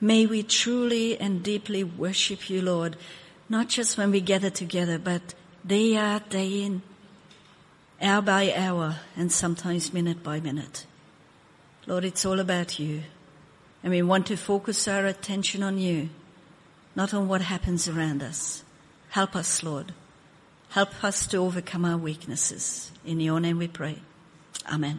May 0.00 0.26
we 0.26 0.42
truly 0.42 1.18
and 1.18 1.42
deeply 1.42 1.82
worship 1.82 2.50
you, 2.50 2.62
Lord, 2.62 2.96
not 3.48 3.68
just 3.68 3.96
when 3.96 4.10
we 4.10 4.20
gather 4.20 4.50
together, 4.50 4.98
but 4.98 5.34
day 5.66 5.96
out, 5.96 6.30
day 6.30 6.62
in, 6.62 6.82
hour 8.00 8.22
by 8.22 8.52
hour, 8.54 8.96
and 9.16 9.32
sometimes 9.32 9.92
minute 9.92 10.22
by 10.22 10.40
minute. 10.40 10.86
Lord, 11.86 12.04
it's 12.04 12.26
all 12.26 12.40
about 12.40 12.78
you. 12.78 13.02
And 13.82 13.92
we 13.92 14.02
want 14.02 14.26
to 14.26 14.36
focus 14.36 14.88
our 14.88 15.06
attention 15.06 15.62
on 15.62 15.78
you, 15.78 16.08
not 16.94 17.14
on 17.14 17.28
what 17.28 17.40
happens 17.40 17.88
around 17.88 18.22
us. 18.22 18.64
Help 19.10 19.36
us, 19.36 19.62
Lord. 19.62 19.92
Help 20.76 21.02
us 21.02 21.26
to 21.28 21.38
overcome 21.38 21.86
our 21.86 21.96
weaknesses. 21.96 22.90
In 23.02 23.18
your 23.18 23.40
name 23.40 23.56
we 23.56 23.66
pray. 23.66 23.96
Amen. 24.70 24.94